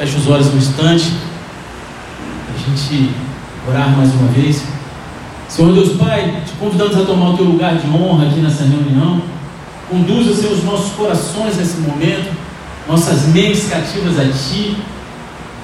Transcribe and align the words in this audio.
Feche 0.00 0.16
os 0.16 0.28
olhos 0.28 0.46
um 0.46 0.56
instante. 0.56 1.12
A 2.48 2.70
gente 2.70 3.10
orar 3.68 3.94
mais 3.94 4.10
uma 4.14 4.28
vez. 4.28 4.62
Senhor 5.46 5.74
Deus 5.74 5.92
Pai, 5.98 6.42
te 6.46 6.52
convidamos 6.52 6.96
a 6.96 7.04
tomar 7.04 7.28
o 7.28 7.36
teu 7.36 7.44
lugar 7.44 7.76
de 7.76 7.86
honra 7.86 8.28
aqui 8.28 8.40
nessa 8.40 8.64
reunião. 8.64 9.20
Conduza, 9.90 10.34
Senhor, 10.34 10.54
os 10.54 10.64
nossos 10.64 10.94
corações 10.94 11.58
nesse 11.58 11.82
momento, 11.82 12.34
nossas 12.88 13.26
mentes 13.26 13.68
cativas 13.68 14.18
a 14.18 14.24
Ti. 14.24 14.74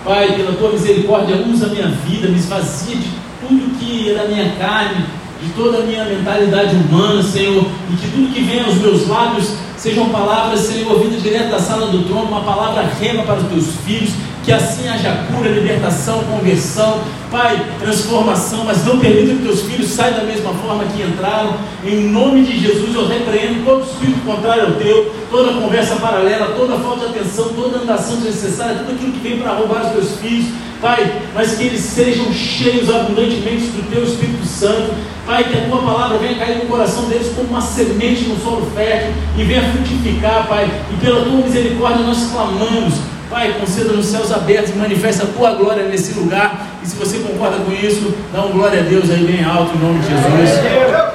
Pai, 0.04 0.34
pela 0.34 0.52
Tua 0.52 0.72
misericórdia, 0.72 1.36
usa 1.36 1.64
a 1.64 1.70
minha 1.70 1.88
vida, 1.88 2.28
me 2.28 2.36
esvazia 2.36 2.94
de 2.94 3.08
tudo 3.40 3.78
que 3.78 4.10
é 4.10 4.14
da 4.16 4.26
minha 4.26 4.50
carne, 4.56 5.02
de 5.42 5.50
toda 5.52 5.78
a 5.78 5.82
minha 5.82 6.04
mentalidade 6.04 6.74
humana, 6.76 7.22
Senhor, 7.22 7.64
e 7.90 7.96
que 7.96 8.08
tudo 8.08 8.32
que 8.32 8.40
vem 8.42 8.64
aos 8.64 8.76
meus 8.76 9.06
lábios 9.08 9.52
sejam 9.76 10.08
palavras, 10.08 10.60
Senhor, 10.60 10.92
ouvidas 10.92 11.22
direto 11.22 11.50
da 11.50 11.58
sala 11.58 11.88
do 11.88 12.04
trono, 12.04 12.24
uma 12.24 12.40
palavra 12.40 12.90
rema 13.00 13.22
para 13.22 13.40
os 13.40 13.48
teus 13.48 13.66
filhos, 13.84 14.10
que 14.44 14.52
assim 14.52 14.88
haja 14.88 15.24
cura, 15.28 15.50
libertação, 15.50 16.22
conversão, 16.24 17.00
Pai, 17.30 17.60
transformação, 17.80 18.64
mas 18.64 18.84
não 18.86 19.00
permita 19.00 19.34
que 19.34 19.42
teus 19.42 19.62
filhos 19.62 19.90
saiam 19.90 20.18
da 20.18 20.24
mesma 20.24 20.52
forma 20.54 20.84
que 20.84 21.02
entraram. 21.02 21.54
Em 21.84 22.08
nome 22.08 22.44
de 22.44 22.60
Jesus, 22.60 22.94
eu 22.94 23.08
repreendo 23.08 23.64
todo 23.64 23.84
espírito 23.84 24.20
contrário 24.24 24.66
ao 24.66 24.72
teu, 24.72 25.12
toda 25.30 25.60
conversa 25.60 25.96
paralela, 25.96 26.54
toda 26.56 26.78
falta 26.78 27.08
de 27.08 27.18
atenção, 27.18 27.48
toda 27.50 27.78
andação 27.78 28.16
desnecessária, 28.16 28.76
tudo 28.76 28.92
aquilo 28.92 29.12
que 29.12 29.20
vem 29.20 29.38
para 29.38 29.52
roubar 29.52 29.86
os 29.86 29.92
teus 29.92 30.20
filhos. 30.20 30.46
Pai, 30.80 31.22
mas 31.34 31.56
que 31.56 31.64
eles 31.64 31.80
sejam 31.80 32.30
cheios 32.32 32.90
abundantemente 32.90 33.66
do 33.68 33.90
Teu 33.90 34.04
Espírito 34.04 34.44
Santo. 34.44 34.94
Pai, 35.24 35.44
que 35.44 35.56
a 35.56 35.62
Tua 35.62 35.82
palavra 35.82 36.18
venha 36.18 36.38
cair 36.38 36.58
no 36.58 36.66
coração 36.66 37.04
deles 37.08 37.32
como 37.34 37.48
uma 37.48 37.60
semente 37.62 38.24
no 38.24 38.38
solo 38.38 38.70
fértil 38.74 39.12
e 39.38 39.44
venha 39.44 39.62
frutificar, 39.70 40.46
Pai. 40.46 40.70
E 40.92 40.96
pela 41.04 41.24
Tua 41.24 41.38
misericórdia 41.38 42.04
nós 42.04 42.30
clamamos. 42.30 42.94
Pai, 43.30 43.56
conceda 43.58 43.92
nos 43.92 44.06
céus 44.06 44.30
abertos 44.30 44.70
e 44.70 44.76
manifesta 44.76 45.24
a 45.24 45.26
Tua 45.26 45.54
glória 45.54 45.84
nesse 45.84 46.12
lugar. 46.12 46.78
E 46.82 46.86
se 46.86 46.94
você 46.94 47.18
concorda 47.18 47.56
com 47.56 47.72
isso, 47.72 48.14
dá 48.32 48.44
um 48.44 48.52
glória 48.52 48.80
a 48.80 48.82
Deus 48.82 49.10
aí 49.10 49.24
bem 49.24 49.42
alto 49.42 49.74
em 49.74 49.80
nome 49.80 50.00
de 50.00 50.08
Jesus. 50.08 50.60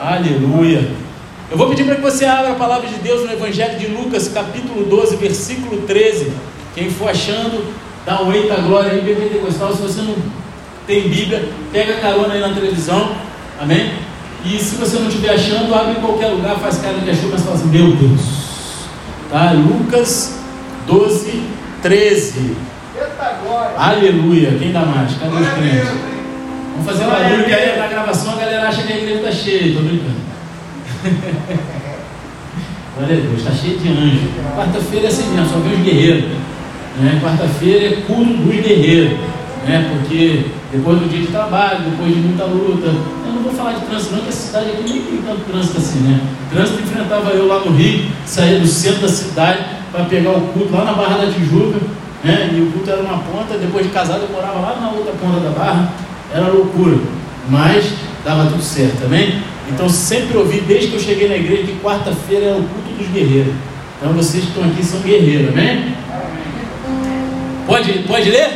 Aleluia. 0.01 1.10
Eu 1.51 1.57
vou 1.57 1.67
pedir 1.67 1.83
para 1.83 1.95
que 1.95 2.01
você 2.01 2.23
abra 2.23 2.53
a 2.53 2.55
palavra 2.55 2.87
de 2.87 2.95
Deus 2.95 3.25
no 3.25 3.33
Evangelho 3.33 3.77
de 3.77 3.87
Lucas, 3.87 4.29
capítulo 4.29 4.85
12, 4.85 5.17
versículo 5.17 5.81
13. 5.81 6.31
Quem 6.73 6.89
for 6.89 7.09
achando, 7.09 7.65
dá 8.05 8.23
um 8.23 8.31
eita 8.31 8.55
glória 8.55 8.93
aí, 8.93 9.01
pentecostal. 9.01 9.75
Se 9.75 9.81
você 9.81 10.01
não 10.01 10.15
tem 10.87 11.09
Bíblia, 11.09 11.49
pega 11.73 11.95
carona 11.95 12.35
aí 12.35 12.39
na 12.39 12.53
televisão, 12.53 13.17
amém? 13.59 13.91
E 14.45 14.57
se 14.59 14.75
você 14.75 14.97
não 14.97 15.09
estiver 15.09 15.31
achando, 15.31 15.75
abre 15.75 15.99
em 15.99 16.01
qualquer 16.01 16.27
lugar, 16.27 16.55
faz 16.55 16.77
cara 16.77 16.97
de 16.97 17.09
achou, 17.09 17.29
mas 17.29 17.41
fala 17.41 17.55
assim: 17.57 17.67
Meu 17.67 17.97
Deus, 17.97 18.21
tá? 19.29 19.51
Lucas 19.51 20.39
12, 20.87 21.43
13. 21.81 22.55
Eita 22.95 23.39
glória! 23.43 23.75
Aleluia, 23.75 24.57
quem 24.57 24.71
dá 24.71 24.85
mais? 24.85 25.15
Cadê 25.15 25.35
os 25.35 25.49
crentes? 25.49 25.89
Vamos 26.71 26.85
fazer 26.85 27.03
barulho 27.03 27.43
que 27.43 27.53
aí 27.53 27.77
na 27.77 27.87
gravação 27.87 28.31
a 28.31 28.37
galera 28.37 28.69
acha 28.69 28.83
que 28.83 28.93
a 28.93 28.97
igreja 28.97 29.17
está 29.17 29.31
cheia, 29.33 29.75
tô 29.75 29.81
brincando. 29.81 30.30
Glória 32.97 33.17
a 33.17 33.21
Deus, 33.21 33.37
está 33.39 33.51
cheio 33.51 33.77
de 33.79 33.89
anjo. 33.89 34.29
Quarta-feira 34.55 35.05
é 35.05 35.09
assim 35.09 35.29
mesmo, 35.29 35.49
só 35.49 35.59
vê 35.59 35.73
os 35.75 35.81
guerreiros. 35.81 36.25
Né? 36.99 37.19
Quarta-feira 37.23 37.85
é 37.85 38.01
culto 38.01 38.33
dos 38.33 38.55
guerreiros. 38.55 39.17
Né? 39.65 39.89
Porque 39.89 40.45
depois 40.71 40.99
do 40.99 41.09
dia 41.09 41.21
de 41.21 41.27
trabalho, 41.27 41.89
depois 41.89 42.13
de 42.13 42.21
muita 42.21 42.45
luta. 42.45 42.87
Eu 42.87 43.33
não 43.33 43.43
vou 43.43 43.51
falar 43.53 43.73
de 43.73 43.85
trânsito, 43.85 44.15
não, 44.15 44.21
que 44.21 44.29
a 44.29 44.31
cidade 44.31 44.69
aqui 44.71 44.83
nem 44.83 45.01
tem 45.01 45.21
tanto 45.25 45.41
trânsito 45.49 45.77
assim, 45.77 45.99
né? 45.99 46.21
Trânsito 46.49 46.81
enfrentava 46.81 47.29
eu 47.31 47.47
lá 47.47 47.59
no 47.59 47.71
Rio, 47.71 48.05
saía 48.25 48.59
do 48.59 48.67
centro 48.67 49.01
da 49.01 49.07
cidade 49.07 49.65
para 49.91 50.05
pegar 50.05 50.31
o 50.31 50.41
culto 50.53 50.73
lá 50.73 50.85
na 50.85 50.93
Barra 50.93 51.25
da 51.25 51.31
Tijuca. 51.31 51.79
Né? 52.23 52.51
E 52.53 52.61
o 52.61 52.71
culto 52.71 52.89
era 52.89 53.01
uma 53.01 53.19
ponta, 53.19 53.57
depois 53.57 53.85
de 53.85 53.91
casado 53.91 54.21
eu 54.23 54.29
morava 54.29 54.59
lá 54.59 54.79
na 54.79 54.91
outra 54.91 55.13
ponta 55.13 55.39
da 55.39 55.49
barra. 55.49 55.91
Era 56.33 56.47
loucura. 56.47 56.97
Mas 57.49 57.93
dava 58.23 58.45
tudo 58.45 58.61
certo, 58.61 59.05
amém? 59.05 59.41
Então 59.73 59.89
sempre 59.89 60.37
ouvi 60.37 60.61
desde 60.61 60.87
que 60.87 60.95
eu 60.95 60.99
cheguei 60.99 61.27
na 61.27 61.35
igreja 61.35 61.63
que 61.63 61.79
quarta-feira 61.79 62.45
é 62.45 62.51
o 62.51 62.63
culto 62.63 62.97
dos 62.97 63.07
guerreiros. 63.07 63.53
Então 63.97 64.13
vocês 64.13 64.43
que 64.43 64.49
estão 64.49 64.63
aqui 64.63 64.83
são 64.83 64.99
guerreiros, 65.01 65.49
amém? 65.49 65.95
Pode, 67.65 67.99
pode 67.99 68.29
ler? 68.29 68.49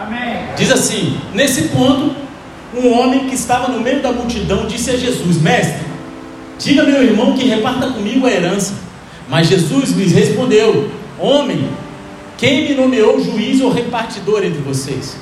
Amém. 0.00 0.44
Diz 0.56 0.70
assim: 0.70 1.18
Nesse 1.34 1.68
ponto, 1.68 2.14
um 2.74 2.98
homem 2.98 3.26
que 3.26 3.34
estava 3.34 3.68
no 3.68 3.80
meio 3.80 4.00
da 4.00 4.12
multidão 4.12 4.66
disse 4.66 4.90
a 4.90 4.96
Jesus: 4.96 5.40
Mestre, 5.40 5.86
diga 6.58 6.84
meu 6.84 7.02
irmão 7.02 7.36
que 7.36 7.44
reparta 7.44 7.88
comigo 7.88 8.26
a 8.26 8.30
herança. 8.30 8.74
Mas 9.28 9.48
Jesus 9.48 9.90
lhes 9.90 10.12
respondeu: 10.12 10.90
Homem, 11.18 11.68
quem 12.38 12.68
me 12.68 12.74
nomeou 12.74 13.22
juiz 13.22 13.60
ou 13.60 13.70
repartidor 13.70 14.44
entre 14.44 14.60
vocês? 14.60 15.16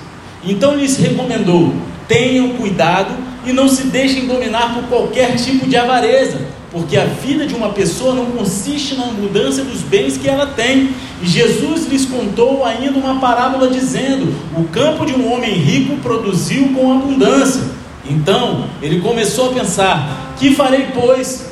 Então 0.45 0.77
lhes 0.77 0.97
recomendou: 0.97 1.75
Tenham 2.07 2.51
cuidado 2.51 3.30
e 3.45 3.53
não 3.53 3.69
se 3.69 3.85
deixem 3.85 4.27
dominar 4.27 4.75
por 4.75 4.85
qualquer 4.85 5.37
tipo 5.37 5.69
de 5.69 5.77
avareza, 5.77 6.39
porque 6.71 6.97
a 6.97 7.05
vida 7.05 7.47
de 7.47 7.55
uma 7.55 7.71
pessoa 7.71 8.15
não 8.15 8.27
consiste 8.27 8.95
na 8.95 9.05
abundância 9.05 9.65
dos 9.65 9.81
bens 9.81 10.17
que 10.17 10.29
ela 10.29 10.47
tem. 10.47 10.91
E 11.23 11.27
Jesus 11.27 11.87
lhes 11.89 12.05
contou 12.07 12.65
ainda 12.65 12.99
uma 12.99 13.19
parábola 13.19 13.69
dizendo: 13.69 14.33
O 14.57 14.65
campo 14.65 15.05
de 15.05 15.13
um 15.13 15.33
homem 15.33 15.53
rico 15.53 15.97
produziu 15.97 16.69
com 16.73 16.93
abundância. 16.93 17.63
Então 18.09 18.67
ele 18.81 19.01
começou 19.01 19.51
a 19.51 19.55
pensar: 19.55 20.35
Que 20.39 20.55
farei, 20.55 20.89
pois? 20.95 21.51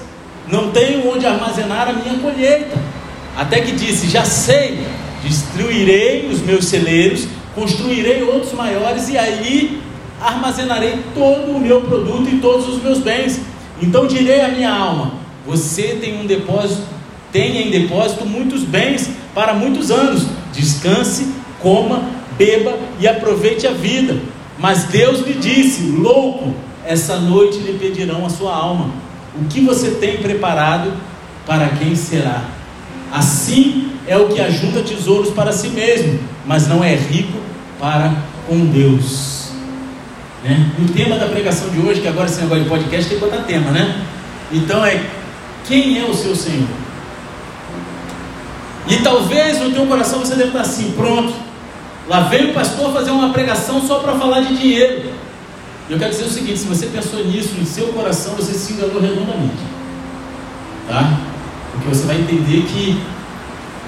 Não 0.51 0.71
tenho 0.71 1.11
onde 1.13 1.27
armazenar 1.27 1.89
a 1.89 1.93
minha 1.93 2.19
colheita. 2.19 2.79
Até 3.37 3.61
que 3.61 3.73
disse: 3.73 4.09
Já 4.09 4.25
sei, 4.25 4.87
destruirei 5.25 6.29
os 6.31 6.41
meus 6.41 6.67
celeiros, 6.67 7.27
construirei 7.57 8.23
outros 8.23 8.53
maiores, 8.53 9.09
e 9.09 9.19
aí 9.19 9.83
armazenarei 10.21 10.99
todo 11.15 11.53
o 11.53 11.61
meu 11.61 11.83
produto 11.83 12.29
e 12.29 12.39
todos 12.39 12.69
os 12.69 12.83
meus 12.83 12.99
bens. 12.99 13.41
Então 13.81 14.07
direi 14.07 14.41
à 14.41 14.49
minha 14.49 14.73
alma: 14.73 15.13
Você 15.47 15.99
tem 16.01 16.21
um 16.21 16.27
depósito, 16.27 16.83
tem 17.33 17.69
em 17.69 17.71
depósito 17.71 18.27
muitos 18.27 18.63
bens 18.63 19.11
para 19.35 19.55
muitos 19.55 19.91
anos. 19.91 20.27
Descanse, 20.53 21.33
coma, 21.61 22.03
beba 22.37 22.75
e 22.99 23.07
aproveite 23.07 23.67
a 23.67 23.73
vida. 23.73 24.21
Mas 24.59 24.85
Deus 24.85 25.21
lhe 25.21 25.35
disse: 25.35 25.83
Louco, 25.83 26.55
essa 26.85 27.19
noite 27.19 27.59
lhe 27.59 27.79
pedirão 27.79 28.27
a 28.27 28.31
sua 28.31 28.55
alma. 28.55 28.91
O 29.41 29.45
que 29.45 29.61
você 29.61 29.93
tem 29.93 30.17
preparado 30.19 30.93
para 31.47 31.69
quem 31.69 31.95
será? 31.95 32.45
Assim 33.13 33.93
é 34.07 34.17
o 34.17 34.29
que 34.29 34.41
ajunta 34.41 34.83
tesouros 34.83 35.31
para 35.31 35.53
si 35.53 35.69
mesmo, 35.69 36.19
mas 36.47 36.67
não 36.67 36.83
é 36.83 36.95
rico 36.95 37.39
para 37.79 38.13
com 38.47 38.67
Deus. 38.67 39.38
Né? 40.49 40.71
E 40.79 40.83
o 40.83 40.89
tema 40.89 41.19
da 41.19 41.27
pregação 41.27 41.69
de 41.69 41.79
hoje, 41.79 42.01
que 42.01 42.09
agora 42.09 42.27
esse 42.27 42.41
negócio 42.41 42.65
de 42.65 42.71
podcast 42.71 43.07
tem 43.07 43.19
que 43.19 43.25
botar 43.25 43.43
tema, 43.43 43.71
né? 43.71 44.03
Então 44.51 44.83
é 44.83 45.05
quem 45.67 46.01
é 46.01 46.05
o 46.05 46.15
seu 46.15 46.35
Senhor? 46.35 46.67
E 48.89 48.97
talvez 49.03 49.61
no 49.61 49.71
teu 49.73 49.87
coração 49.87 50.21
você 50.21 50.35
deve 50.35 50.49
estar 50.49 50.63
assim, 50.63 50.93
pronto. 50.93 51.35
Lá 52.09 52.21
veio 52.21 52.53
o 52.53 52.55
pastor 52.55 52.95
fazer 52.95 53.11
uma 53.11 53.31
pregação 53.31 53.87
só 53.87 53.99
para 53.99 54.15
falar 54.15 54.41
de 54.41 54.57
dinheiro. 54.57 55.13
Eu 55.91 55.99
quero 55.99 56.11
dizer 56.11 56.25
o 56.25 56.31
seguinte: 56.31 56.61
se 56.61 56.67
você 56.67 56.87
pensou 56.87 57.23
nisso 57.27 57.53
no 57.59 57.67
seu 57.67 57.89
coração, 57.89 58.35
você 58.35 58.55
se 58.55 58.73
enganou 58.73 59.03
redondamente. 59.03 59.63
Tá? 60.89 61.19
Porque 61.73 61.89
você 61.89 62.07
vai 62.07 62.17
entender 62.17 62.63
que 62.63 62.99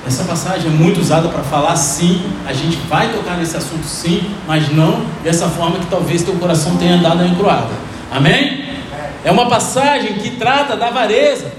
essa 0.07 0.25
passagem 0.25 0.69
é 0.69 0.75
muito 0.75 1.01
usada 1.01 1.29
para 1.29 1.43
falar 1.43 1.77
sim, 1.77 2.23
a 2.47 2.53
gente 2.53 2.77
vai 2.89 3.13
tocar 3.13 3.37
nesse 3.37 3.57
assunto 3.57 3.85
sim, 3.85 4.31
mas 4.47 4.73
não 4.73 5.05
dessa 5.23 5.49
forma 5.49 5.79
que 5.79 5.87
talvez 5.87 6.23
teu 6.23 6.35
coração 6.35 6.77
tenha 6.77 6.99
dado 6.99 7.23
a 7.23 7.27
encruada. 7.27 7.71
Amém? 8.11 8.65
É 9.23 9.31
uma 9.31 9.49
passagem 9.49 10.15
que 10.15 10.31
trata 10.31 10.77
da 10.77 10.89
avareza, 10.89 11.53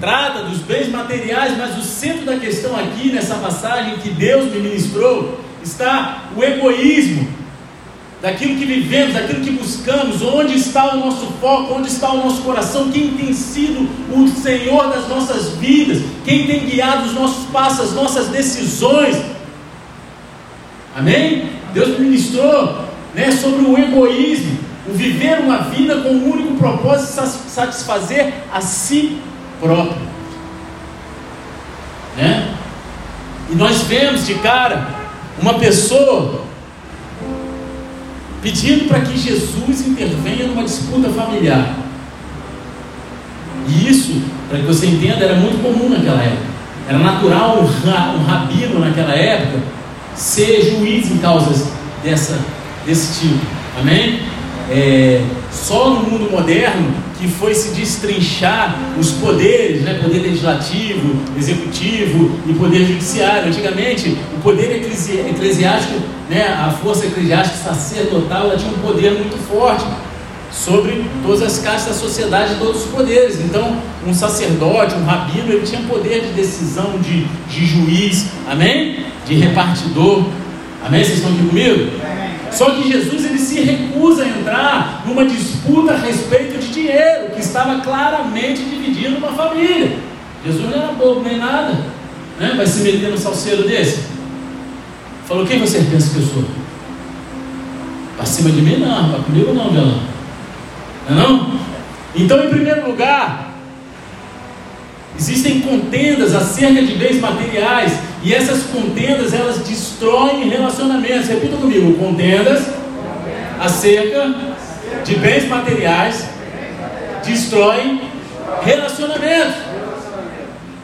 trata 0.00 0.42
dos 0.44 0.58
bens 0.58 0.88
materiais, 0.88 1.56
mas 1.56 1.76
o 1.76 1.82
centro 1.82 2.24
da 2.24 2.36
questão 2.36 2.74
aqui 2.74 3.12
nessa 3.12 3.34
passagem 3.34 3.96
que 3.98 4.08
Deus 4.10 4.50
me 4.50 4.60
ministrou 4.60 5.40
está 5.62 6.24
o 6.34 6.42
egoísmo, 6.42 7.28
daquilo 8.24 8.56
que 8.56 8.64
vivemos, 8.64 9.12
daquilo 9.12 9.44
que 9.44 9.50
buscamos, 9.50 10.22
onde 10.22 10.54
está 10.54 10.94
o 10.94 10.96
nosso 10.98 11.26
foco, 11.42 11.74
onde 11.74 11.88
está 11.88 12.10
o 12.10 12.24
nosso 12.24 12.40
coração, 12.40 12.90
quem 12.90 13.10
tem 13.10 13.34
sido 13.34 13.86
o 14.10 14.26
Senhor 14.26 14.88
das 14.88 15.06
nossas 15.08 15.50
vidas, 15.58 16.02
quem 16.24 16.46
tem 16.46 16.60
guiado 16.60 17.04
os 17.04 17.12
nossos 17.12 17.44
passos, 17.50 17.90
as 17.90 17.92
nossas 17.92 18.28
decisões. 18.28 19.22
Amém? 20.96 21.50
Deus 21.74 21.98
ministrou 21.98 22.86
né, 23.14 23.30
sobre 23.30 23.66
o 23.66 23.76
egoísmo, 23.76 24.58
o 24.88 24.94
viver 24.94 25.40
uma 25.40 25.58
vida 25.58 25.96
com 25.96 26.08
o 26.08 26.32
único 26.32 26.54
propósito 26.54 27.22
de 27.22 27.50
satisfazer 27.50 28.32
a 28.50 28.62
si 28.62 29.18
próprio. 29.60 30.08
Né? 32.16 32.54
E 33.50 33.54
nós 33.54 33.82
vemos 33.82 34.26
de 34.26 34.36
cara 34.36 34.88
uma 35.38 35.58
pessoa 35.58 36.53
pedindo 38.44 38.86
para 38.86 39.00
que 39.00 39.18
Jesus 39.18 39.86
intervenha 39.86 40.46
numa 40.46 40.64
disputa 40.64 41.08
familiar. 41.08 41.76
E 43.66 43.88
isso, 43.88 44.20
para 44.50 44.58
que 44.58 44.66
você 44.66 44.86
entenda, 44.86 45.24
era 45.24 45.36
muito 45.36 45.62
comum 45.62 45.88
naquela 45.88 46.22
época. 46.22 46.54
Era 46.86 46.98
natural 46.98 47.60
um, 47.60 47.88
ra, 47.88 48.16
rabino 48.28 48.80
naquela 48.80 49.14
época 49.14 49.60
ser 50.14 50.60
juiz 50.60 51.10
em 51.10 51.16
causas 51.16 51.68
dessa, 52.04 52.38
desse 52.84 53.18
tipo. 53.18 53.40
Amém? 53.80 54.20
É, 54.70 55.22
só 55.52 55.90
no 55.90 56.10
mundo 56.10 56.30
moderno 56.30 56.92
que 57.18 57.28
foi 57.28 57.54
se 57.54 57.74
destrinchar 57.74 58.76
os 58.98 59.12
poderes, 59.12 59.82
né? 59.82 59.98
poder 60.02 60.20
legislativo, 60.20 61.16
executivo 61.38 62.38
e 62.46 62.52
poder 62.54 62.84
judiciário. 62.84 63.48
Antigamente, 63.48 64.16
o 64.36 64.40
poder 64.42 64.76
eclesi 64.76 65.18
eclesiástico, 65.18 66.00
né? 66.28 66.48
a 66.48 66.70
força 66.70 67.06
eclesiástica 67.06 67.56
sacerdotal, 67.56 68.46
ela 68.46 68.56
tinha 68.56 68.72
um 68.72 68.78
poder 68.78 69.12
muito 69.12 69.38
forte 69.48 69.84
sobre 70.50 71.04
todas 71.22 71.42
as 71.42 71.58
castas 71.58 71.94
da 71.94 72.00
sociedade, 72.00 72.56
todos 72.58 72.84
os 72.84 72.90
poderes. 72.90 73.40
Então, 73.40 73.76
um 74.06 74.14
sacerdote, 74.14 74.94
um 74.94 75.04
rabino, 75.04 75.52
ele 75.52 75.66
tinha 75.66 75.82
poder 75.82 76.20
de 76.20 76.32
decisão, 76.32 76.98
de, 76.98 77.24
de 77.48 77.66
juiz, 77.66 78.26
amém? 78.48 79.04
De 79.26 79.34
repartidor. 79.34 80.24
Amém? 80.84 81.02
Vocês 81.02 81.18
estão 81.18 81.32
aqui 81.32 81.46
comigo? 81.48 81.90
Só 82.54 82.70
que 82.70 82.90
Jesus 82.90 83.24
ele 83.24 83.38
se 83.38 83.60
recusa 83.60 84.22
a 84.22 84.28
entrar 84.28 85.02
numa 85.04 85.24
disputa 85.24 85.92
a 85.92 85.96
respeito 85.96 86.58
de 86.58 86.72
dinheiro, 86.72 87.30
que 87.34 87.40
estava 87.40 87.80
claramente 87.80 88.62
dividindo 88.62 89.18
uma 89.18 89.32
família. 89.32 89.98
Jesus 90.44 90.70
não 90.70 90.82
era 90.82 90.92
bobo 90.92 91.22
nem 91.22 91.38
nada. 91.38 91.72
Né? 92.38 92.54
Vai 92.56 92.66
se 92.66 92.82
meter 92.82 93.10
no 93.10 93.18
salseiro 93.18 93.64
desse? 93.64 94.04
Falou, 95.26 95.46
quem 95.46 95.58
você 95.58 95.78
pensa 95.78 96.12
que 96.12 96.20
eu 96.20 96.26
sou? 96.26 96.44
Para 98.16 98.26
cima 98.26 98.50
de 98.50 98.60
mim 98.60 98.78
não, 98.78 99.10
para 99.10 99.20
comigo 99.20 99.52
não, 99.52 99.72
Belão. 99.72 100.00
Não 101.08 101.16
é 101.16 101.22
não? 101.22 101.54
Então, 102.14 102.44
em 102.44 102.48
primeiro 102.48 102.86
lugar, 102.86 103.43
existem 105.18 105.60
contendas 105.60 106.34
acerca 106.34 106.82
de 106.82 106.94
bens 106.94 107.20
materiais 107.20 107.92
e 108.22 108.34
essas 108.34 108.64
contendas 108.64 109.32
elas 109.32 109.58
destroem 109.58 110.48
relacionamentos. 110.48 111.28
Repita 111.28 111.56
comigo: 111.56 111.94
contendas 111.94 112.64
acerca 113.60 114.34
de 115.04 115.16
bens 115.16 115.48
materiais 115.48 116.24
destroem 117.24 118.00
relacionamentos. 118.62 119.54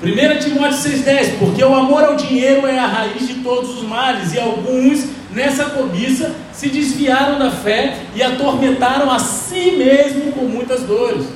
1 0.03 0.38
Timóteo 0.38 0.79
6,10: 0.79 1.38
Porque 1.38 1.62
o 1.62 1.75
amor 1.75 2.05
ao 2.05 2.17
dinheiro 2.17 2.67
é 2.67 2.79
a 2.79 2.87
raiz 2.87 3.26
de 3.26 3.35
todos 3.35 3.79
os 3.79 3.83
males, 3.83 4.33
e 4.33 4.41
alguns, 4.41 5.05
nessa 5.31 5.67
cobiça, 5.67 6.35
se 6.53 6.69
desviaram 6.71 7.38
da 7.38 7.50
fé 7.50 7.97
e 8.15 8.23
atormentaram 8.23 9.11
a 9.11 9.19
si 9.19 9.73
mesmo 9.73 10.33
com 10.33 10.47
muitas 10.47 10.83
dores. 10.83 11.26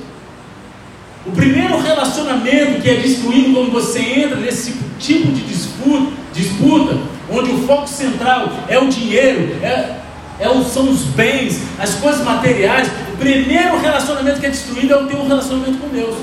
O 1.25 1.31
primeiro 1.31 1.79
relacionamento 1.79 2.81
que 2.81 2.89
é 2.89 2.95
destruído 2.95 3.53
quando 3.53 3.71
você 3.71 3.99
entra 3.99 4.35
nesse 4.35 4.73
tipo 4.99 5.31
de 5.31 5.41
disputa, 5.41 6.11
disputa 6.31 6.97
onde 7.31 7.51
o 7.51 7.65
foco 7.65 7.87
central 7.87 8.51
é 8.67 8.77
o 8.77 8.87
dinheiro, 8.87 9.55
é, 9.63 9.95
é 10.39 10.63
são 10.71 10.87
os 10.87 11.03
bens, 11.03 11.59
as 11.79 11.95
coisas 11.95 12.23
materiais. 12.23 12.87
O 13.13 13.17
primeiro 13.17 13.79
relacionamento 13.79 14.39
que 14.39 14.45
é 14.45 14.49
destruído 14.49 14.93
é 14.93 14.97
o 14.97 15.07
teu 15.07 15.25
relacionamento 15.25 15.79
com 15.79 15.87
Deus. 15.87 16.15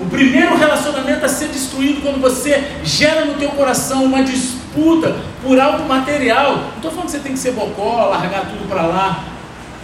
O 0.00 0.06
primeiro 0.06 0.56
relacionamento 0.56 1.22
a 1.22 1.28
ser 1.28 1.48
destruído 1.48 2.00
quando 2.00 2.22
você 2.22 2.64
gera 2.82 3.26
no 3.26 3.34
teu 3.34 3.50
coração 3.50 4.02
uma 4.04 4.22
disputa 4.22 5.14
por 5.42 5.60
algo 5.60 5.86
material. 5.86 6.56
Não 6.56 6.76
estou 6.76 6.90
falando 6.90 7.06
que 7.06 7.12
você 7.12 7.18
tem 7.18 7.32
que 7.32 7.38
ser 7.38 7.52
bocó, 7.52 8.06
largar 8.06 8.46
tudo 8.46 8.66
para 8.66 8.86
lá, 8.86 9.24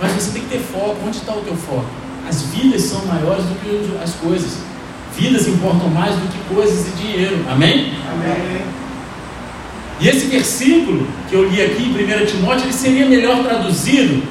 mas 0.00 0.12
você 0.12 0.31
tem 0.31 0.41
que 0.41 0.49
ter 0.49 0.61
foco. 0.61 0.97
Onde 1.06 1.19
está 1.19 1.35
o 1.35 1.43
teu 1.43 1.55
foco? 1.55 2.06
As 2.28 2.43
vidas 2.43 2.82
são 2.82 3.05
maiores 3.06 3.44
do 3.44 3.55
que 3.61 4.02
as 4.02 4.14
coisas. 4.14 4.58
Vidas 5.17 5.46
importam 5.49 5.88
mais 5.88 6.14
do 6.14 6.28
que 6.28 6.55
coisas 6.55 6.88
e 6.88 6.90
dinheiro. 7.02 7.44
Amém? 7.50 7.93
Amém. 8.12 8.62
E 10.00 10.08
esse 10.08 10.26
versículo 10.26 11.06
que 11.28 11.34
eu 11.34 11.49
li 11.49 11.62
aqui 11.62 11.82
em 11.82 12.23
1 12.23 12.26
Timóteo, 12.26 12.64
ele 12.64 12.73
seria 12.73 13.06
melhor 13.06 13.43
traduzido 13.43 14.23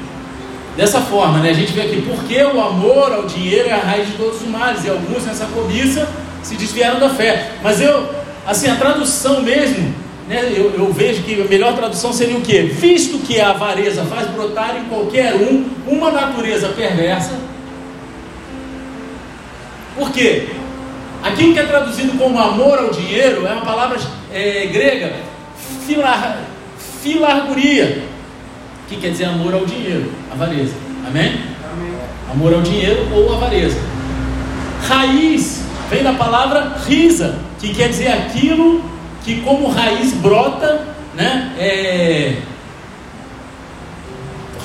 dessa 0.76 1.00
forma, 1.00 1.38
né? 1.38 1.50
A 1.50 1.54
gente 1.54 1.72
vê 1.72 1.82
aqui, 1.82 2.02
porque 2.02 2.40
o 2.42 2.60
amor 2.60 3.12
ao 3.12 3.26
dinheiro 3.26 3.68
é 3.68 3.72
a 3.72 3.78
raiz 3.78 4.06
de 4.06 4.14
todos 4.14 4.42
os 4.42 4.48
males, 4.48 4.84
e 4.84 4.90
alguns 4.90 5.24
nessa 5.24 5.46
cobiça 5.46 6.08
se 6.42 6.54
desviaram 6.54 7.00
da 7.00 7.08
fé. 7.08 7.52
Mas 7.62 7.80
eu, 7.80 8.08
assim, 8.46 8.68
a 8.68 8.76
tradução 8.76 9.42
mesmo, 9.42 9.92
né? 10.28 10.52
Eu, 10.54 10.72
eu 10.76 10.92
vejo 10.92 11.22
que 11.22 11.40
a 11.40 11.44
melhor 11.46 11.74
tradução 11.74 12.12
seria 12.12 12.36
o 12.36 12.42
quê? 12.42 12.62
Visto 12.62 13.18
que 13.18 13.40
a 13.40 13.50
avareza 13.50 14.04
faz 14.04 14.28
brotar 14.28 14.76
em 14.76 14.84
qualquer 14.88 15.34
um 15.34 15.64
uma 15.88 16.10
natureza 16.12 16.68
perversa, 16.68 17.32
por 19.96 20.10
quê? 20.12 20.48
Aquilo 21.22 21.54
que 21.54 21.58
é 21.58 21.64
traduzido 21.64 22.16
como 22.18 22.38
amor 22.38 22.78
ao 22.78 22.90
dinheiro 22.90 23.46
é 23.46 23.52
uma 23.52 23.64
palavra 23.64 23.98
é, 24.32 24.66
grega, 24.66 25.12
filar, 25.86 26.38
filarguria, 27.02 28.04
que 28.88 28.96
quer 28.96 29.10
dizer 29.10 29.24
amor 29.24 29.54
ao 29.54 29.64
dinheiro, 29.64 30.12
avareza. 30.30 30.74
Amém? 31.06 31.40
Amém? 31.72 31.92
Amor 32.30 32.54
ao 32.54 32.62
dinheiro 32.62 33.08
ou 33.12 33.34
avareza. 33.34 33.80
Raiz 34.86 35.64
vem 35.90 36.02
da 36.02 36.12
palavra 36.12 36.76
risa, 36.86 37.38
que 37.58 37.74
quer 37.74 37.88
dizer 37.88 38.08
aquilo 38.08 38.84
que 39.24 39.40
como 39.40 39.68
raiz 39.68 40.12
brota, 40.12 40.86
né? 41.14 41.52
É, 41.58 42.36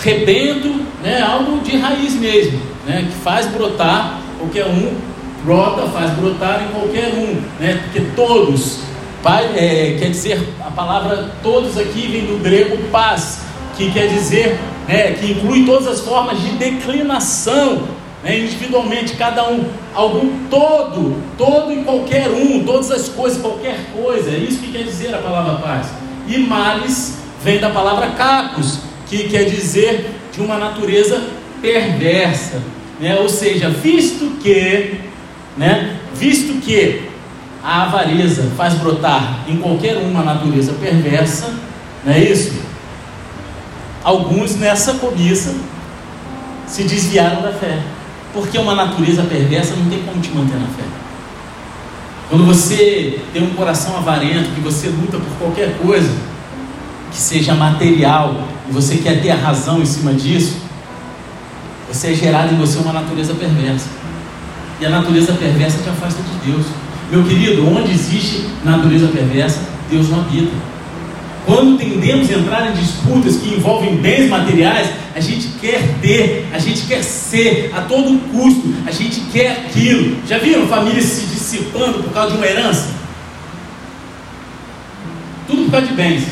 rebento, 0.01 0.86
né? 1.01 1.22
Algo 1.22 1.62
de 1.62 1.78
raiz 1.78 2.13
mesmo, 2.16 2.60
né? 2.86 3.07
Que 3.10 3.24
faz 3.24 3.48
brotar 3.48 4.19
qualquer 4.38 4.66
um 4.66 5.11
brota, 5.44 5.88
faz 5.88 6.12
brotar 6.12 6.64
em 6.64 6.74
qualquer 6.74 7.14
um, 7.14 7.42
né? 7.60 7.82
Porque 7.84 8.02
todos, 8.16 8.80
pai, 9.24 9.46
é, 9.56 9.98
quer 10.00 10.10
dizer, 10.10 10.40
a 10.66 10.72
palavra 10.72 11.32
todos 11.42 11.78
aqui 11.78 12.08
vem 12.08 12.26
do 12.26 12.42
grego 12.42 12.78
paz, 12.92 13.42
que 13.76 13.92
quer 13.92 14.08
dizer, 14.08 14.60
né, 14.88 15.14
que 15.14 15.32
inclui 15.32 15.66
todas 15.66 15.88
as 15.88 16.02
formas 16.02 16.40
de 16.40 16.50
declinação, 16.52 17.84
né, 18.24 18.40
individualmente, 18.40 19.16
cada 19.16 19.50
um, 19.50 19.66
algum 19.96 20.48
todo, 20.50 21.16
todo 21.38 21.72
em 21.72 21.84
qualquer 21.84 22.30
um, 22.30 22.64
todas 22.64 22.92
as 22.92 23.10
coisas, 23.10 23.42
qualquer 23.42 23.78
coisa, 23.94 24.30
é 24.30 24.38
isso 24.38 24.60
que 24.60 24.72
quer 24.72 24.84
dizer 24.84 25.14
a 25.16 25.20
palavra 25.20 25.56
paz. 25.56 25.88
E 26.28 26.38
males 26.38 27.18
vem 27.44 27.60
da 27.60 27.70
palavra 27.70 28.08
cacos, 28.12 28.80
que 29.08 29.30
quer 29.30 29.46
dizer 29.46 30.12
de 30.32 30.42
uma 30.42 30.58
natureza 30.58 31.22
perversa, 31.62 32.62
né? 33.00 33.18
ou 33.20 33.28
seja, 33.28 33.70
visto 33.70 34.38
que 34.42 35.11
né? 35.57 35.98
Visto 36.15 36.62
que 36.62 37.09
a 37.63 37.83
avareza 37.83 38.51
faz 38.57 38.74
brotar 38.75 39.39
em 39.48 39.57
qualquer 39.57 39.98
uma 39.98 40.24
natureza 40.24 40.74
perversa, 40.74 41.53
não 42.03 42.13
é 42.13 42.19
isso? 42.19 42.53
Alguns 44.04 44.56
nessa 44.56 44.95
cobiça 44.95 45.56
se 46.66 46.83
desviaram 46.83 47.42
da 47.42 47.52
fé, 47.52 47.80
porque 48.33 48.57
uma 48.57 48.73
natureza 48.73 49.23
perversa 49.23 49.76
não 49.76 49.90
tem 49.90 50.02
como 50.04 50.19
te 50.21 50.30
manter 50.30 50.57
na 50.57 50.68
fé. 50.68 50.83
Quando 52.30 52.45
você 52.45 53.19
tem 53.33 53.44
um 53.44 53.54
coração 53.54 53.97
avarento, 53.97 54.52
que 54.56 54.61
você 54.61 54.87
luta 54.87 55.18
por 55.18 55.37
qualquer 55.37 55.78
coisa 55.78 56.11
que 57.11 57.18
seja 57.18 57.54
material 57.54 58.47
e 58.69 58.71
você 58.71 58.97
quer 58.97 59.21
ter 59.21 59.31
a 59.31 59.35
razão 59.35 59.81
em 59.81 59.85
cima 59.85 60.14
disso, 60.14 60.56
você 61.92 62.11
é 62.11 62.14
gerado 62.14 62.54
em 62.54 62.57
você 62.57 62.78
uma 62.80 62.94
natureza 62.94 63.33
perversa. 63.33 63.90
E 64.81 64.85
a 64.85 64.90
natureza 64.90 65.33
perversa 65.33 65.78
te 65.83 65.90
afasta 65.90 66.23
de 66.23 66.52
Deus. 66.52 66.66
Meu 67.11 67.23
querido, 67.23 67.68
onde 67.68 67.92
existe 67.92 68.47
natureza 68.66 69.07
perversa, 69.09 69.59
Deus 69.92 70.09
não 70.09 70.21
habita. 70.21 70.52
Quando 71.45 71.78
tendemos 71.78 72.28
a 72.31 72.33
entrar 72.33 72.68
em 72.68 72.73
disputas 72.73 73.38
que 73.38 73.54
envolvem 73.54 73.97
bens 73.97 74.28
materiais, 74.28 74.90
a 75.16 75.19
gente 75.19 75.50
quer 75.59 76.00
ter, 76.02 76.47
a 76.52 76.57
gente 76.57 76.81
quer 76.88 77.04
ser 77.04 77.71
a 77.76 77.81
todo 77.81 78.19
custo, 78.31 78.73
a 78.88 78.92
gente 78.92 79.21
quer 79.31 79.52
aquilo. 79.52 80.18
Já 80.28 80.40
viram 80.40 80.66
famílias 80.68 81.06
se 81.06 81.28
dissipando 81.28 82.02
por 82.02 82.11
causa 82.11 82.31
de 82.31 82.38
uma 82.38 82.47
herança? 82.47 82.90
Tudo 85.45 85.66
por 85.66 85.71
causa 85.71 85.88
de 85.88 85.94
bens. 85.94 86.23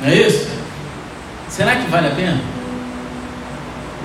Não 0.00 0.08
é 0.08 0.14
isso? 0.14 0.46
Será 1.48 1.74
que 1.74 1.90
vale 1.90 2.06
a 2.06 2.10
pena? 2.10 2.59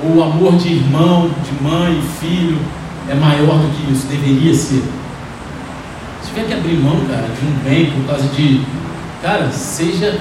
O 0.03 0.21
amor 0.21 0.57
de 0.57 0.73
irmão, 0.73 1.29
de 1.43 1.63
mãe, 1.63 2.01
filho 2.19 2.57
é 3.09 3.13
maior 3.13 3.57
do 3.59 3.69
que 3.75 3.91
isso, 3.91 4.07
deveria 4.07 4.53
ser. 4.53 4.83
Se 6.21 6.29
tiver 6.29 6.47
que 6.47 6.53
abrir 6.53 6.77
mão, 6.77 6.99
cara, 7.07 7.27
de 7.27 7.45
um 7.45 7.69
bem 7.69 7.91
por 7.91 8.07
causa 8.07 8.27
de. 8.29 8.61
Cara, 9.21 9.49
seja, 9.51 10.19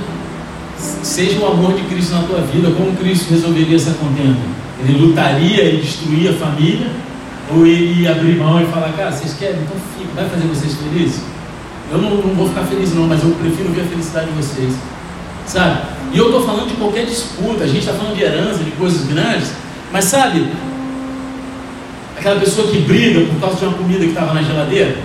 seja 0.76 1.40
o 1.40 1.46
amor 1.46 1.74
de 1.74 1.82
Cristo 1.82 2.14
na 2.14 2.22
tua 2.22 2.40
vida, 2.42 2.70
como 2.72 2.94
Cristo 2.96 3.30
resolveria 3.30 3.76
essa 3.76 3.92
contenda? 3.94 4.38
Ele 4.80 4.98
lutaria 4.98 5.72
e 5.72 5.76
destruía 5.78 6.30
a 6.30 6.34
família? 6.34 6.90
Ou 7.54 7.66
ele 7.66 8.02
ia 8.02 8.12
abrir 8.12 8.36
mão 8.36 8.62
e 8.62 8.66
falar, 8.66 8.92
cara, 8.92 9.12
vocês 9.12 9.34
querem? 9.34 9.60
Então 9.60 9.76
fica, 9.98 10.10
vai 10.14 10.28
fazer 10.28 10.46
vocês 10.46 10.74
felizes? 10.74 11.20
Eu 11.90 11.98
não, 11.98 12.10
não 12.10 12.34
vou 12.34 12.48
ficar 12.48 12.64
feliz 12.64 12.94
não, 12.94 13.06
mas 13.06 13.22
eu 13.22 13.30
prefiro 13.30 13.70
ver 13.70 13.82
a 13.82 13.84
felicidade 13.84 14.26
de 14.26 14.32
vocês. 14.32 14.74
Sabe? 15.46 15.82
E 16.12 16.18
eu 16.18 16.26
estou 16.26 16.44
falando 16.44 16.68
de 16.68 16.74
qualquer 16.74 17.04
disputa, 17.04 17.64
a 17.64 17.66
gente 17.66 17.80
está 17.80 17.92
falando 17.92 18.16
de 18.16 18.22
herança, 18.22 18.64
de 18.64 18.70
coisas 18.72 19.06
grandes, 19.06 19.52
mas 19.94 20.06
sabe, 20.06 20.48
aquela 22.18 22.40
pessoa 22.40 22.68
que 22.68 22.78
briga 22.78 23.30
por 23.32 23.40
causa 23.40 23.58
de 23.58 23.64
uma 23.64 23.78
comida 23.78 24.00
que 24.00 24.06
estava 24.06 24.34
na 24.34 24.42
geladeira? 24.42 24.96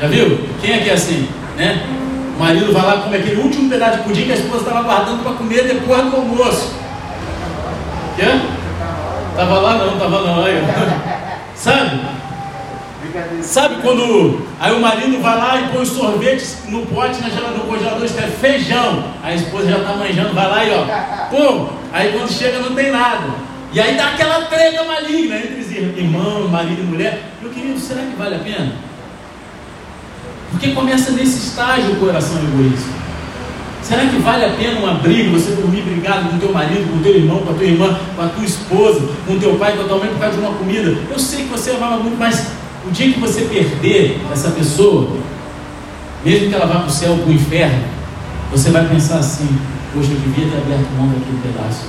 Já 0.00 0.08
viu? 0.08 0.40
Quem 0.60 0.72
é 0.72 0.78
que 0.78 0.90
é 0.90 0.94
assim? 0.94 1.28
Né? 1.56 1.86
O 2.34 2.40
marido 2.40 2.72
vai 2.72 2.84
lá 2.84 3.00
come 3.00 3.16
aquele 3.16 3.40
último 3.40 3.70
pedaço 3.70 3.98
de 3.98 4.02
pudim 4.02 4.24
que 4.24 4.32
a 4.32 4.34
esposa 4.34 4.64
estava 4.64 4.82
guardando 4.82 5.22
para 5.22 5.34
comer 5.34 5.68
depois 5.68 6.10
do 6.10 6.16
almoço. 6.16 6.74
Quê? 8.16 8.40
Tava 9.36 9.60
lá 9.60 9.74
não, 9.78 9.96
tava 10.00 10.20
não. 10.20 10.44
Sabe? 11.54 12.00
Sabe 13.42 13.76
quando 13.82 14.40
aí 14.60 14.74
o 14.74 14.80
marido 14.80 15.20
vai 15.20 15.36
lá 15.36 15.60
e 15.60 15.68
põe 15.68 15.82
os 15.82 15.88
sorvetes 15.88 16.58
no 16.68 16.86
pote 16.86 17.20
na 17.20 17.28
geladeira, 17.28 17.58
no 17.58 17.64
congelador, 17.64 18.04
isso 18.04 18.18
é 18.18 18.26
feijão. 18.26 19.04
A 19.22 19.34
esposa 19.34 19.70
já 19.70 19.78
está 19.78 19.94
manjando, 19.94 20.34
vai 20.34 20.48
lá 20.48 20.64
e 20.64 20.70
ó, 20.72 20.84
pô, 21.30 21.68
aí 21.92 22.12
quando 22.12 22.30
chega 22.30 22.58
não 22.60 22.74
tem 22.74 22.90
nada. 22.90 23.48
E 23.72 23.80
aí 23.80 23.96
dá 23.96 24.08
aquela 24.08 24.46
treta 24.46 24.82
maligna 24.84 25.36
entre 25.36 25.58
irmão, 26.00 26.48
marido 26.48 26.80
e 26.80 26.84
mulher. 26.84 27.22
Meu 27.40 27.50
querido, 27.50 27.78
será 27.78 28.00
que 28.00 28.16
vale 28.16 28.36
a 28.36 28.38
pena? 28.38 28.72
Porque 30.50 30.72
começa 30.72 31.12
nesse 31.12 31.48
estágio 31.48 31.92
o 31.92 31.96
coração 31.96 32.38
egoísta. 32.38 32.98
Será 33.82 34.06
que 34.06 34.16
vale 34.18 34.44
a 34.44 34.50
pena 34.50 34.80
uma 34.80 34.94
briga, 34.94 35.30
você 35.30 35.52
dormir 35.52 35.82
brigado 35.82 36.28
com 36.28 36.38
teu 36.38 36.52
marido, 36.52 36.90
com 36.90 37.02
teu 37.02 37.14
irmão, 37.14 37.38
com 37.38 37.50
a 37.50 37.54
tua 37.54 37.64
irmã, 37.64 37.98
com 38.16 38.22
a 38.22 38.28
tua 38.28 38.44
esposa, 38.44 39.08
com 39.26 39.38
teu 39.38 39.56
pai, 39.56 39.76
com 39.76 39.82
a 39.82 39.84
tua 39.84 39.98
mãe 39.98 40.08
por 40.08 40.18
causa 40.18 40.36
de 40.36 40.42
uma 40.42 40.54
comida? 40.54 40.98
Eu 41.10 41.18
sei 41.18 41.44
que 41.44 41.50
você 41.50 41.70
amava 41.70 41.98
muito, 41.98 42.18
mas 42.18 42.48
o 42.88 42.92
dia 42.92 43.12
que 43.12 43.20
você 43.20 43.42
perder 43.42 44.18
essa 44.32 44.50
pessoa, 44.50 45.10
mesmo 46.24 46.48
que 46.48 46.54
ela 46.54 46.66
vá 46.66 46.80
para 46.80 46.86
o 46.86 46.90
céu 46.90 47.12
ou 47.12 47.18
para 47.18 47.28
o 47.28 47.32
inferno, 47.32 47.84
você 48.50 48.70
vai 48.70 48.86
pensar 48.86 49.18
assim: 49.18 49.46
Poxa, 49.92 50.10
eu 50.10 50.18
devia 50.18 50.50
ter 50.50 50.56
aberto 50.56 50.88
mão 50.96 51.08
daquele 51.08 51.40
pedaço. 51.42 51.86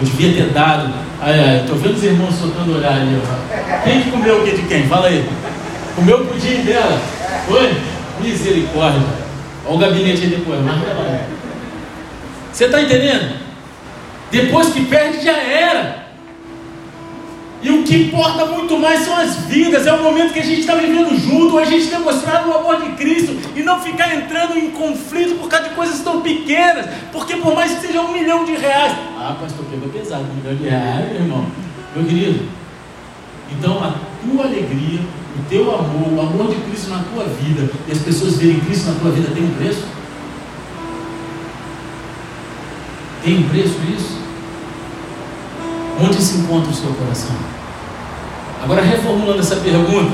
Eu 0.00 0.04
devia 0.04 0.32
ter 0.32 0.52
dado. 0.52 0.92
Ai, 1.20 1.40
ai, 1.40 1.60
estou 1.60 1.76
vendo 1.76 1.96
os 1.96 2.02
irmãos 2.02 2.34
soltando 2.34 2.76
olhar 2.76 2.92
ali. 2.92 3.20
Ó. 3.20 3.84
Quem 3.84 4.02
que 4.02 4.10
comeu 4.10 4.40
o 4.40 4.44
que 4.44 4.56
de 4.56 4.62
quem? 4.62 4.86
Fala 4.86 5.08
aí. 5.08 5.28
Comeu 5.96 6.22
o 6.22 6.26
pudim 6.26 6.62
dela. 6.62 7.00
Foi? 7.46 7.76
Misericórdia. 8.20 9.02
Olha 9.66 9.74
o 9.74 9.78
gabinete 9.78 10.22
aí 10.22 10.30
depois. 10.30 10.60
Você 12.52 12.64
está 12.64 12.80
entendendo? 12.80 13.36
Depois 14.30 14.68
que 14.68 14.84
perde, 14.84 15.24
já 15.24 15.36
era. 15.36 16.07
E 17.60 17.70
o 17.70 17.82
que 17.82 18.04
importa 18.04 18.46
muito 18.46 18.78
mais 18.78 19.00
são 19.00 19.16
as 19.16 19.34
vidas, 19.46 19.84
é 19.86 19.92
o 19.92 20.00
momento 20.00 20.32
que 20.32 20.38
a 20.38 20.44
gente 20.44 20.60
está 20.60 20.76
vivendo 20.76 21.18
junto, 21.18 21.58
a 21.58 21.64
gente 21.64 21.86
demonstrar 21.86 22.46
o 22.46 22.56
amor 22.56 22.80
de 22.82 22.90
Cristo 22.92 23.36
e 23.56 23.62
não 23.62 23.80
ficar 23.80 24.14
entrando 24.14 24.56
em 24.56 24.70
conflito 24.70 25.40
por 25.40 25.48
causa 25.48 25.68
de 25.68 25.74
coisas 25.74 25.98
tão 26.00 26.20
pequenas, 26.20 26.86
porque 27.10 27.36
por 27.36 27.56
mais 27.56 27.72
que 27.72 27.86
seja 27.88 28.00
um 28.00 28.12
milhão 28.12 28.44
de 28.44 28.52
reais, 28.52 28.92
ah, 29.18 29.36
pastor, 29.40 29.64
pegou 29.66 29.88
pesado, 29.88 30.24
um 30.30 30.34
milhão 30.36 30.54
de 30.54 30.68
reais, 30.68 31.12
meu 31.12 31.20
irmão, 31.20 31.46
meu 31.96 32.04
querido. 32.04 32.48
Então 33.50 33.82
a 33.82 33.94
tua 34.22 34.44
alegria, 34.44 35.00
o 35.00 35.48
teu 35.48 35.74
amor, 35.74 36.12
o 36.12 36.20
amor 36.20 36.54
de 36.54 36.60
Cristo 36.62 36.90
na 36.90 37.02
tua 37.12 37.24
vida, 37.24 37.68
e 37.88 37.92
as 37.92 37.98
pessoas 37.98 38.36
verem 38.36 38.60
Cristo 38.60 38.86
na 38.90 39.00
tua 39.00 39.10
vida, 39.10 39.30
tem 39.34 39.42
um 39.42 39.54
preço? 39.54 39.84
Tem 43.24 43.38
um 43.38 43.48
preço 43.48 43.74
isso? 43.96 44.17
Onde 46.00 46.22
se 46.22 46.38
encontra 46.38 46.70
o 46.70 46.74
seu 46.74 46.90
coração? 46.92 47.34
Agora, 48.62 48.82
reformulando 48.82 49.40
essa 49.40 49.56
pergunta, 49.56 50.12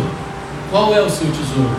qual 0.70 0.94
é 0.94 1.00
o 1.00 1.10
seu 1.10 1.26
tesouro? 1.26 1.76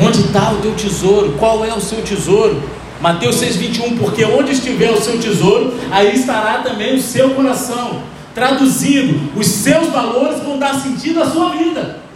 Onde 0.00 0.20
está 0.20 0.52
o 0.52 0.56
teu 0.58 0.74
tesouro? 0.74 1.34
Qual 1.38 1.64
é 1.64 1.74
o 1.74 1.80
seu 1.80 2.02
tesouro? 2.02 2.62
Mateus 3.00 3.36
6,21, 3.36 3.98
porque 3.98 4.24
onde 4.24 4.52
estiver 4.52 4.90
o 4.90 5.00
seu 5.00 5.18
tesouro, 5.20 5.74
aí 5.90 6.14
estará 6.14 6.58
também 6.58 6.96
o 6.96 7.02
seu 7.02 7.30
coração. 7.30 8.02
Traduzindo, 8.34 9.32
os 9.36 9.46
seus 9.46 9.88
valores 9.88 10.40
vão 10.42 10.58
dar 10.58 10.74
sentido 10.74 11.22
à 11.22 11.26
sua 11.26 11.50
vida. 11.50 12.07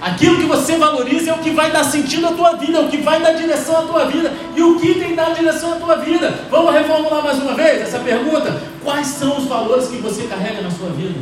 Aquilo 0.00 0.36
que 0.36 0.44
você 0.44 0.76
valoriza 0.76 1.30
é 1.30 1.34
o 1.34 1.38
que 1.38 1.50
vai 1.50 1.70
dar 1.70 1.84
sentido 1.84 2.26
à 2.26 2.32
tua 2.32 2.56
vida, 2.56 2.78
é 2.78 2.80
o 2.82 2.88
que 2.88 2.98
vai 2.98 3.20
dar 3.20 3.32
direção 3.32 3.78
à 3.78 3.82
tua 3.82 4.04
vida. 4.04 4.30
E 4.54 4.62
o 4.62 4.78
que 4.78 4.94
tem 4.94 5.14
dado 5.14 5.34
direção 5.34 5.72
à 5.72 5.76
tua 5.76 5.96
vida? 5.96 6.38
Vamos 6.50 6.72
reformular 6.74 7.24
mais 7.24 7.38
uma 7.38 7.54
vez 7.54 7.80
essa 7.80 7.98
pergunta? 8.00 8.60
Quais 8.84 9.06
são 9.06 9.38
os 9.38 9.46
valores 9.46 9.88
que 9.88 9.96
você 9.96 10.24
carrega 10.24 10.60
na 10.60 10.70
sua 10.70 10.90
vida? 10.90 11.18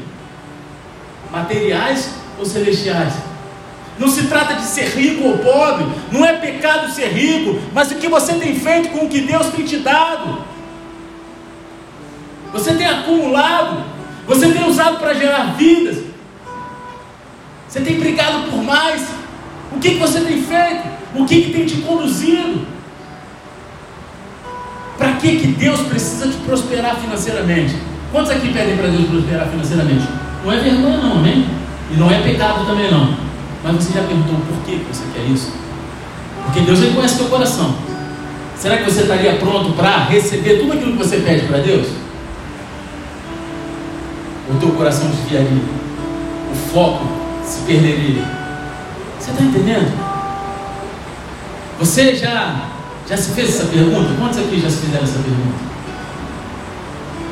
Materiais 1.30 2.14
ou 2.38 2.44
celestiais? 2.44 3.14
Não 3.96 4.08
se 4.08 4.26
trata 4.26 4.54
de 4.54 4.62
ser 4.62 4.88
rico 4.88 5.28
ou 5.28 5.38
pobre, 5.38 5.86
não 6.10 6.24
é 6.24 6.32
pecado 6.32 6.90
ser 6.90 7.12
rico, 7.12 7.60
mas 7.72 7.92
o 7.92 7.94
que 7.94 8.08
você 8.08 8.34
tem 8.34 8.58
feito 8.58 8.88
com 8.88 9.04
o 9.04 9.08
que 9.08 9.20
Deus 9.20 9.46
tem 9.48 9.64
te 9.64 9.76
dado. 9.76 10.42
Você 12.52 12.74
tem 12.74 12.86
acumulado, 12.86 13.84
você 14.26 14.50
tem 14.50 14.68
usado 14.68 14.98
para 14.98 15.14
gerar 15.14 15.56
vidas, 15.56 15.98
você 17.74 17.80
tem 17.80 17.98
brigado 17.98 18.48
por 18.48 18.62
mais? 18.62 19.02
O 19.72 19.80
que, 19.80 19.90
que 19.90 19.98
você 19.98 20.20
tem 20.20 20.40
feito? 20.40 20.88
O 21.12 21.24
que, 21.26 21.42
que 21.42 21.52
tem 21.52 21.66
te 21.66 21.78
conduzido? 21.78 22.64
Para 24.96 25.14
que, 25.14 25.40
que 25.40 25.48
Deus 25.48 25.80
precisa 25.80 26.28
te 26.28 26.36
prosperar 26.46 26.94
financeiramente? 26.94 27.74
Quantos 28.12 28.30
aqui 28.30 28.52
pedem 28.52 28.76
para 28.76 28.86
Deus 28.86 29.08
prosperar 29.08 29.48
financeiramente? 29.48 30.06
Não 30.44 30.52
é 30.52 30.58
vergonha 30.58 30.98
não, 30.98 31.12
amém? 31.14 31.48
E 31.90 31.96
não 31.96 32.08
é 32.08 32.22
pecado 32.22 32.64
também 32.64 32.88
não. 32.88 33.12
Mas 33.64 33.74
você 33.74 33.92
já 33.92 34.04
perguntou 34.04 34.36
por 34.36 34.64
que 34.64 34.76
você 34.92 35.02
quer 35.12 35.24
isso? 35.24 35.52
Porque 36.44 36.60
Deus 36.60 36.78
reconhece 36.78 37.18
teu 37.18 37.26
coração. 37.26 37.74
Será 38.56 38.76
que 38.76 38.84
você 38.84 39.00
estaria 39.00 39.34
pronto 39.34 39.72
para 39.72 40.04
receber 40.04 40.60
tudo 40.60 40.74
aquilo 40.74 40.92
que 40.92 40.98
você 40.98 41.16
pede 41.16 41.44
para 41.46 41.58
Deus? 41.58 41.88
O 44.48 44.60
teu 44.60 44.68
coração 44.70 45.10
desviaria. 45.10 45.60
O 46.52 46.72
foco 46.72 47.23
se 47.44 47.60
perderia. 47.60 48.24
Você 49.18 49.30
está 49.30 49.42
entendendo? 49.42 49.92
Você 51.78 52.14
já, 52.14 52.68
já 53.08 53.16
se 53.16 53.32
fez 53.32 53.48
essa 53.48 53.66
pergunta? 53.66 54.14
Quantos 54.18 54.38
aqui 54.38 54.60
já 54.60 54.70
se 54.70 54.78
fizeram 54.78 55.04
essa 55.04 55.18
pergunta? 55.18 55.74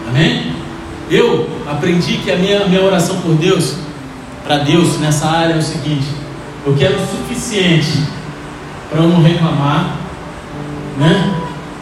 Amém? 0.08 0.52
Eu 1.10 1.48
aprendi 1.68 2.18
que 2.18 2.30
a 2.30 2.36
minha, 2.36 2.66
minha 2.66 2.82
oração 2.82 3.20
por 3.20 3.34
Deus, 3.34 3.74
para 4.44 4.58
Deus 4.58 4.98
nessa 4.98 5.26
área 5.26 5.54
é 5.54 5.58
o 5.58 5.62
seguinte: 5.62 6.06
eu 6.66 6.74
quero 6.74 6.96
o 6.96 7.06
suficiente 7.06 8.02
para 8.90 9.00
eu 9.00 9.08
não 9.08 9.22
reclamar, 9.22 9.96
né? 10.98 11.34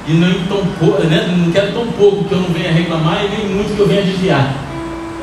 E 0.06 0.12
não, 0.12 0.32
tão 0.48 0.66
pouco, 0.78 1.02
né? 1.04 1.34
não 1.36 1.52
quero 1.52 1.72
tão 1.72 1.86
pouco 1.92 2.24
que 2.24 2.32
eu 2.32 2.40
não 2.40 2.48
venha 2.48 2.72
reclamar 2.72 3.24
e 3.24 3.28
nem 3.28 3.54
muito 3.54 3.74
que 3.74 3.80
eu 3.80 3.86
venha 3.86 4.02
desviar. 4.02 4.54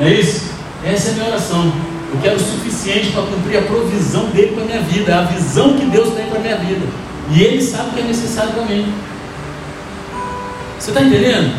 É 0.00 0.10
isso? 0.10 0.52
Essa 0.84 1.08
é 1.08 1.10
a 1.10 1.14
minha 1.14 1.26
oração. 1.26 1.72
Eu 2.12 2.20
quero 2.22 2.36
o 2.36 2.40
suficiente 2.40 3.10
para 3.12 3.22
cumprir 3.22 3.58
a 3.58 3.62
provisão 3.62 4.26
dele 4.26 4.52
para 4.52 4.62
a 4.62 4.66
minha 4.66 4.80
vida, 4.80 5.18
a 5.18 5.22
visão 5.22 5.76
que 5.76 5.84
Deus 5.86 6.14
tem 6.14 6.26
para 6.26 6.38
a 6.38 6.42
minha 6.42 6.56
vida. 6.56 6.86
E 7.30 7.42
ele 7.42 7.62
sabe 7.62 7.90
o 7.90 7.92
que 7.92 8.00
é 8.00 8.04
necessário 8.04 8.52
para 8.52 8.64
mim. 8.64 8.92
Você 10.78 10.90
está 10.90 11.02
entendendo? 11.02 11.54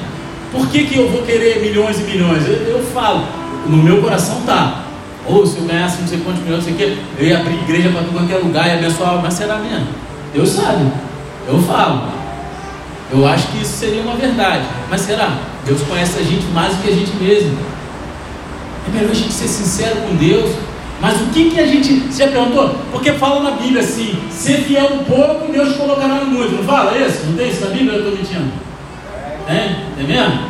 Por 0.52 0.68
que, 0.68 0.86
que 0.86 0.98
eu 0.98 1.10
vou 1.10 1.22
querer 1.22 1.62
milhões 1.62 2.00
e 2.00 2.04
milhões? 2.04 2.48
Eu, 2.48 2.56
eu 2.56 2.84
falo, 2.86 3.24
no 3.68 3.78
meu 3.78 4.02
coração 4.02 4.42
tá. 4.46 4.86
Ou 5.28 5.46
se 5.46 5.58
eu 5.58 5.66
ganhasse 5.66 6.02
não 6.02 6.08
sei 6.08 6.20
quantos 6.22 6.42
milhões, 6.42 6.66
não 6.66 6.66
sei 6.66 6.74
o 6.74 6.78
quê, 6.78 6.98
eu 7.20 7.28
ia 7.28 7.40
abrir 7.40 7.54
igreja 7.56 7.90
para 7.90 8.02
qualquer 8.04 8.38
lugar 8.38 8.68
e 8.68 8.72
abençoar, 8.72 9.22
mas 9.22 9.36
será 9.36 9.58
mesmo? 9.58 9.88
Deus 10.34 10.50
sabe. 10.50 10.92
Eu 11.48 11.62
falo. 11.62 12.04
Eu 13.12 13.28
acho 13.28 13.48
que 13.48 13.62
isso 13.62 13.78
seria 13.78 14.02
uma 14.02 14.16
verdade. 14.16 14.64
Mas 14.90 15.02
será? 15.02 15.38
Deus 15.66 15.82
conhece 15.84 16.18
a 16.20 16.24
gente 16.24 16.46
mais 16.48 16.76
do 16.76 16.82
que 16.82 16.90
a 16.90 16.96
gente 16.96 17.16
mesmo. 17.18 17.58
É 18.88 18.92
melhor 18.92 19.12
a 19.12 19.16
gente 19.16 19.34
ser 19.34 19.48
sincero 19.48 19.98
com 20.02 20.16
Deus. 20.16 20.52
Mas 21.02 21.22
o 21.22 21.26
que, 21.28 21.52
que 21.52 21.60
a 21.60 21.66
gente. 21.66 21.94
Você 22.02 22.26
já 22.26 22.32
perguntou? 22.32 22.76
Porque 22.92 23.14
fala 23.14 23.42
na 23.42 23.52
Bíblia 23.52 23.82
assim: 23.82 24.18
ser 24.30 24.64
fiel 24.64 24.90
um 24.94 25.04
pouco 25.06 25.52
Deus 25.52 25.70
te 25.70 25.80
colocará 25.80 26.16
no 26.16 26.26
muito. 26.26 26.56
Não 26.56 26.64
fala 26.64 26.98
isso? 26.98 27.26
Não 27.28 27.38
tem 27.38 27.50
isso 27.50 27.62
na 27.62 27.72
Bíblia? 27.72 27.94
Eu 27.94 28.00
estou 28.00 28.18
mentindo. 28.18 28.52
É? 29.48 29.76
É 30.00 30.04
mesmo? 30.04 30.50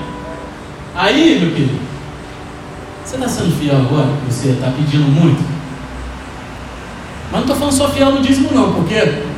Aí, 0.95 1.39
meu 1.39 1.51
querido, 1.51 1.79
você 3.05 3.15
está 3.15 3.27
sendo 3.27 3.57
fiel 3.59 3.77
agora? 3.77 4.09
Você 4.27 4.49
está 4.49 4.71
pedindo 4.71 5.07
muito? 5.07 5.41
Mas 7.31 7.33
não 7.33 7.41
estou 7.41 7.55
falando 7.55 7.73
só 7.73 7.89
fiel 7.89 8.11
no 8.11 8.21
dízimo, 8.21 8.49
não, 8.51 8.73
porque 8.73 8.95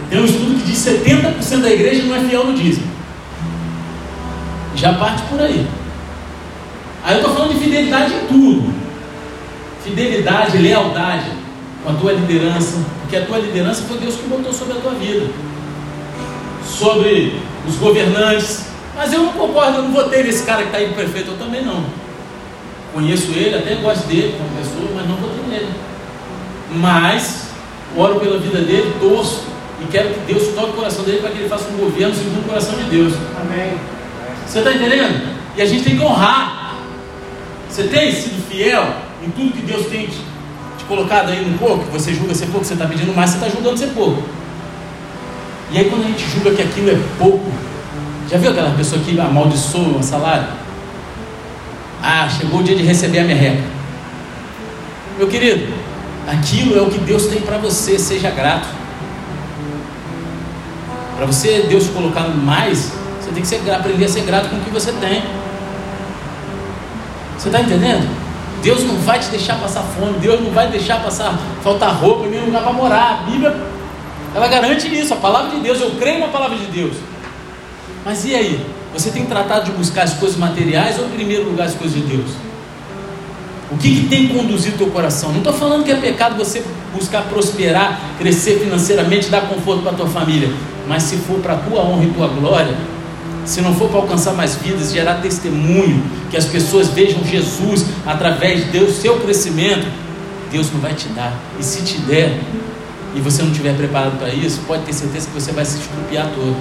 tem 0.10 0.20
um 0.20 0.26
estudo 0.26 0.60
que 0.60 0.72
diz 0.72 0.84
que 0.84 1.12
70% 1.12 1.62
da 1.62 1.70
igreja 1.70 2.04
não 2.04 2.16
é 2.16 2.22
fiel 2.22 2.46
no 2.46 2.54
dízimo. 2.54 2.88
Já 4.76 4.94
parte 4.94 5.22
por 5.24 5.42
aí. 5.42 5.68
Aí 7.04 7.16
eu 7.16 7.20
estou 7.20 7.36
falando 7.36 7.54
de 7.54 7.60
fidelidade 7.60 8.14
em 8.14 8.28
tudo 8.28 8.81
fidelidade, 9.84 10.58
lealdade 10.58 11.32
com 11.84 11.92
a 11.92 11.94
tua 11.94 12.14
liderança, 12.14 12.78
porque 13.02 13.16
a 13.16 13.26
tua 13.26 13.40
liderança 13.40 13.84
foi 13.84 13.98
Deus 13.98 14.16
que 14.16 14.28
botou 14.28 14.54
sobre 14.54 14.78
a 14.78 14.82
tua 14.82 14.94
vida, 14.94 15.28
sobre 16.66 17.40
os 17.68 17.76
governantes. 17.76 18.66
Mas 18.96 19.12
eu 19.14 19.24
não 19.24 19.34
concordo, 19.34 19.78
eu 19.78 19.84
não 19.84 19.92
votei 19.92 20.24
nesse 20.24 20.44
cara 20.44 20.62
que 20.62 20.68
está 20.68 20.78
aí 20.78 20.90
prefeito, 20.94 21.32
eu 21.32 21.38
também 21.38 21.64
não. 21.64 21.84
Conheço 22.94 23.32
ele, 23.32 23.56
até 23.56 23.76
gosto 23.76 24.06
dele 24.08 24.36
como 24.38 24.50
pessoa, 24.50 24.92
mas 24.96 25.08
não 25.08 25.16
votei 25.16 25.44
nele. 25.50 25.74
Mas 26.76 27.48
oro 27.96 28.20
pela 28.20 28.38
vida 28.38 28.60
dele, 28.60 28.94
torço 29.00 29.44
e 29.82 29.88
quero 29.88 30.10
que 30.10 30.34
Deus 30.34 30.50
toque 30.54 30.70
o 30.70 30.74
coração 30.74 31.04
dele 31.04 31.20
para 31.20 31.32
que 31.32 31.40
ele 31.40 31.50
faça 31.50 31.70
um 31.70 31.78
governo 31.78 32.14
segundo 32.14 32.42
o 32.42 32.48
coração 32.48 32.76
de 32.76 32.84
Deus. 32.84 33.14
Amém. 33.40 33.78
Você 34.46 34.60
está 34.60 34.72
entendendo? 34.72 35.38
E 35.58 35.62
a 35.62 35.66
gente 35.66 35.84
tem 35.84 35.98
que 35.98 36.04
honrar. 36.04 36.76
Você 37.68 37.84
tem 37.84 38.12
sido 38.14 38.46
fiel 38.50 39.11
em 39.24 39.30
tudo 39.32 39.54
que 39.54 39.62
Deus 39.62 39.86
tem 39.88 40.08
te, 40.08 40.18
te 40.78 40.86
colocado 40.88 41.30
aí 41.30 41.46
no 41.46 41.58
pouco, 41.58 41.86
você 41.92 42.14
julga 42.14 42.34
ser 42.34 42.48
pouco, 42.48 42.66
você 42.66 42.74
está 42.74 42.88
pedindo 42.88 43.16
mais, 43.16 43.32
você 43.32 43.38
está 43.38 43.50
julgando 43.50 43.78
ser 43.78 43.88
pouco. 43.88 44.24
E 45.72 45.78
aí 45.78 45.90
quando 45.90 46.04
a 46.04 46.08
gente 46.08 46.28
julga 46.30 46.52
que 46.52 46.62
aquilo 46.62 46.90
é 46.90 47.00
pouco, 47.18 47.52
já 48.30 48.38
viu 48.38 48.52
aquela 48.52 48.72
pessoa 48.72 49.02
que 49.02 49.20
amaldiçoa 49.20 49.98
o 50.00 50.04
salário? 50.04 50.48
Ah, 52.02 52.28
chegou 52.30 52.62
o 52.62 52.64
dia 52.64 52.76
de 52.76 52.84
receber 52.84 53.20
a 53.20 53.24
merreca. 53.24 53.64
Meu 55.18 55.28
querido, 55.28 55.72
aquilo 56.28 56.78
é 56.78 56.82
o 56.82 56.90
que 56.90 56.98
Deus 57.00 57.28
tem 57.28 57.42
para 57.42 57.58
você, 57.58 58.00
seja 58.00 58.32
grato. 58.32 58.68
Para 61.16 61.26
você, 61.26 61.68
Deus 61.70 61.88
colocar 61.88 62.28
mais, 62.30 62.92
você 63.20 63.32
tem 63.32 63.42
que 63.42 63.48
ser, 63.48 63.62
aprender 63.72 64.06
a 64.06 64.10
ser 64.10 64.24
grato 64.24 64.50
com 64.50 64.56
o 64.56 64.62
que 64.62 64.72
você 64.72 64.92
tem. 64.94 65.24
Você 67.38 67.50
está 67.50 67.62
entendendo? 67.62 68.10
Deus 68.62 68.84
não 68.84 68.96
vai 68.98 69.20
te 69.20 69.30
deixar 69.30 69.60
passar 69.60 69.82
fome, 69.82 70.20
Deus 70.20 70.40
não 70.42 70.52
vai 70.52 70.68
deixar 70.68 71.02
passar 71.02 71.38
faltar 71.64 71.96
roupa, 71.96 72.28
nem 72.28 72.46
lugar 72.46 72.62
para 72.62 72.74
morar. 72.74 73.22
A 73.22 73.30
Bíblia, 73.30 73.56
ela 74.36 74.48
garante 74.48 74.88
isso, 74.88 75.14
a 75.14 75.18
palavra 75.18 75.52
de 75.52 75.62
Deus, 75.62 75.82
eu 75.82 75.92
creio 75.92 76.20
na 76.20 76.28
palavra 76.28 76.58
de 76.58 76.66
Deus. 76.66 76.94
Mas 78.06 78.24
e 78.26 78.36
aí? 78.36 78.66
Você 78.94 79.10
tem 79.10 79.26
tratado 79.26 79.66
de 79.66 79.72
buscar 79.72 80.04
as 80.04 80.14
coisas 80.14 80.38
materiais 80.38 81.00
ou 81.00 81.06
em 81.06 81.10
primeiro 81.10 81.46
lugar 81.46 81.68
as 81.68 81.76
coisas 81.76 81.96
de 81.96 82.06
Deus? 82.06 82.32
O 83.72 83.78
que, 83.78 84.02
que 84.02 84.08
tem 84.08 84.28
conduzido 84.28 84.76
o 84.76 84.78
teu 84.78 84.88
coração? 84.88 85.30
Não 85.30 85.38
estou 85.38 85.54
falando 85.54 85.86
que 85.86 85.92
é 85.92 85.96
pecado 85.96 86.36
você 86.36 86.62
buscar 86.94 87.24
prosperar, 87.24 88.02
crescer 88.18 88.60
financeiramente, 88.60 89.30
dar 89.30 89.48
conforto 89.48 89.82
para 89.82 89.94
a 89.94 89.96
tua 89.96 90.08
família. 90.08 90.52
Mas 90.88 91.04
se 91.04 91.16
for 91.16 91.40
para 91.40 91.54
a 91.54 91.58
tua 91.58 91.82
honra 91.82 92.04
e 92.04 92.08
tua 92.08 92.28
glória, 92.28 92.76
se 93.46 93.62
não 93.62 93.74
for 93.74 93.90
para 93.90 94.00
alcançar 94.00 94.34
mais 94.34 94.56
vidas, 94.56 94.92
gerar 94.92 95.16
testemunho, 95.16 96.04
que 96.30 96.38
as 96.38 96.46
pessoas 96.46 96.90
vejam 96.90 97.24
Jesus 97.24 97.86
através 98.06 98.66
do 98.66 98.92
seu 98.92 99.20
crescimento, 99.20 99.88
Deus 100.52 100.72
não 100.72 100.80
vai 100.80 100.94
te 100.94 101.08
dar. 101.10 101.34
E 101.60 101.64
se 101.64 101.84
te 101.84 101.98
der, 102.00 102.40
e 103.16 103.20
você 103.20 103.42
não 103.42 103.52
estiver 103.52 103.76
preparado 103.76 104.18
para 104.18 104.30
isso, 104.30 104.62
pode 104.68 104.84
ter 104.84 104.94
certeza 104.94 105.28
que 105.28 105.34
você 105.34 105.52
vai 105.52 105.66
se 105.66 105.80
estrupiar 105.80 106.28
todo. 106.36 106.56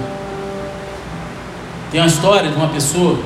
Tem 1.91 1.99
uma 1.99 2.07
história 2.07 2.49
de 2.49 2.55
uma 2.55 2.69
pessoa 2.69 3.19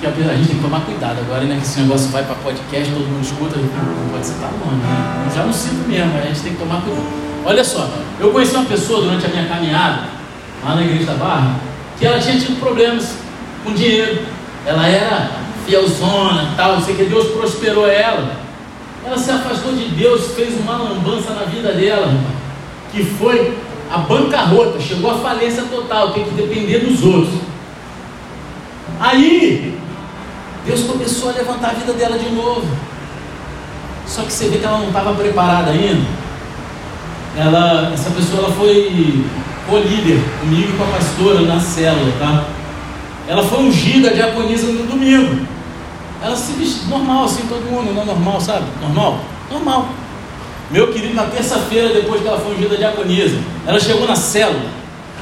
que 0.00 0.06
a 0.06 0.10
gente 0.10 0.46
tem 0.46 0.56
que 0.56 0.62
tomar 0.62 0.80
cuidado 0.82 1.18
agora, 1.18 1.44
né? 1.44 1.56
Que 1.56 1.66
esse 1.66 1.80
negócio 1.80 2.08
vai 2.10 2.22
para 2.22 2.36
podcast, 2.36 2.92
todo 2.92 3.04
mundo 3.04 3.24
escuta, 3.24 3.56
não 3.56 4.08
pode 4.10 4.26
ser 4.26 4.34
tá 4.34 4.48
bom, 4.48 4.70
né? 4.70 5.30
Já 5.34 5.44
não 5.44 5.52
sinto 5.52 5.88
mesmo, 5.88 6.16
a 6.16 6.22
gente 6.22 6.40
tem 6.40 6.52
que 6.52 6.58
tomar 6.58 6.82
cuidado. 6.82 7.06
Olha 7.44 7.64
só, 7.64 7.88
eu 8.20 8.30
conheci 8.30 8.54
uma 8.54 8.64
pessoa 8.64 9.00
durante 9.00 9.26
a 9.26 9.28
minha 9.28 9.46
caminhada 9.46 10.17
lá 10.64 10.74
na 10.74 10.82
igreja 10.82 11.06
da 11.06 11.14
Barra, 11.14 11.56
que 11.98 12.06
ela 12.06 12.18
tinha 12.18 12.38
tido 12.38 12.58
problemas 12.58 13.16
com 13.64 13.72
dinheiro. 13.72 14.22
Ela 14.66 14.86
era 14.86 15.30
fielzona, 15.66 16.54
tal, 16.56 16.76
não 16.76 16.82
sei 16.82 16.94
que, 16.94 17.04
Deus 17.04 17.28
prosperou 17.28 17.86
ela. 17.86 18.36
Ela 19.04 19.18
se 19.18 19.30
afastou 19.30 19.72
de 19.72 19.88
Deus, 19.88 20.34
fez 20.34 20.58
uma 20.58 20.76
lambança 20.76 21.32
na 21.32 21.44
vida 21.44 21.72
dela, 21.72 22.12
que 22.92 23.04
foi 23.04 23.56
a 23.90 23.98
bancarrota, 23.98 24.80
chegou 24.80 25.10
à 25.10 25.18
falência 25.18 25.62
total, 25.64 26.12
tem 26.12 26.24
que 26.24 26.34
depender 26.34 26.78
dos 26.80 27.02
outros. 27.02 27.40
Aí, 29.00 29.78
Deus 30.66 30.82
começou 30.82 31.30
a 31.30 31.32
levantar 31.32 31.70
a 31.70 31.74
vida 31.74 31.92
dela 31.92 32.18
de 32.18 32.28
novo. 32.30 32.66
Só 34.06 34.22
que 34.22 34.32
você 34.32 34.48
vê 34.48 34.58
que 34.58 34.64
ela 34.64 34.78
não 34.78 34.88
estava 34.88 35.14
preparada 35.14 35.70
ainda. 35.70 36.04
Ela, 37.36 37.92
essa 37.94 38.10
pessoa 38.10 38.44
ela 38.44 38.52
foi 38.52 39.24
co-líder 39.68 40.20
comigo 40.40 40.72
e 40.72 40.76
com 40.76 40.84
a 40.84 40.86
pastora 40.86 41.40
na 41.42 41.60
célula, 41.60 42.12
tá? 42.18 42.44
Ela 43.28 43.42
foi 43.42 43.64
ungida 43.64 44.10
diaconisa 44.10 44.66
no 44.66 44.86
domingo. 44.86 45.46
Ela 46.22 46.34
se 46.34 46.52
vestiu 46.52 46.88
normal, 46.88 47.24
assim, 47.24 47.46
todo 47.48 47.70
mundo, 47.70 47.94
não 47.94 48.04
normal, 48.04 48.40
sabe? 48.40 48.64
Normal? 48.80 49.20
Normal. 49.50 49.88
Meu 50.70 50.92
querido, 50.92 51.14
na 51.14 51.24
terça-feira, 51.24 51.94
depois 51.94 52.20
que 52.20 52.26
ela 52.26 52.40
foi 52.40 52.54
ungida 52.54 52.76
diaconisa, 52.76 53.38
ela 53.66 53.78
chegou 53.78 54.06
na 54.06 54.16
célula 54.16 54.78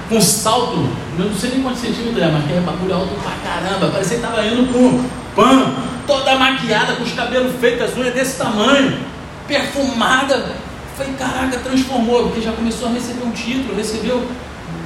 com 0.09 0.21
salto, 0.21 0.89
eu 1.19 1.25
não 1.25 1.35
sei 1.35 1.51
nem 1.51 1.63
quantos 1.63 1.81
centímetros 1.81 2.23
é, 2.23 2.31
mas 2.31 2.45
que 2.45 2.53
é 2.53 2.61
bagulho 2.61 2.95
alto 2.95 3.15
pra 3.23 3.33
caramba, 3.43 3.89
parecia 3.89 4.19
que 4.19 4.25
estava 4.25 4.47
indo 4.47 4.73
com 4.73 5.05
pano, 5.35 5.75
toda 6.07 6.37
maquiada, 6.37 6.95
com 6.95 7.03
os 7.03 7.13
cabelos 7.13 7.53
feitos, 7.61 7.91
as 7.91 7.97
unhas 7.97 8.15
desse 8.15 8.39
tamanho, 8.39 8.99
perfumada, 9.49 10.55
Falei, 10.97 11.13
caraca, 11.13 11.59
transformou, 11.59 12.23
porque 12.23 12.41
já 12.41 12.53
começou 12.53 12.89
a 12.89 12.93
receber 12.93 13.23
um 13.23 13.31
título, 13.31 13.77
recebeu. 13.77 14.27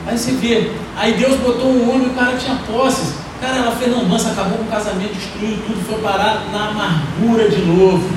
Aí 0.05 0.19
você 0.19 0.33
vê, 0.33 0.73
aí 0.97 1.13
Deus 1.13 1.39
botou 1.39 1.67
um 1.67 1.89
homem, 1.89 2.09
o 2.09 2.15
cara 2.15 2.37
tinha 2.37 2.57
posses. 2.67 3.15
Cara, 3.41 3.59
ela 3.59 3.77
fez 3.77 3.93
lambança, 3.93 4.31
acabou 4.31 4.59
com 4.59 4.65
o 4.65 4.67
casamento, 4.67 5.15
destruiu 5.15 5.57
tudo, 5.65 5.87
foi 5.87 6.01
parar 6.01 6.49
na 6.53 6.71
amargura 6.71 7.49
de 7.49 7.65
novo. 7.65 8.11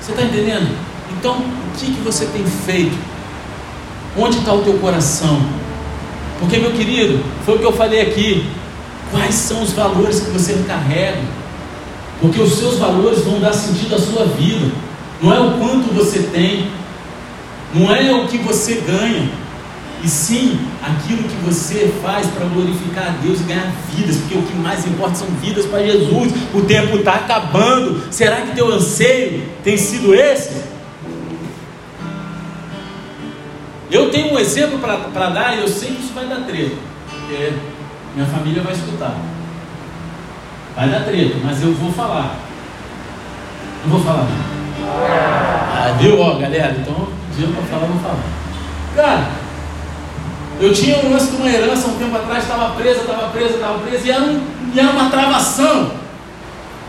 Você 0.00 0.12
está 0.12 0.22
entendendo? 0.22 0.72
Então, 1.18 1.32
o 1.36 1.76
que, 1.76 1.86
que 1.86 2.00
você 2.00 2.26
tem 2.26 2.44
feito? 2.46 2.96
Onde 4.16 4.38
está 4.38 4.52
o 4.54 4.62
teu 4.62 4.78
coração? 4.78 5.42
Porque, 6.38 6.58
meu 6.58 6.70
querido, 6.70 7.24
foi 7.44 7.56
o 7.56 7.58
que 7.58 7.66
eu 7.66 7.72
falei 7.72 8.02
aqui. 8.02 8.48
Quais 9.10 9.34
são 9.34 9.62
os 9.62 9.72
valores 9.72 10.20
que 10.20 10.30
você 10.30 10.54
carrega? 10.64 11.18
Porque 12.20 12.40
os 12.40 12.54
seus 12.56 12.76
valores 12.76 13.24
vão 13.24 13.40
dar 13.40 13.52
sentido 13.52 13.96
à 13.96 13.98
sua 13.98 14.26
vida 14.26 14.70
não 15.22 15.32
é 15.32 15.38
o 15.38 15.58
quanto 15.58 15.92
você 15.92 16.20
tem, 16.32 16.70
não 17.74 17.94
é 17.94 18.12
o 18.12 18.26
que 18.26 18.38
você 18.38 18.74
ganha, 18.86 19.30
e 20.02 20.08
sim 20.08 20.58
aquilo 20.82 21.22
que 21.24 21.36
você 21.44 21.92
faz 22.02 22.26
para 22.28 22.46
glorificar 22.46 23.08
a 23.08 23.10
Deus 23.22 23.40
e 23.40 23.44
ganhar 23.44 23.70
vidas, 23.94 24.16
porque 24.16 24.38
o 24.38 24.42
que 24.42 24.54
mais 24.56 24.86
importa 24.86 25.16
são 25.16 25.28
vidas 25.42 25.66
para 25.66 25.84
Jesus. 25.84 26.32
O 26.54 26.62
tempo 26.62 26.96
está 26.96 27.16
acabando. 27.16 28.02
Será 28.10 28.40
que 28.40 28.54
teu 28.54 28.72
anseio 28.72 29.46
tem 29.62 29.76
sido 29.76 30.14
esse? 30.14 30.64
Eu 33.90 34.10
tenho 34.10 34.32
um 34.32 34.38
exemplo 34.38 34.78
para 34.78 35.28
dar 35.28 35.56
e 35.56 35.60
eu 35.60 35.68
sei 35.68 35.90
que 35.90 36.02
isso 36.02 36.14
vai 36.14 36.26
dar 36.26 36.46
treta, 36.46 36.76
porque 37.10 37.52
minha 38.14 38.26
família 38.26 38.62
vai 38.62 38.72
escutar. 38.72 39.16
Vai 40.74 40.88
dar 40.88 41.04
treta, 41.04 41.36
mas 41.44 41.62
eu 41.62 41.74
vou 41.74 41.92
falar. 41.92 42.38
Não 43.84 43.90
vou 43.90 44.00
falar. 44.00 44.24
Não. 44.24 44.59
Ah, 44.84 45.96
viu, 45.98 46.20
ó, 46.20 46.34
galera? 46.34 46.76
Então, 46.78 47.08
dia 47.36 47.48
para 47.48 47.62
falar, 47.64 47.86
vou 47.86 48.00
falar. 48.00 48.18
Cara, 48.96 49.28
eu 50.60 50.72
tinha 50.72 50.98
um 50.98 51.10
lance 51.10 51.30
de 51.30 51.36
uma 51.36 51.48
herança 51.48 51.88
um 51.88 51.98
tempo 51.98 52.16
atrás, 52.16 52.42
estava 52.44 52.74
presa, 52.74 53.00
estava 53.00 53.28
presa, 53.28 53.54
estava 53.54 53.78
presa, 53.78 54.06
e 54.06 54.10
era, 54.10 54.22
um, 54.22 54.42
era 54.76 54.90
uma 54.90 55.10
travação. 55.10 55.92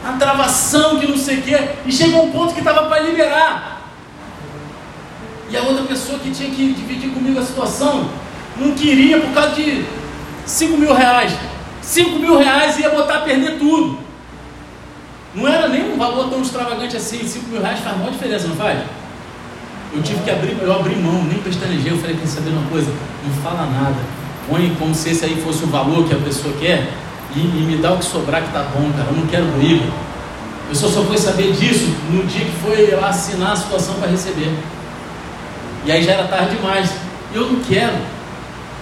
Uma 0.04 0.18
travação 0.18 1.00
que 1.00 1.08
não 1.08 1.18
sei 1.18 1.40
o 1.40 1.42
quê. 1.42 1.58
E 1.86 1.92
chegou 1.92 2.26
um 2.26 2.32
ponto 2.32 2.54
que 2.54 2.60
estava 2.60 2.88
para 2.88 3.02
liberar. 3.02 3.82
E 5.50 5.58
a 5.58 5.62
outra 5.64 5.84
pessoa 5.84 6.18
que 6.20 6.32
tinha 6.32 6.50
que 6.50 6.74
dividir 6.74 7.12
comigo 7.12 7.40
a 7.40 7.46
situação 7.46 8.10
não 8.58 8.74
queria 8.74 9.20
por 9.20 9.34
causa 9.34 9.56
de 9.56 9.86
5 10.46 10.78
mil 10.78 10.94
reais. 10.94 11.34
5 11.82 12.20
mil 12.20 12.38
reais 12.38 12.80
ia 12.80 12.90
botar 12.90 13.18
a 13.18 13.22
perder 13.22 13.58
tudo. 13.58 14.00
Não 15.34 15.48
era 15.48 15.68
nem 15.70 15.94
um 15.94 15.98
valor 15.98 16.30
tão 16.30 16.42
extravagante 16.42 16.98
assim, 16.98 17.26
5 17.26 17.50
mil 17.50 17.62
reais 17.62 17.80
faz 17.80 17.98
maior 17.98 18.12
diferença, 18.12 18.48
não 18.48 18.56
faz? 18.56 18.80
Eu 19.94 20.02
tive 20.02 20.22
que 20.24 20.30
abrir, 20.30 20.58
eu 20.62 20.74
abri 20.74 20.96
mão, 20.96 21.24
nem 21.24 21.38
pestanejei, 21.40 21.92
eu 21.92 21.98
falei, 21.98 22.16
quer 22.16 22.28
saber 22.28 22.50
uma 22.50 22.70
coisa? 22.70 22.92
Não 23.26 23.34
fala 23.42 23.66
nada. 23.66 23.98
Põe 24.50 24.76
como 24.76 24.94
se 24.94 25.10
esse 25.10 25.26
aí 25.26 25.42
fosse 25.42 25.64
o 25.64 25.68
valor 25.68 26.08
que 26.08 26.14
a 26.14 26.18
pessoa 26.18 26.54
quer 26.60 26.90
e, 27.36 27.40
e 27.40 27.66
me 27.68 27.78
dá 27.78 27.94
o 27.94 27.98
que 27.98 28.06
sobrar 28.06 28.42
que 28.42 28.52
tá 28.52 28.64
bom, 28.74 28.92
cara. 28.92 29.10
Eu 29.10 29.18
não 29.18 29.28
quero 29.28 29.46
briga. 29.58 29.86
Eu 30.70 30.76
só, 30.76 30.88
só 30.88 31.04
fui 31.04 31.18
saber 31.18 31.54
disso 31.54 31.94
no 32.10 32.24
dia 32.26 32.46
que 32.46 32.52
foi 32.62 32.94
assinar 32.94 33.52
a 33.52 33.56
situação 33.56 33.96
para 33.96 34.10
receber. 34.10 34.54
E 35.86 35.92
aí 35.92 36.04
já 36.04 36.14
era 36.14 36.28
tarde 36.28 36.56
demais. 36.56 36.90
Eu 37.34 37.52
não 37.52 37.60
quero. 37.62 37.98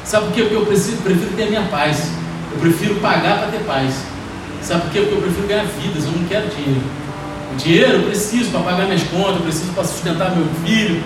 Sabe 0.04 0.26
por 0.28 0.34
quê? 0.34 0.42
Porque 0.42 0.56
eu 0.56 0.66
preciso, 0.66 0.98
prefiro 0.98 1.32
ter 1.36 1.48
minha 1.48 1.64
paz. 1.64 2.12
Eu 2.52 2.60
prefiro 2.60 2.96
pagar 2.96 3.40
para 3.40 3.48
ter 3.48 3.64
paz. 3.66 4.04
Sabe 4.62 4.82
por 4.82 4.92
quê? 4.92 5.00
Porque 5.00 5.16
eu 5.16 5.22
prefiro 5.22 5.48
ganhar 5.48 5.66
vidas, 5.66 6.06
eu 6.06 6.12
não 6.12 6.28
quero 6.28 6.48
dinheiro. 6.48 6.82
O 7.54 7.56
dinheiro 7.56 7.94
eu 7.94 8.04
preciso 8.04 8.52
para 8.52 8.62
pagar 8.62 8.86
minhas 8.86 9.04
contas, 9.04 9.36
eu 9.36 9.42
preciso 9.42 9.72
para 9.74 9.84
sustentar 9.84 10.36
meu 10.36 10.48
filho. 10.66 11.04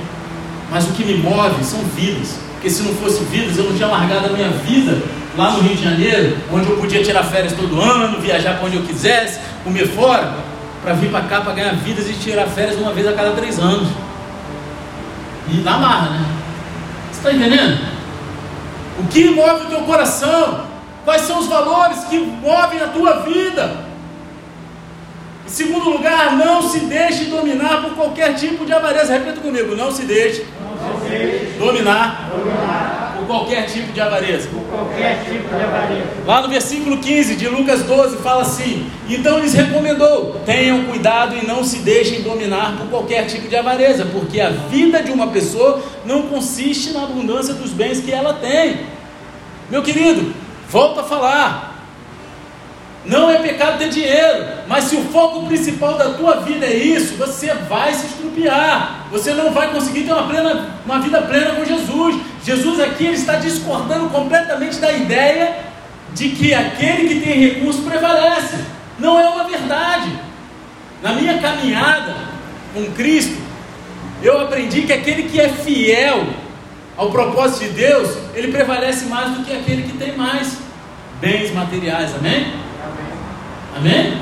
Mas 0.71 0.85
o 0.85 0.93
que 0.93 1.03
me 1.05 1.17
move 1.17 1.63
são 1.63 1.79
vidas. 1.95 2.35
Porque 2.53 2.69
se 2.69 2.83
não 2.83 2.93
fosse 2.95 3.23
vidas, 3.25 3.57
eu 3.57 3.65
não 3.65 3.75
tinha 3.75 3.87
largado 3.87 4.27
a 4.27 4.29
minha 4.29 4.49
vida 4.49 5.01
lá 5.37 5.51
no 5.51 5.61
Rio 5.61 5.75
de 5.75 5.83
Janeiro, 5.83 6.37
onde 6.51 6.69
eu 6.69 6.77
podia 6.77 7.03
tirar 7.03 7.23
férias 7.23 7.53
todo 7.53 7.79
ano, 7.79 8.19
viajar 8.21 8.57
para 8.57 8.67
onde 8.67 8.77
eu 8.77 8.83
quisesse, 8.83 9.39
comer 9.63 9.87
fora, 9.87 10.33
para 10.83 10.93
vir 10.93 11.09
para 11.09 11.21
cá 11.21 11.41
para 11.41 11.53
ganhar 11.53 11.73
vidas 11.75 12.09
e 12.09 12.13
tirar 12.13 12.47
férias 12.47 12.77
uma 12.77 12.93
vez 12.93 13.07
a 13.07 13.13
cada 13.13 13.31
três 13.31 13.59
anos. 13.59 13.87
E 15.49 15.57
na 15.57 15.77
marra, 15.77 16.09
né? 16.11 16.25
Você 17.11 17.29
está 17.29 17.33
entendendo? 17.33 17.79
O 18.99 19.07
que 19.07 19.29
move 19.29 19.65
o 19.65 19.69
teu 19.69 19.81
coração? 19.81 20.72
Quais 21.03 21.23
são 21.23 21.39
os 21.39 21.47
valores 21.47 22.05
que 22.05 22.17
movem 22.17 22.79
a 22.81 22.87
tua 22.87 23.21
vida? 23.21 23.93
Em 25.45 25.49
segundo 25.49 25.89
lugar, 25.89 26.37
não 26.37 26.61
se 26.61 26.79
deixe 26.81 27.25
dominar 27.25 27.81
por 27.81 27.93
qualquer 27.95 28.33
tipo 28.35 28.65
de 28.65 28.71
avareza. 28.71 29.13
Repita 29.13 29.41
comigo: 29.41 29.75
não 29.75 29.91
se 29.91 30.03
deixe, 30.03 30.45
não 30.81 31.01
se 31.01 31.09
deixe 31.09 31.57
dominar, 31.59 32.29
dominar, 32.33 33.15
por 33.17 33.27
qualquer 33.27 33.65
tipo 33.65 33.91
de 33.91 33.99
avareza. 33.99 34.47
Por 34.47 34.61
qualquer 34.61 35.21
tipo 35.25 35.49
de 35.49 35.61
avareza. 35.61 36.07
Lá 36.25 36.41
no 36.41 36.47
versículo 36.47 36.97
15 36.97 37.35
de 37.35 37.49
Lucas 37.49 37.83
12 37.83 38.17
fala 38.19 38.43
assim: 38.43 38.89
Então 39.09 39.39
lhes 39.39 39.53
recomendou: 39.53 40.39
tenham 40.45 40.85
cuidado 40.85 41.35
e 41.35 41.45
não 41.45 41.61
se 41.61 41.79
deixem 41.79 42.21
dominar 42.21 42.77
por 42.77 42.87
qualquer 42.87 43.25
tipo 43.27 43.49
de 43.49 43.55
avareza, 43.57 44.05
porque 44.05 44.39
a 44.39 44.49
vida 44.49 45.03
de 45.03 45.11
uma 45.11 45.27
pessoa 45.27 45.83
não 46.05 46.21
consiste 46.23 46.91
na 46.91 47.03
abundância 47.03 47.53
dos 47.53 47.71
bens 47.71 47.99
que 47.99 48.13
ela 48.13 48.35
tem. 48.35 48.79
Meu 49.69 49.83
querido, 49.83 50.33
volta 50.73 51.01
a 51.01 51.03
falar. 51.03 51.69
Não 53.05 53.29
é 53.29 53.37
pecado 53.37 53.77
ter 53.77 53.89
dinheiro, 53.89 54.45
mas 54.67 54.85
se 54.85 54.95
o 54.95 55.03
foco 55.03 55.45
principal 55.45 55.97
da 55.97 56.13
tua 56.13 56.37
vida 56.37 56.65
é 56.65 56.73
isso, 56.73 57.15
você 57.15 57.53
vai 57.53 57.93
se 57.93 58.07
estrupiar. 58.07 59.07
Você 59.11 59.33
não 59.33 59.51
vai 59.51 59.71
conseguir 59.71 60.03
ter 60.03 60.13
uma, 60.13 60.27
plena, 60.27 60.69
uma 60.83 60.99
vida 60.99 61.21
plena 61.21 61.51
com 61.51 61.63
Jesus. 61.63 62.15
Jesus 62.43 62.79
aqui 62.79 63.05
ele 63.05 63.15
está 63.15 63.35
discordando 63.35 64.09
completamente 64.09 64.77
da 64.77 64.91
ideia 64.91 65.57
de 66.13 66.29
que 66.29 66.53
aquele 66.53 67.09
que 67.09 67.19
tem 67.21 67.39
recurso 67.39 67.83
prevalece. 67.83 68.57
Não 68.97 69.19
é 69.19 69.27
uma 69.27 69.43
verdade. 69.43 70.09
Na 71.03 71.13
minha 71.13 71.37
caminhada 71.39 72.15
com 72.73 72.85
Cristo, 72.93 73.37
eu 74.23 74.39
aprendi 74.39 74.83
que 74.83 74.93
aquele 74.93 75.23
que 75.23 75.39
é 75.39 75.49
fiel 75.49 76.25
ao 76.95 77.11
propósito 77.11 77.65
de 77.65 77.69
Deus, 77.71 78.17
ele 78.33 78.51
prevalece 78.51 79.05
mais 79.05 79.31
do 79.31 79.43
que 79.43 79.53
aquele 79.53 79.83
que 79.83 79.97
tem 79.97 80.15
mais 80.15 80.62
bens 81.23 81.53
materiais. 81.53 82.13
Amém? 82.15 82.53
Amém? 83.77 84.21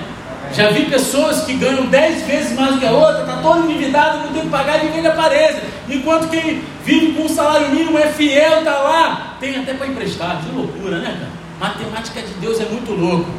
Já 0.53 0.69
vi 0.69 0.85
pessoas 0.85 1.41
que 1.45 1.55
ganham 1.55 1.87
dez 1.87 2.23
vezes 2.27 2.55
mais 2.55 2.75
do 2.75 2.79
que 2.79 2.85
a 2.85 2.91
outra, 2.91 3.21
está 3.21 3.37
todo 3.37 3.65
endividado, 3.65 4.19
não 4.19 4.33
tem 4.33 4.43
que 4.43 4.49
pagar 4.49 4.83
e 4.83 4.87
vive 4.89 5.01
na 5.01 5.11
parede. 5.11 5.61
Enquanto 5.89 6.29
quem 6.29 6.61
vive 6.85 7.13
com 7.13 7.23
um 7.23 7.29
salário 7.29 7.69
mínimo 7.69 7.97
é 7.97 8.07
fiel, 8.07 8.59
está 8.59 8.77
lá, 8.77 9.37
tem 9.39 9.57
até 9.57 9.73
para 9.73 9.87
emprestar. 9.87 10.41
Que 10.43 10.55
loucura, 10.55 10.99
né, 10.99 11.17
cara? 11.19 11.41
Matemática 11.59 12.21
de 12.21 12.33
Deus 12.35 12.59
é 12.59 12.65
muito 12.65 12.91
louco. 12.91 13.31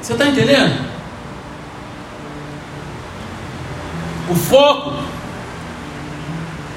Você 0.00 0.12
está 0.12 0.26
entendendo? 0.26 0.94
O 4.30 4.34
foco 4.34 5.03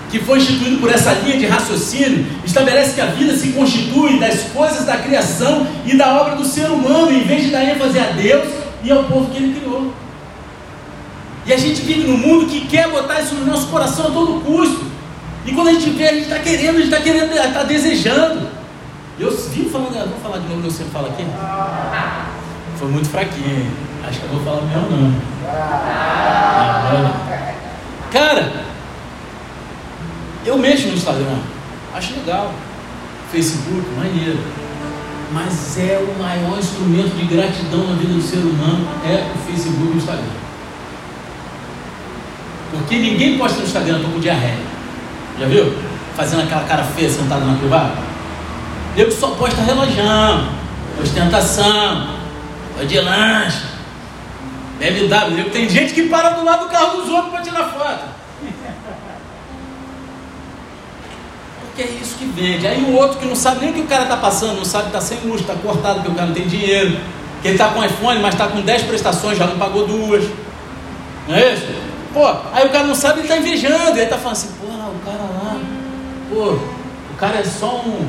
que 0.10 0.20
foi 0.20 0.38
instituído 0.38 0.78
por 0.78 0.90
essa 0.90 1.12
linha 1.14 1.38
de 1.38 1.46
raciocínio, 1.46 2.26
estabelece 2.46 2.94
que 2.94 3.02
a 3.02 3.08
vida 3.08 3.36
se 3.36 3.50
constitui 3.50 4.20
das 4.20 4.44
coisas 4.54 4.86
da 4.86 4.98
criação 4.98 5.68
e 5.86 5.98
da 5.98 6.22
obra 6.22 6.36
do 6.36 6.46
ser 6.46 6.70
humano, 6.70 7.12
em 7.12 7.24
vez 7.24 7.44
de 7.44 7.52
dar 7.52 7.64
ênfase 7.64 8.00
a 8.00 8.12
Deus 8.12 8.48
e 8.84 8.92
ao 8.92 9.04
povo 9.04 9.30
que 9.32 9.38
ele 9.38 9.60
criou. 9.60 9.94
E 11.46 11.54
a 11.54 11.58
gente 11.58 11.82
vive 11.82 12.08
num 12.08 12.18
mundo 12.18 12.46
que 12.48 12.68
quer 12.68 12.90
botar 12.90 13.22
isso 13.22 13.36
no 13.36 13.46
nosso 13.46 13.68
coração 13.68 14.08
a 14.08 14.12
todo 14.12 14.42
custo. 14.42 14.86
E 15.46 15.54
quando 15.54 15.70
a 15.70 15.74
gente 15.74 15.90
vê, 15.92 16.08
a 16.08 16.14
gente 16.14 16.24
está 16.24 16.40
querendo, 16.40 16.76
a 16.76 16.80
gente 16.80 16.94
está 16.94 17.00
querendo, 17.00 17.32
está 17.32 17.64
desejando. 17.64 18.50
Eu 19.18 19.32
vivo 19.32 19.70
falando, 19.70 20.10
vou 20.10 20.20
falar 20.22 20.40
de 20.40 20.48
novo, 20.48 20.68
eu 20.68 20.72
sempre 20.72 20.92
falo 20.92 21.08
aqui. 21.08 21.26
Foi 22.78 22.88
muito 22.90 23.10
fraquinho, 23.10 23.72
acho 24.08 24.20
que 24.20 24.26
eu 24.26 24.32
vou 24.32 24.44
falar 24.44 24.62
meu 24.62 24.82
nome. 24.82 25.16
Cara, 28.12 28.66
eu 30.48 30.58
mexo 30.58 30.88
no 30.88 30.94
Instagram, 30.94 31.40
acho 31.94 32.14
legal. 32.16 32.54
Facebook, 33.32 33.86
maneiro. 33.98 34.40
Mas 35.32 35.78
é 35.78 36.00
o 36.00 36.22
maior 36.22 36.58
instrumento 36.58 37.16
de 37.18 37.26
gratidão 37.26 37.86
na 37.86 37.96
vida 37.96 38.14
do 38.14 38.22
ser 38.22 38.38
humano 38.38 38.88
é 39.06 39.30
o 39.36 39.38
Facebook 39.40 39.84
e 39.84 39.96
o 39.96 39.98
Instagram. 39.98 40.24
Porque 42.72 42.96
ninguém 42.96 43.38
posta 43.38 43.60
no 43.60 43.66
Instagram, 43.66 43.98
estou 43.98 44.12
com 44.12 44.20
diarreia. 44.20 44.60
Já 45.38 45.48
viu? 45.48 45.74
Fazendo 46.16 46.44
aquela 46.44 46.64
cara 46.64 46.84
feia 46.84 47.10
sentada 47.10 47.44
na 47.44 47.58
privada. 47.58 47.98
Eu 48.96 49.12
só 49.12 49.32
posta 49.32 49.62
relojão, 49.62 50.50
ostentação, 51.02 52.08
de 52.88 53.00
lanche, 53.00 53.64
BMW. 54.80 55.50
Tem 55.52 55.70
gente 55.70 55.94
que 55.94 56.04
para 56.04 56.30
do 56.30 56.46
lado 56.46 56.66
do 56.66 56.72
carro 56.72 57.02
dos 57.02 57.10
outros 57.10 57.32
para 57.32 57.42
tirar 57.42 57.66
foto. 57.66 58.17
Que 61.78 61.84
é 61.84 61.98
isso 62.02 62.16
que 62.18 62.26
vende. 62.26 62.66
Aí 62.66 62.84
o 62.84 62.96
outro 62.96 63.20
que 63.20 63.26
não 63.26 63.36
sabe 63.36 63.62
nem 63.62 63.70
o 63.70 63.74
que 63.74 63.82
o 63.82 63.86
cara 63.86 64.04
está 64.04 64.18
passando, 64.18 64.58
não 64.58 64.66
sabe 64.66 64.90
que 64.90 64.98
está 64.98 65.02
sem 65.02 65.20
luz, 65.20 65.42
está 65.42 65.54
cortado 65.54 66.00
porque 66.00 66.12
o 66.12 66.16
cara 66.16 66.28
não 66.28 66.34
tem 66.34 66.48
dinheiro, 66.48 66.98
que 67.42 67.48
ele 67.48 67.56
está 67.56 67.70
com 67.70 67.86
iPhone, 67.86 68.20
mas 68.20 68.34
está 68.34 68.48
com 68.48 68.60
10 68.62 68.82
prestações, 68.84 69.38
já 69.38 69.46
não 69.46 69.58
pagou 69.60 69.86
duas. 69.86 70.26
Não 71.28 71.36
é 71.36 71.54
isso? 71.54 71.68
Pô, 72.14 72.26
aí 72.52 72.66
o 72.66 72.70
cara 72.72 72.88
não 72.88 72.96
sabe, 72.96 73.20
ele 73.20 73.28
está 73.28 73.38
invejando, 73.38 73.92
ele 73.92 74.02
está 74.02 74.18
falando 74.18 74.38
assim, 74.38 74.50
pô, 74.60 74.66
o 74.66 75.00
cara 75.06 75.18
lá, 75.20 75.60
pô, 76.32 76.60
o 77.14 77.18
cara 77.20 77.38
é 77.38 77.44
só 77.44 77.76
um, 77.86 78.08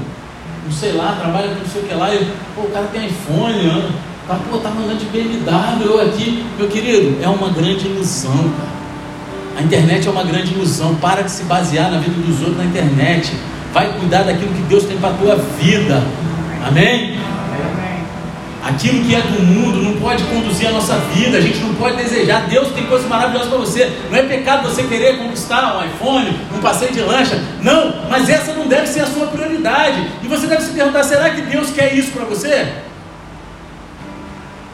não 0.64 0.72
sei 0.72 0.92
lá, 0.92 1.18
trabalha 1.20 1.48
com 1.48 1.56
não 1.56 1.66
sei 1.66 1.82
o 1.82 1.84
que 1.84 1.94
lá, 1.94 2.14
e, 2.14 2.26
pô, 2.54 2.62
o 2.62 2.70
cara 2.70 2.86
tem 2.86 3.06
iPhone, 3.06 3.62
né? 3.64 3.90
tá, 4.26 4.38
pô, 4.50 4.58
tá 4.58 4.70
mandando 4.70 4.96
de 4.96 5.06
BMW, 5.06 5.84
eu 5.84 6.00
aqui, 6.00 6.46
meu 6.56 6.68
querido, 6.68 7.22
é 7.22 7.28
uma 7.28 7.50
grande 7.50 7.86
ilusão, 7.86 8.32
cara. 8.32 8.78
A 9.58 9.62
internet 9.62 10.06
é 10.06 10.10
uma 10.10 10.22
grande 10.22 10.54
ilusão. 10.54 10.94
Para 10.94 11.22
de 11.22 11.32
se 11.32 11.42
basear 11.42 11.90
na 11.90 11.98
vida 11.98 12.14
dos 12.14 12.38
outros 12.38 12.58
na 12.58 12.64
internet. 12.64 13.32
Vai 13.72 13.92
cuidar 13.98 14.22
daquilo 14.22 14.52
que 14.52 14.62
Deus 14.62 14.84
tem 14.84 14.96
para 14.98 15.10
a 15.10 15.14
tua 15.14 15.36
vida. 15.36 16.02
Amém? 16.66 17.18
Aquilo 18.64 19.02
que 19.04 19.14
é 19.14 19.20
do 19.20 19.42
mundo 19.42 19.82
não 19.82 20.00
pode 20.00 20.22
conduzir 20.24 20.68
a 20.68 20.72
nossa 20.72 20.96
vida, 21.14 21.38
a 21.38 21.40
gente 21.40 21.58
não 21.60 21.74
pode 21.74 21.96
desejar. 21.96 22.46
Deus 22.48 22.68
tem 22.72 22.84
coisas 22.86 23.08
maravilhosas 23.08 23.48
para 23.48 23.58
você. 23.58 23.90
Não 24.10 24.18
é 24.18 24.22
pecado 24.22 24.68
você 24.68 24.82
querer 24.82 25.16
conquistar 25.16 25.76
um 25.76 25.86
iPhone, 25.86 26.38
um 26.54 26.60
passeio 26.60 26.92
de 26.92 27.00
lancha. 27.00 27.42
Não, 27.62 27.94
mas 28.10 28.28
essa 28.28 28.52
não 28.52 28.66
deve 28.66 28.86
ser 28.86 29.00
a 29.00 29.06
sua 29.06 29.28
prioridade. 29.28 30.06
E 30.22 30.26
você 30.26 30.46
deve 30.46 30.62
se 30.62 30.72
perguntar: 30.72 31.02
será 31.04 31.30
que 31.30 31.42
Deus 31.42 31.70
quer 31.70 31.94
isso 31.94 32.10
para 32.10 32.24
você? 32.24 32.68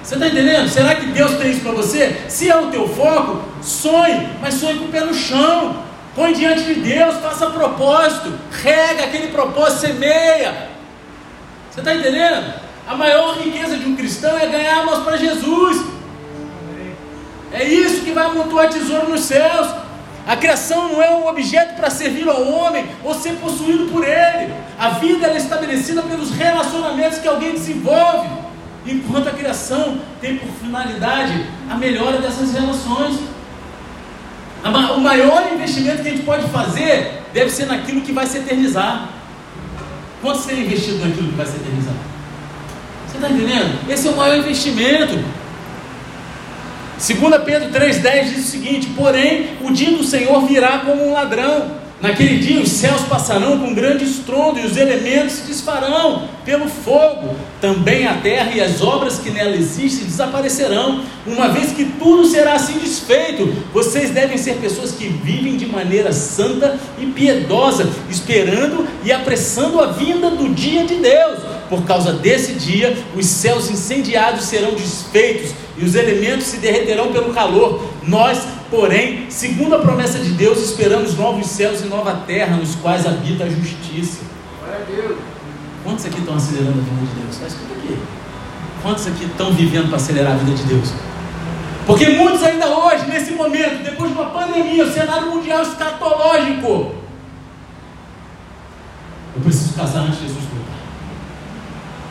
Você 0.03 0.15
está 0.15 0.27
entendendo? 0.27 0.69
Será 0.69 0.95
que 0.97 1.07
Deus 1.07 1.33
tem 1.37 1.51
isso 1.53 1.61
para 1.61 1.73
você? 1.73 2.25
Se 2.29 2.51
é 2.51 2.57
o 2.57 2.67
teu 2.67 2.89
foco, 2.89 3.43
sonhe, 3.63 4.29
mas 4.41 4.55
sonhe 4.55 4.79
com 4.79 4.87
o 4.87 4.89
pé 4.89 5.01
no 5.01 5.15
chão. 5.15 5.84
Põe 6.15 6.33
diante 6.33 6.63
de 6.63 6.75
Deus, 6.75 7.17
faça 7.17 7.47
propósito, 7.47 8.33
rega 8.63 9.05
aquele 9.05 9.29
propósito, 9.29 9.81
semeia. 9.81 10.69
Você 11.71 11.81
está 11.81 11.93
entendendo? 11.93 12.55
A 12.87 12.95
maior 12.95 13.37
riqueza 13.39 13.77
de 13.77 13.85
um 13.87 13.97
cristão 13.97 14.39
é 14.39 14.47
ganhar 14.47 14.79
almas 14.79 15.01
para 15.01 15.17
Jesus. 15.17 15.85
É 17.53 17.65
isso 17.65 18.05
que 18.05 18.13
vai 18.13 18.27
amontoar 18.27 18.69
tesouro 18.69 19.09
nos 19.09 19.23
céus. 19.23 19.69
A 20.27 20.37
criação 20.37 20.89
não 20.89 21.03
é 21.03 21.11
um 21.11 21.27
objeto 21.27 21.75
para 21.75 21.91
servir 21.91 22.29
ao 22.29 22.47
homem 22.47 22.87
ou 23.03 23.13
ser 23.15 23.35
possuído 23.35 23.87
por 23.87 24.05
ele. 24.05 24.55
A 24.79 24.91
vida 24.91 25.27
é 25.27 25.37
estabelecida 25.37 26.03
pelos 26.03 26.31
relacionamentos 26.31 27.19
que 27.19 27.29
alguém 27.29 27.53
desenvolve. 27.53 28.29
Enquanto 28.87 29.29
a 29.29 29.33
criação 29.33 30.01
tem 30.21 30.37
por 30.37 30.49
finalidade 30.61 31.45
a 31.69 31.75
melhora 31.75 32.19
dessas 32.19 32.53
relações. 32.53 33.19
O 34.65 35.01
maior 35.01 35.53
investimento 35.53 36.03
que 36.03 36.09
a 36.09 36.11
gente 36.13 36.23
pode 36.25 36.49
fazer 36.49 37.23
deve 37.35 37.51
ser 37.51 37.67
naquilo 37.67 38.01
que 38.01 38.13
vai 38.13 38.27
se 38.27 38.39
eternizar. 38.39 39.09
Quanto 40.23 40.39
você 40.39 40.55
tem 40.55 40.65
investido 40.65 40.99
naquilo 41.05 41.29
que 41.29 41.37
vai 41.37 41.47
se 41.47 41.57
eternizar? 41.57 41.95
Você 43.07 43.17
está 43.17 43.29
entendendo? 43.29 43.91
Esse 43.91 44.09
é 44.09 44.11
o 44.11 44.17
maior 44.17 44.39
investimento. 44.39 45.23
2 46.97 47.43
Pedro 47.45 47.69
3,10 47.71 48.25
diz 48.31 48.47
o 48.47 48.51
seguinte: 48.51 48.87
Porém, 48.97 49.59
o 49.61 49.71
dia 49.71 49.91
do 49.91 50.03
Senhor 50.03 50.41
virá 50.47 50.79
como 50.79 51.09
um 51.09 51.13
ladrão 51.13 51.85
Naquele 52.05 52.39
dia 52.39 52.61
os 52.61 52.71
céus 52.71 53.01
passarão 53.03 53.59
com 53.59 53.73
grande 53.73 54.05
estrondo 54.05 54.59
e 54.59 54.67
os 54.67 54.77
elementos 54.77 55.37
se 55.37 55.47
desfarão 55.47 56.29
pelo 56.45 56.69
fogo. 56.69 57.35
Também 57.63 58.07
a 58.07 58.13
terra 58.15 58.51
e 58.55 58.61
as 58.61 58.83
obras 58.83 59.19
que 59.19 59.31
nela 59.31 59.57
existem 59.57 60.05
desaparecerão. 60.05 61.03
Uma 61.27 61.49
vez 61.49 61.73
que 61.73 61.87
tudo 61.99 62.27
será 62.27 62.55
assim 62.55 62.79
desfeito, 62.79 63.51
vocês 63.73 64.11
devem 64.11 64.37
ser 64.37 64.57
pessoas 64.57 64.93
que 64.93 65.07
vivem 65.07 65.57
de 65.57 65.67
maneira 65.67 66.13
santa 66.13 66.79
e 66.99 67.07
piedosa, 67.07 67.89
esperando 68.11 68.87
e 69.03 69.11
apressando 69.11 69.81
a 69.81 69.87
vinda 69.87 70.31
do 70.31 70.53
dia 70.55 70.85
de 70.85 70.97
Deus. 70.97 71.39
Por 71.71 71.83
causa 71.85 72.13
desse 72.13 72.53
dia, 72.55 72.95
os 73.17 73.25
céus 73.25 73.71
incendiados 73.71 74.45
serão 74.45 74.73
desfeitos 74.73 75.53
e 75.79 75.85
os 75.85 75.95
elementos 75.95 76.47
se 76.47 76.59
derreterão 76.59 77.11
pelo 77.11 77.33
calor. 77.33 77.83
Nós 78.07 78.39
Porém, 78.71 79.27
segundo 79.31 79.77
a 79.77 79.79
promessa 79.79 80.19
de 80.19 80.31
Deus, 80.31 80.59
esperamos 80.59 81.17
novos 81.17 81.47
céus 81.47 81.83
e 81.83 81.85
nova 81.85 82.13
terra, 82.27 82.57
nos 82.57 82.75
quais 82.75 83.07
habita 83.07 83.45
a 83.45 83.49
justiça. 83.49 84.23
Quantos 85.85 86.07
aqui 86.07 86.19
estão 86.19 86.35
acelerando 86.35 86.81
a 86.81 86.83
vida 86.83 87.07
de 87.07 87.21
Deus? 87.21 87.35
Está 87.35 87.47
escrito 87.47 87.73
aqui. 87.73 87.99
Quantos 88.83 89.07
aqui 89.07 89.25
estão 89.27 89.53
vivendo 89.53 89.89
para 89.89 89.97
acelerar 89.97 90.33
a 90.33 90.37
vida 90.37 90.57
de 90.57 90.65
Deus? 90.65 90.93
Porque 91.87 92.09
muitos 92.11 92.43
ainda 92.43 92.67
hoje, 92.67 93.07
nesse 93.09 93.33
momento, 93.33 93.83
depois 93.83 94.11
de 94.11 94.19
uma 94.19 94.31
pandemia, 94.31 94.85
o 94.85 94.93
cenário 94.93 95.31
mundial 95.31 95.63
escatológico. 95.63 96.95
Eu 99.37 99.43
preciso 99.43 99.75
casar 99.75 100.01
antes 100.01 100.21
de 100.21 100.29
Jesus 100.29 100.45
voltar. 100.45 100.79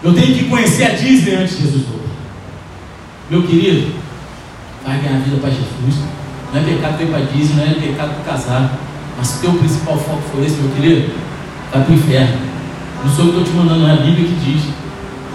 Eu 0.03 0.13
tenho 0.13 0.38
que 0.38 0.49
conhecer 0.49 0.83
a 0.83 0.89
Disney 0.89 1.36
antes 1.36 1.57
de 1.57 1.63
Jesus 1.63 1.86
voltar. 1.88 2.03
Meu 3.29 3.41
querido, 3.43 3.93
vai 4.86 4.99
ganhar 4.99 5.19
vida 5.19 5.38
para 5.38 5.49
Jesus. 5.49 6.03
Não 6.53 6.59
é 6.59 6.63
pecado 6.63 6.97
ter 6.97 7.07
para 7.07 7.19
não 7.19 7.63
é 7.63 7.73
pecado 7.73 8.25
casar. 8.25 8.77
Mas 9.17 9.27
se 9.27 9.38
o 9.38 9.41
teu 9.41 9.59
principal 9.59 9.97
foco 9.97 10.21
for 10.31 10.43
esse, 10.43 10.55
meu 10.57 10.75
querido, 10.75 11.13
vai 11.71 11.83
para 11.83 11.91
o 11.91 11.95
inferno. 11.95 12.38
Não 13.03 13.12
sou 13.12 13.25
eu 13.25 13.33
que 13.33 13.39
estou 13.39 13.53
te 13.53 13.57
mandando, 13.57 13.88
é 13.88 13.91
a 13.91 13.95
Bíblia 13.95 14.27
que 14.27 14.36
diz. 14.36 14.72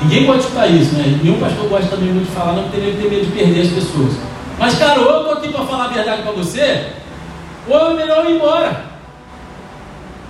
Ninguém 0.02 0.26
pode 0.26 0.40
escutar 0.40 0.66
isso, 0.68 0.94
né? 0.94 1.18
Nenhum 1.22 1.40
pastor 1.40 1.68
gosta 1.68 1.88
também 1.88 2.12
muito 2.12 2.28
de 2.28 2.34
falar, 2.34 2.52
não 2.52 2.62
porque 2.64 2.76
ele 2.76 3.00
tem 3.00 3.11
medo 3.11 3.26
de 3.26 3.32
perder 3.32 3.61
as 3.62 3.68
pessoas. 3.68 4.12
Mas, 4.58 4.78
cara, 4.78 5.00
ou 5.00 5.11
eu 5.11 5.18
estou 5.18 5.32
aqui 5.34 5.48
para 5.48 5.64
falar 5.64 5.84
a 5.84 5.88
verdade 5.88 6.22
para 6.22 6.32
você, 6.32 6.87
ou 7.68 7.90
é 7.90 7.94
melhor 7.94 8.26
ir 8.26 8.37
embora. 8.37 8.84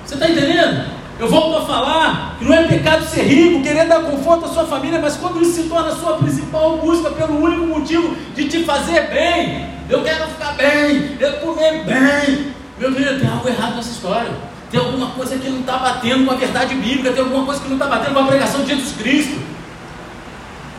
Você 0.05 0.15
está 0.15 0.29
entendendo? 0.29 0.99
Eu 1.19 1.29
volto 1.29 1.59
a 1.59 1.67
falar 1.67 2.37
que 2.39 2.45
não 2.45 2.55
é 2.55 2.63
pecado 2.67 3.05
ser 3.05 3.23
rico, 3.23 3.63
querer 3.63 3.87
dar 3.89 4.03
conforto 4.03 4.45
à 4.45 4.49
sua 4.49 4.65
família, 4.65 5.01
mas 5.01 5.17
quando 5.17 5.43
isso 5.43 5.63
se 5.63 5.69
torna 5.69 5.89
a 5.89 5.97
sua 5.97 6.17
principal 6.17 6.79
busca 6.79 7.11
pelo 7.11 7.43
único 7.43 7.67
motivo 7.67 8.17
de 8.35 8.49
te 8.49 8.65
fazer 8.65 9.09
bem, 9.09 9.67
eu 9.91 10.03
quero 10.03 10.29
ficar 10.29 10.53
bem, 10.53 11.17
eu 11.19 11.33
comer 11.35 11.85
bem. 11.85 12.53
Meu 12.79 12.93
querido, 12.93 13.19
tem 13.19 13.29
algo 13.29 13.49
errado 13.49 13.77
nessa 13.77 13.91
história. 13.91 14.31
Tem 14.71 14.79
alguma 14.79 15.09
coisa 15.09 15.37
que 15.37 15.49
não 15.49 15.61
está 15.61 15.79
batendo 15.79 16.27
com 16.27 16.33
a 16.33 16.37
verdade 16.37 16.75
bíblica, 16.75 17.11
tem 17.11 17.25
alguma 17.25 17.45
coisa 17.45 17.61
que 17.61 17.69
não 17.69 17.77
está 17.77 17.87
batendo 17.87 18.15
com 18.15 18.21
a 18.21 18.27
pregação 18.27 18.63
de 18.63 18.77
Jesus 18.77 18.97
Cristo. 18.97 19.41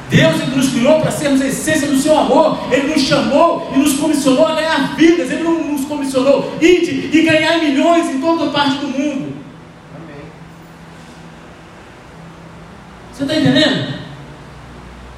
Deus 0.09 0.41
ele 0.41 0.55
nos 0.55 0.69
criou 0.69 0.99
para 0.99 1.11
sermos 1.11 1.41
a 1.41 1.47
essência 1.47 1.87
do 1.87 1.97
seu 1.97 2.17
amor. 2.17 2.59
Ele 2.71 2.93
nos 2.93 3.01
chamou 3.03 3.71
e 3.73 3.79
nos 3.79 3.93
comissionou 3.93 4.47
a 4.47 4.55
ganhar 4.55 4.95
vidas. 4.95 5.29
Ele 5.29 5.43
não 5.43 5.63
nos 5.63 5.85
comissionou 5.85 6.57
ir 6.59 7.11
e 7.13 7.21
ganhar 7.21 7.59
milhões 7.59 8.09
em 8.09 8.19
toda 8.19 8.49
parte 8.49 8.77
do 8.77 8.87
mundo. 8.87 9.35
Você 13.13 13.23
está 13.23 13.35
entendendo? 13.35 13.99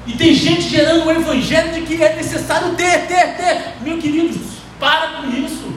E 0.06 0.12
tem 0.12 0.34
gente 0.34 0.62
gerando 0.62 1.06
um 1.06 1.10
evangelho 1.10 1.72
de 1.72 1.82
que 1.82 2.02
é 2.02 2.16
necessário 2.16 2.74
ter, 2.74 3.06
ter, 3.06 3.36
ter. 3.36 3.74
Meu 3.82 3.98
querido, 3.98 4.38
para 4.78 5.22
com 5.22 5.28
isso. 5.28 5.72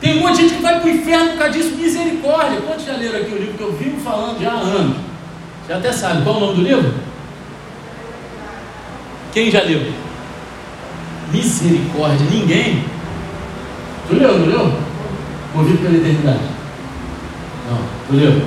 Tem 0.00 0.18
um 0.18 0.20
monte 0.20 0.36
de 0.36 0.42
gente 0.42 0.54
que 0.56 0.62
vai 0.62 0.78
para 0.78 0.88
o 0.88 0.90
inferno 0.90 1.30
por 1.30 1.38
causa 1.38 1.52
disso, 1.52 1.76
misericórdia. 1.76 2.60
Quantos 2.60 2.84
já 2.84 2.92
leram 2.92 3.20
aqui 3.20 3.32
o 3.32 3.38
livro 3.38 3.54
que 3.54 3.62
eu 3.62 3.72
vivo 3.72 4.00
falando 4.02 4.40
já 4.40 4.52
há 4.52 4.60
anos? 4.60 4.96
Já 5.66 5.78
até 5.78 5.92
sabe 5.92 6.22
qual 6.22 6.36
é 6.36 6.38
o 6.38 6.40
nome 6.40 6.56
do 6.56 6.62
livro? 6.62 7.09
Quem 9.32 9.50
já 9.50 9.62
leu? 9.62 9.92
Misericórdia. 11.32 12.26
Ninguém? 12.30 12.84
Tu 14.08 14.14
leu, 14.16 14.38
não 14.38 14.46
leu? 14.46 14.72
Movido 15.54 15.78
pela 15.78 15.96
eternidade. 15.96 16.40
Não, 17.68 17.78
tu 18.06 18.14
leu? 18.14 18.42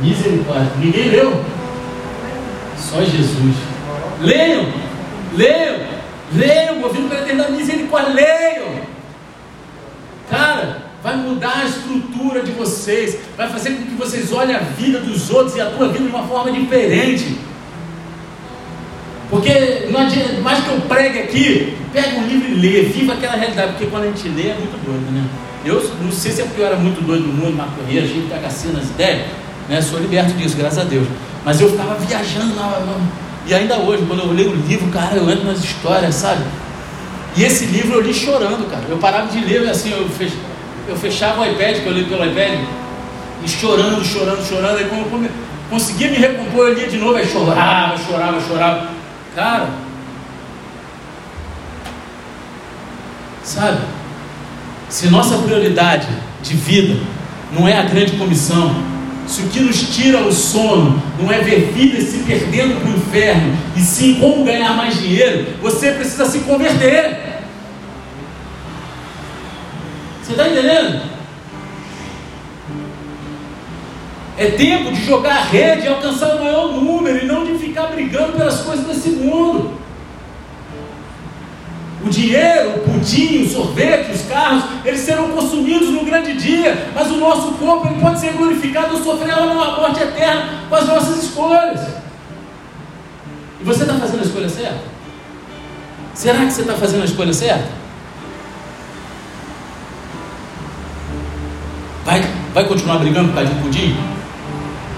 Misericórdia. 0.00 0.72
Ninguém 0.78 1.10
leu? 1.10 1.44
Só 2.76 3.00
Jesus. 3.00 3.56
Leiam, 4.20 4.66
leiam, 5.36 5.76
leiam, 6.32 6.82
ouvindo 6.82 7.08
pela 7.08 7.22
eternidade, 7.22 7.52
misericórdia, 7.52 8.14
leiam. 8.14 8.68
Cara, 10.30 10.82
vai 11.02 11.16
mudar 11.16 11.62
a 11.62 11.64
estrutura 11.64 12.42
de 12.42 12.52
vocês, 12.52 13.18
vai 13.36 13.48
fazer 13.48 13.70
com 13.70 13.82
que 13.84 13.94
vocês 13.94 14.32
olhem 14.32 14.54
a 14.54 14.60
vida 14.60 15.00
dos 15.00 15.30
outros 15.30 15.56
e 15.56 15.60
a 15.60 15.66
tua 15.66 15.88
vida 15.88 16.04
de 16.04 16.10
uma 16.10 16.26
forma 16.26 16.52
diferente. 16.52 17.38
Porque 19.30 19.88
não 19.90 20.00
adianta, 20.00 20.40
mais 20.40 20.64
que 20.64 20.70
eu 20.70 20.80
pregue 20.82 21.18
aqui, 21.18 21.76
pega 21.92 22.18
um 22.18 22.26
livro 22.26 22.50
e 22.50 22.54
lê, 22.54 22.82
viva 22.82 23.12
aquela 23.12 23.34
realidade, 23.34 23.72
porque 23.72 23.86
quando 23.86 24.04
a 24.04 24.06
gente 24.06 24.28
lê 24.28 24.48
é 24.48 24.54
muito 24.54 24.82
doido, 24.84 25.12
né? 25.12 25.24
Eu 25.64 25.82
não 26.02 26.10
sei 26.10 26.32
se 26.32 26.40
é 26.40 26.44
porque 26.44 26.62
eu 26.62 26.66
era 26.66 26.76
muito 26.76 27.04
doido 27.04 27.26
no 27.26 27.34
mundo, 27.34 27.62
corrida, 27.76 28.06
cheio 28.06 28.22
de 28.22 28.28
THC 28.28 28.68
nas 28.68 28.88
ideias, 28.88 29.26
né? 29.68 29.82
Sou 29.82 29.98
liberto 29.98 30.32
disso, 30.32 30.56
graças 30.56 30.78
a 30.78 30.84
Deus. 30.84 31.06
Mas 31.44 31.60
eu 31.60 31.70
ficava 31.70 31.94
viajando 31.96 32.56
lá. 32.56 32.82
E 33.46 33.54
ainda 33.54 33.76
hoje, 33.76 34.04
quando 34.06 34.20
eu 34.20 34.32
leio 34.32 34.50
o 34.50 34.54
livro, 34.54 34.88
cara, 34.88 35.16
eu 35.16 35.28
entro 35.28 35.44
nas 35.44 35.62
histórias, 35.62 36.14
sabe? 36.14 36.42
E 37.36 37.44
esse 37.44 37.66
livro 37.66 37.98
eu 37.98 38.00
li 38.00 38.14
chorando, 38.14 38.68
cara. 38.70 38.84
Eu 38.88 38.96
parava 38.98 39.28
de 39.28 39.40
ler, 39.44 39.68
assim, 39.68 39.90
eu, 39.92 40.08
fech... 40.08 40.32
eu 40.88 40.96
fechava 40.96 41.42
o 41.42 41.46
iPad, 41.46 41.76
que 41.76 41.86
eu 41.86 41.92
li 41.92 42.04
pelo 42.04 42.24
iPad, 42.24 42.60
e 43.44 43.48
chorando, 43.48 44.04
chorando, 44.04 44.46
chorando. 44.46 44.78
Aí 44.78 44.86
quando 44.88 45.24
eu 45.24 45.30
conseguia 45.70 46.10
me 46.10 46.16
recompor, 46.16 46.68
eu 46.68 46.74
lia 46.74 46.88
de 46.88 46.96
novo, 46.96 47.16
aí 47.16 47.26
chorava, 47.26 47.96
chorava, 47.98 48.40
chorava. 48.40 48.97
Cara, 49.38 49.68
sabe? 53.44 53.78
Se 54.88 55.06
nossa 55.10 55.38
prioridade 55.38 56.08
de 56.42 56.56
vida 56.56 57.00
não 57.52 57.68
é 57.68 57.78
a 57.78 57.84
grande 57.84 58.16
comissão, 58.16 58.74
se 59.28 59.42
o 59.42 59.48
que 59.48 59.60
nos 59.60 59.94
tira 59.94 60.18
o 60.22 60.32
sono 60.32 61.00
não 61.20 61.30
é 61.30 61.38
ver 61.38 61.70
vidas 61.72 62.08
se 62.08 62.18
perdendo 62.24 62.80
para 62.80 62.90
o 62.90 62.96
inferno, 62.96 63.56
e 63.76 63.80
sim 63.80 64.16
como 64.18 64.44
ganhar 64.44 64.76
mais 64.76 64.98
dinheiro, 64.98 65.46
você 65.62 65.92
precisa 65.92 66.26
se 66.26 66.40
converter. 66.40 67.44
Você 70.20 70.32
está 70.32 70.48
entendendo? 70.48 71.00
É 74.38 74.52
tempo 74.52 74.92
de 74.92 75.04
jogar 75.04 75.38
a 75.38 75.42
rede 75.42 75.86
e 75.86 75.88
alcançar 75.88 76.36
o 76.36 76.44
maior 76.44 76.72
número, 76.72 77.18
e 77.18 77.26
não 77.26 77.44
de 77.44 77.58
ficar 77.58 77.88
brigando 77.88 78.34
pelas 78.34 78.60
coisas 78.60 78.86
desse 78.86 79.10
mundo. 79.10 79.76
O 82.06 82.08
dinheiro, 82.08 82.76
o 82.76 82.78
pudim, 82.78 83.42
o 83.42 83.50
sorvete, 83.50 84.12
os 84.12 84.22
carros, 84.22 84.62
eles 84.84 85.00
serão 85.00 85.30
consumidos 85.30 85.88
no 85.90 86.04
grande 86.04 86.34
dia, 86.34 86.88
mas 86.94 87.10
o 87.10 87.16
nosso 87.16 87.52
corpo 87.54 87.88
ele 87.88 88.00
pode 88.00 88.20
ser 88.20 88.32
glorificado 88.34 88.94
ou 88.94 89.02
sofrer 89.02 89.34
uma 89.34 89.76
morte 89.76 90.04
eterna 90.04 90.60
com 90.68 90.74
as 90.76 90.86
nossas 90.86 91.24
escolhas. 91.24 91.80
E 93.60 93.64
você 93.64 93.82
está 93.82 93.94
fazendo 93.94 94.20
a 94.20 94.24
escolha 94.24 94.48
certa? 94.48 94.98
Será 96.14 96.38
que 96.38 96.52
você 96.52 96.60
está 96.60 96.74
fazendo 96.74 97.02
a 97.02 97.06
escolha 97.06 97.32
certa? 97.32 97.68
Vai, 102.04 102.22
vai 102.54 102.64
continuar 102.64 102.98
brigando 102.98 103.30
por 103.30 103.34
causa 103.34 103.52
de 103.52 103.60
pudim? 103.60 104.17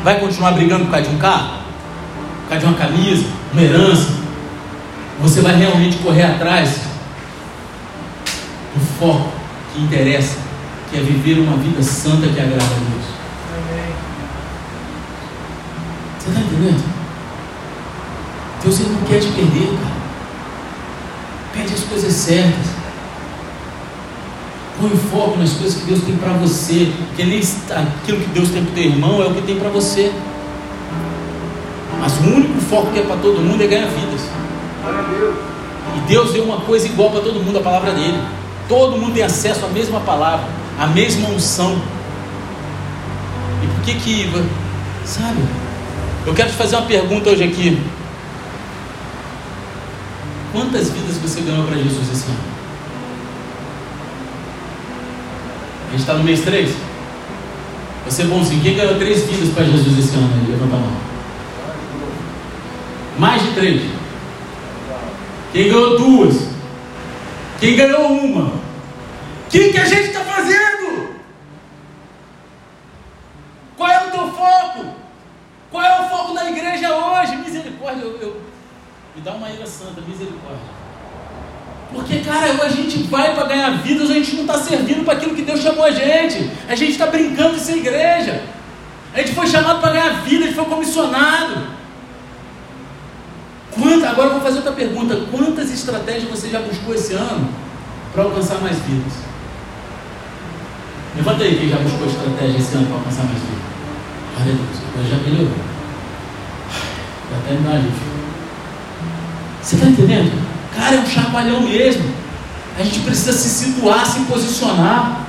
Vai 0.02 0.18
continuar 0.18 0.52
brigando 0.52 0.84
por 0.86 0.92
causa 0.92 1.08
de 1.08 1.14
um 1.14 1.18
carro? 1.18 1.58
Por 2.42 2.48
causa 2.48 2.66
de 2.66 2.72
uma 2.72 2.78
camisa, 2.78 3.26
uma 3.52 3.62
herança? 3.62 4.20
Você 5.20 5.40
vai 5.42 5.54
realmente 5.56 5.98
correr 5.98 6.22
atrás 6.22 6.80
o 8.74 8.80
foco 8.98 9.30
que 9.72 9.82
interessa, 9.82 10.38
que 10.90 10.96
é 10.96 11.00
viver 11.00 11.40
uma 11.40 11.56
vida 11.58 11.82
santa 11.82 12.26
que 12.28 12.40
agrada 12.40 12.64
a 12.64 12.68
Deus. 12.68 13.04
Você 16.18 16.28
está 16.30 16.40
entendendo? 16.40 16.82
Deus 18.62 18.80
ele 18.80 18.90
não 18.90 19.02
quer 19.02 19.20
te 19.20 19.28
perder, 19.28 19.78
cara. 19.78 20.00
Pede 21.52 21.74
as 21.74 21.84
coisas 21.84 22.12
certas. 22.12 22.69
Põe 24.80 24.96
foco 25.10 25.38
nas 25.38 25.52
coisas 25.52 25.78
que 25.78 25.84
Deus 25.84 26.02
tem 26.02 26.16
para 26.16 26.32
você. 26.32 26.90
Porque 27.08 27.24
nem 27.24 27.38
aquilo 27.38 28.20
que 28.20 28.28
Deus 28.30 28.48
tem 28.48 28.64
para 28.64 28.72
o 28.72 28.74
teu 28.74 28.84
irmão 28.84 29.22
é 29.22 29.26
o 29.26 29.34
que 29.34 29.42
tem 29.42 29.58
para 29.58 29.68
você. 29.68 30.10
Mas 32.00 32.16
o 32.18 32.22
único 32.22 32.58
foco 32.62 32.90
que 32.92 32.98
é 32.98 33.02
para 33.02 33.16
todo 33.16 33.40
mundo 33.40 33.62
é 33.62 33.66
ganhar 33.66 33.88
vidas. 33.88 34.22
E 35.96 36.00
Deus 36.08 36.32
deu 36.32 36.44
uma 36.44 36.62
coisa 36.62 36.86
igual 36.86 37.10
para 37.10 37.20
todo 37.20 37.40
mundo, 37.40 37.58
a 37.58 37.62
palavra 37.62 37.92
dele. 37.92 38.18
Todo 38.68 38.96
mundo 38.96 39.12
tem 39.12 39.22
acesso 39.22 39.66
à 39.66 39.68
mesma 39.68 40.00
palavra, 40.00 40.46
à 40.78 40.86
mesma 40.86 41.28
unção. 41.28 41.76
E 43.62 43.66
por 43.66 43.84
que 43.84 43.94
que, 43.96 44.32
sabe? 45.04 45.42
Eu 46.26 46.32
quero 46.32 46.48
te 46.48 46.56
fazer 46.56 46.76
uma 46.76 46.86
pergunta 46.86 47.28
hoje 47.28 47.44
aqui. 47.44 47.82
Quantas 50.52 50.90
vidas 50.90 51.16
você 51.18 51.42
ganhou 51.42 51.64
para 51.64 51.76
Jesus 51.76 52.10
esse 52.12 52.24
ano? 52.26 52.59
A 55.90 55.92
gente 55.92 56.00
está 56.02 56.14
no 56.14 56.22
mês 56.22 56.40
3? 56.42 56.70
Você 58.04 58.22
é 58.22 58.24
bonzinho. 58.26 58.62
Quem 58.62 58.76
ganhou 58.76 58.96
três 58.96 59.24
vidas 59.24 59.50
para 59.50 59.64
Jesus 59.64 59.98
esse 59.98 60.16
ano? 60.16 60.48
Levanta 60.48 60.76
a 60.76 60.78
mão. 60.78 60.92
Mais 63.18 63.42
de 63.42 63.52
três. 63.52 63.82
Quem 65.52 65.68
ganhou 65.68 65.98
duas? 65.98 66.48
Quem 67.58 67.76
ganhou 67.76 68.06
uma? 68.06 68.46
O 68.46 68.60
que, 69.50 69.72
que 69.72 69.78
a 69.78 69.84
gente 69.84 70.08
está 70.08 70.20
fazendo? 70.20 71.14
Qual 73.76 73.90
é 73.90 74.06
o 74.06 74.10
teu 74.10 74.32
foco? 74.32 74.94
Qual 75.70 75.84
é 75.84 76.00
o 76.00 76.08
foco 76.08 76.34
da 76.34 76.50
igreja 76.50 76.94
hoje? 76.94 77.36
Misericórdia, 77.36 78.02
eu, 78.02 78.18
eu 78.20 78.40
me 79.14 79.22
dá 79.22 79.32
uma 79.32 79.50
ira 79.50 79.66
santa, 79.66 80.00
misericórdia. 80.00 80.80
Porque, 81.92 82.20
cara, 82.20 82.52
a 82.62 82.68
gente 82.68 82.99
vai 83.10 83.34
para 83.34 83.48
ganhar 83.48 83.70
vidas, 83.82 84.10
a 84.10 84.14
gente 84.14 84.36
não 84.36 84.42
está 84.42 84.58
servindo 84.58 85.04
para 85.04 85.14
aquilo 85.14 85.34
que 85.34 85.42
Deus 85.42 85.60
chamou 85.60 85.84
a 85.84 85.90
gente. 85.90 86.50
A 86.68 86.74
gente 86.74 86.92
está 86.92 87.06
brincando 87.06 87.56
de 87.56 87.60
ser 87.60 87.76
igreja. 87.76 88.42
A 89.12 89.18
gente 89.18 89.32
foi 89.32 89.46
chamado 89.48 89.80
para 89.80 89.92
ganhar 89.92 90.22
vida, 90.22 90.44
a 90.44 90.46
gente 90.46 90.56
foi 90.56 90.64
comissionado. 90.64 91.66
Quanta, 93.72 94.08
agora 94.08 94.28
eu 94.28 94.32
vou 94.34 94.42
fazer 94.42 94.58
outra 94.58 94.72
pergunta: 94.72 95.16
quantas 95.30 95.70
estratégias 95.70 96.30
você 96.30 96.48
já 96.48 96.60
buscou 96.60 96.94
esse 96.94 97.12
ano 97.14 97.48
para 98.14 98.22
alcançar 98.22 98.60
mais 98.60 98.78
vidas? 98.78 99.12
Levanta 101.16 101.42
aí 101.42 101.58
quem 101.58 101.68
já 101.68 101.76
buscou 101.76 102.06
estratégia 102.06 102.58
esse 102.58 102.74
ano 102.76 102.86
para 102.86 102.96
alcançar 102.96 103.24
mais 103.24 103.38
vidas. 103.38 103.60
Deus, 104.44 105.08
já 105.08 105.16
melhorou. 105.16 105.58
Até 107.36 107.52
me 107.52 107.60
dá. 107.60 107.82
Você 109.62 109.74
está 109.76 109.86
entendendo? 109.88 110.32
Cara, 110.74 110.96
é 110.96 111.00
um 111.00 111.06
chacoalhão 111.06 111.60
mesmo. 111.62 112.19
A 112.80 112.82
gente 112.82 113.00
precisa 113.00 113.32
se 113.32 113.48
situar, 113.48 114.06
se 114.06 114.20
posicionar. 114.20 115.26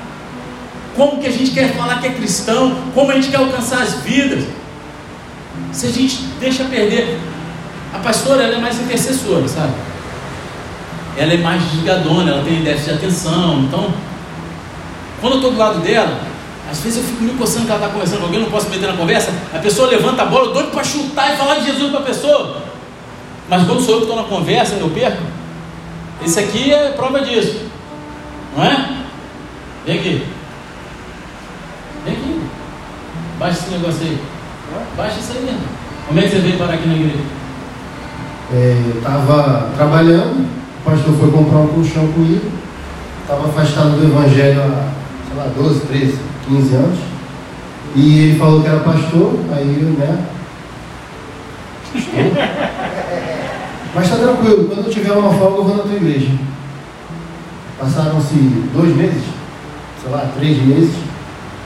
como 0.95 1.19
que 1.19 1.27
a 1.27 1.31
gente 1.31 1.51
quer 1.51 1.73
falar 1.73 1.99
que 1.99 2.07
é 2.07 2.11
cristão, 2.11 2.75
como 2.93 3.11
a 3.11 3.15
gente 3.15 3.29
quer 3.29 3.37
alcançar 3.37 3.81
as 3.81 3.95
vidas. 3.95 4.45
Se 5.71 5.87
a 5.87 5.89
gente 5.89 6.17
deixa 6.39 6.63
perder, 6.65 7.19
a 7.93 7.99
pastora 7.99 8.43
ela 8.43 8.55
é 8.55 8.57
mais 8.59 8.79
intercessora, 8.79 9.47
sabe? 9.47 9.73
Ela 11.17 11.33
é 11.33 11.37
mais 11.37 11.61
desligadona, 11.63 12.31
ela 12.31 12.43
tem 12.43 12.63
déficit 12.63 12.91
de 12.91 12.97
atenção. 12.97 13.59
Então, 13.61 13.93
quando 15.19 15.33
eu 15.33 15.37
estou 15.39 15.51
do 15.51 15.57
lado 15.57 15.79
dela, 15.79 16.21
às 16.69 16.79
vezes 16.79 16.99
eu 16.99 17.03
fico 17.03 17.23
me 17.23 17.33
coçando 17.33 17.65
que 17.65 17.71
ela 17.71 17.81
está 17.81 17.91
conversando 17.91 18.19
com 18.19 18.25
alguém, 18.25 18.39
não 18.39 18.49
posso 18.49 18.69
meter 18.69 18.87
na 18.87 18.97
conversa. 18.97 19.33
A 19.53 19.59
pessoa 19.59 19.89
levanta 19.89 20.21
a 20.21 20.25
bola, 20.25 20.53
doido 20.53 20.71
para 20.71 20.83
chutar 20.83 21.33
e 21.33 21.37
falar 21.37 21.55
de 21.55 21.65
Jesus 21.65 21.89
para 21.89 21.99
a 21.99 22.03
pessoa. 22.03 22.61
Mas 23.49 23.65
quando 23.65 23.81
sou 23.81 23.95
eu 23.95 23.97
que 24.01 24.07
estou 24.07 24.15
na 24.15 24.27
conversa, 24.27 24.75
eu 24.75 24.89
perco. 24.89 25.40
Esse 26.23 26.39
aqui 26.39 26.71
é 26.71 26.91
prova 26.91 27.21
disso. 27.21 27.65
Não 28.55 28.63
é? 28.63 29.03
Vem 29.85 29.99
aqui. 29.99 30.27
Vem 32.05 32.13
aqui. 32.13 32.41
Baixa 33.39 33.59
esse 33.59 33.71
negócio 33.71 34.01
aí. 34.01 34.21
Baixa 34.95 35.19
isso 35.19 35.31
aí 35.35 35.43
mesmo. 35.43 35.61
Como 36.07 36.19
é 36.19 36.23
que 36.23 36.29
você 36.29 36.39
veio 36.39 36.57
parar 36.57 36.73
aqui 36.73 36.87
na 36.87 36.95
igreja? 36.95 37.23
É, 38.53 38.83
eu 38.85 38.97
estava 38.97 39.69
trabalhando, 39.75 40.45
o 40.45 40.83
pastor 40.83 41.15
foi 41.15 41.31
comprar 41.31 41.59
um 41.59 41.67
colchão 41.67 42.11
comigo, 42.11 42.51
estava 43.21 43.47
afastado 43.47 43.97
do 43.97 44.07
evangelho 44.07 44.61
há, 44.61 44.89
sei 45.27 45.37
lá, 45.37 45.49
12, 45.55 45.79
13, 45.87 46.17
15 46.47 46.75
anos. 46.75 46.99
E 47.95 48.19
ele 48.19 48.39
falou 48.39 48.61
que 48.61 48.67
era 48.67 48.79
pastor, 48.79 49.39
aí 49.53 49.77
eu, 49.81 49.89
né? 49.97 50.25
Mas 53.93 54.05
está 54.05 54.17
tranquilo, 54.17 54.65
quando 54.65 54.85
eu 54.85 54.91
tiver 54.91 55.11
uma 55.11 55.33
folga 55.33 55.57
eu 55.57 55.63
vou 55.65 55.77
na 55.77 55.83
tua 55.83 55.95
igreja. 55.95 56.29
Passaram-se 57.77 58.35
dois 58.73 58.95
meses, 58.95 59.23
sei 60.01 60.11
lá, 60.11 60.31
três 60.37 60.61
meses. 60.63 60.95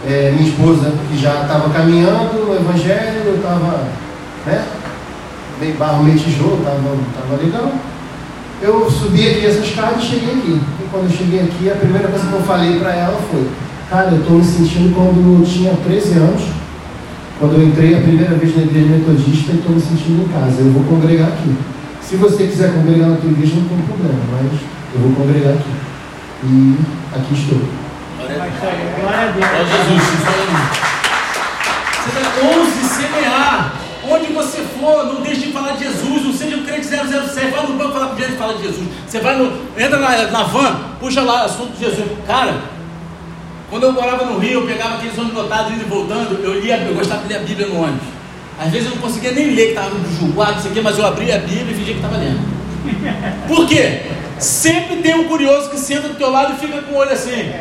É, 0.07 0.31
minha 0.35 0.49
esposa, 0.49 0.91
que 1.09 1.17
já 1.17 1.41
estava 1.43 1.69
caminhando 1.69 2.45
no 2.45 2.55
Evangelho, 2.55 3.21
eu 3.25 3.35
estava, 3.35 3.85
né? 4.45 4.65
Meio 5.59 5.75
barro, 5.75 6.03
meio 6.03 6.17
tijolo, 6.17 6.57
estava 6.59 6.79
tava 7.15 7.43
legal. 7.43 7.71
Eu 8.61 8.89
subi 8.89 9.27
aqui 9.27 9.45
essa 9.45 9.59
escada 9.59 9.95
e 9.99 10.01
cheguei 10.01 10.29
aqui. 10.29 10.61
E 10.79 10.87
quando 10.91 11.11
eu 11.11 11.17
cheguei 11.17 11.41
aqui, 11.41 11.69
a 11.69 11.75
primeira 11.75 12.07
coisa 12.07 12.27
que 12.27 12.33
eu 12.33 12.41
falei 12.41 12.79
para 12.79 12.95
ela 12.95 13.19
foi: 13.29 13.47
Cara, 13.89 14.11
eu 14.11 14.19
estou 14.19 14.37
me 14.37 14.43
sentindo 14.43 14.95
como 14.95 15.41
eu 15.41 15.45
tinha 15.45 15.73
13 15.75 16.17
anos, 16.17 16.43
quando 17.39 17.53
eu 17.53 17.67
entrei 17.67 17.95
a 17.95 18.01
primeira 18.01 18.35
vez 18.35 18.55
na 18.55 18.63
igreja 18.63 18.87
metodista 18.87 19.51
e 19.51 19.55
estou 19.55 19.75
me 19.75 19.81
sentindo 19.81 20.23
em 20.23 20.27
casa. 20.27 20.61
Eu 20.61 20.71
vou 20.71 20.83
congregar 20.83 21.27
aqui. 21.27 21.55
Se 22.07 22.17
você 22.17 22.45
quiser 22.45 22.71
congregar 22.71 23.09
na 23.09 23.17
tua 23.17 23.31
igreja, 23.31 23.55
não 23.55 23.67
tem 23.67 23.79
problema, 23.79 24.19
mas 24.31 24.61
eu 24.93 25.01
vou 25.01 25.11
congregar 25.13 25.53
aqui. 25.53 25.71
E 26.43 26.77
aqui 27.15 27.33
estou. 27.33 27.57
Glória 28.17 28.43
a 28.43 28.45
Deus. 28.45 28.55
Glória 29.01 29.19
a 29.21 29.83
Jesus. 29.83 30.25
Você 31.97 32.11
vai 32.13 32.25
ouse 32.53 32.83
semear. 32.89 33.73
Onde 34.07 34.33
você 34.33 34.61
for, 34.79 35.05
não 35.05 35.21
deixe 35.21 35.47
de 35.47 35.51
falar 35.51 35.71
de 35.71 35.85
Jesus, 35.85 36.23
não 36.23 36.31
seja 36.31 36.57
um 36.57 36.63
crente 36.63 36.85
007, 36.85 37.49
vai 37.49 37.65
no 37.65 37.73
banco 37.73 37.93
falar 37.93 38.09
com 38.09 38.17
gente 38.17 38.33
e 38.33 38.37
fala 38.37 38.53
de 38.53 38.61
Jesus. 38.61 38.87
Você 39.07 39.19
vai 39.19 39.35
no. 39.35 39.51
Entra 39.75 39.97
na, 39.97 40.27
na 40.27 40.43
van, 40.43 40.79
puxa 40.99 41.23
lá 41.23 41.45
assunto 41.45 41.73
de 41.73 41.85
Jesus. 41.85 42.07
Cara, 42.27 42.55
quando 43.67 43.81
eu 43.81 43.91
morava 43.93 44.25
no 44.25 44.37
Rio, 44.37 44.61
eu 44.61 44.67
pegava 44.67 44.97
aqueles 44.97 45.17
ônibus 45.17 45.41
lotados 45.41 45.71
indo 45.71 45.81
e 45.81 45.89
voltando, 45.89 46.39
eu 46.43 46.61
lia, 46.61 46.77
eu 46.77 46.93
gostava 46.93 47.23
de 47.23 47.29
ler 47.29 47.39
a 47.39 47.43
Bíblia 47.43 47.67
no 47.67 47.81
ônibus. 47.81 48.14
Às 48.59 48.71
vezes 48.71 48.87
eu 48.87 48.95
não 48.95 49.01
conseguia 49.01 49.31
nem 49.31 49.53
ler 49.53 49.63
que 49.63 49.69
estava 49.69 49.91
julgado, 50.17 50.53
não 50.53 50.61
sei 50.61 50.71
o 50.71 50.73
quê, 50.73 50.81
mas 50.81 50.97
eu 50.97 51.05
abria 51.05 51.35
a 51.35 51.39
Bíblia 51.39 51.71
e 51.71 51.75
fingia 51.75 51.93
que 51.93 51.99
estava 51.99 52.17
lendo. 52.17 52.39
Por 53.47 53.67
quê? 53.67 54.01
Sempre 54.39 54.97
tem 54.97 55.15
um 55.15 55.27
curioso 55.27 55.69
que 55.69 55.77
senta 55.77 56.07
do 56.07 56.15
teu 56.15 56.29
lado 56.29 56.53
e 56.53 56.57
fica 56.57 56.81
com 56.81 56.93
o 56.93 56.97
olho 56.97 57.11
assim. 57.11 57.51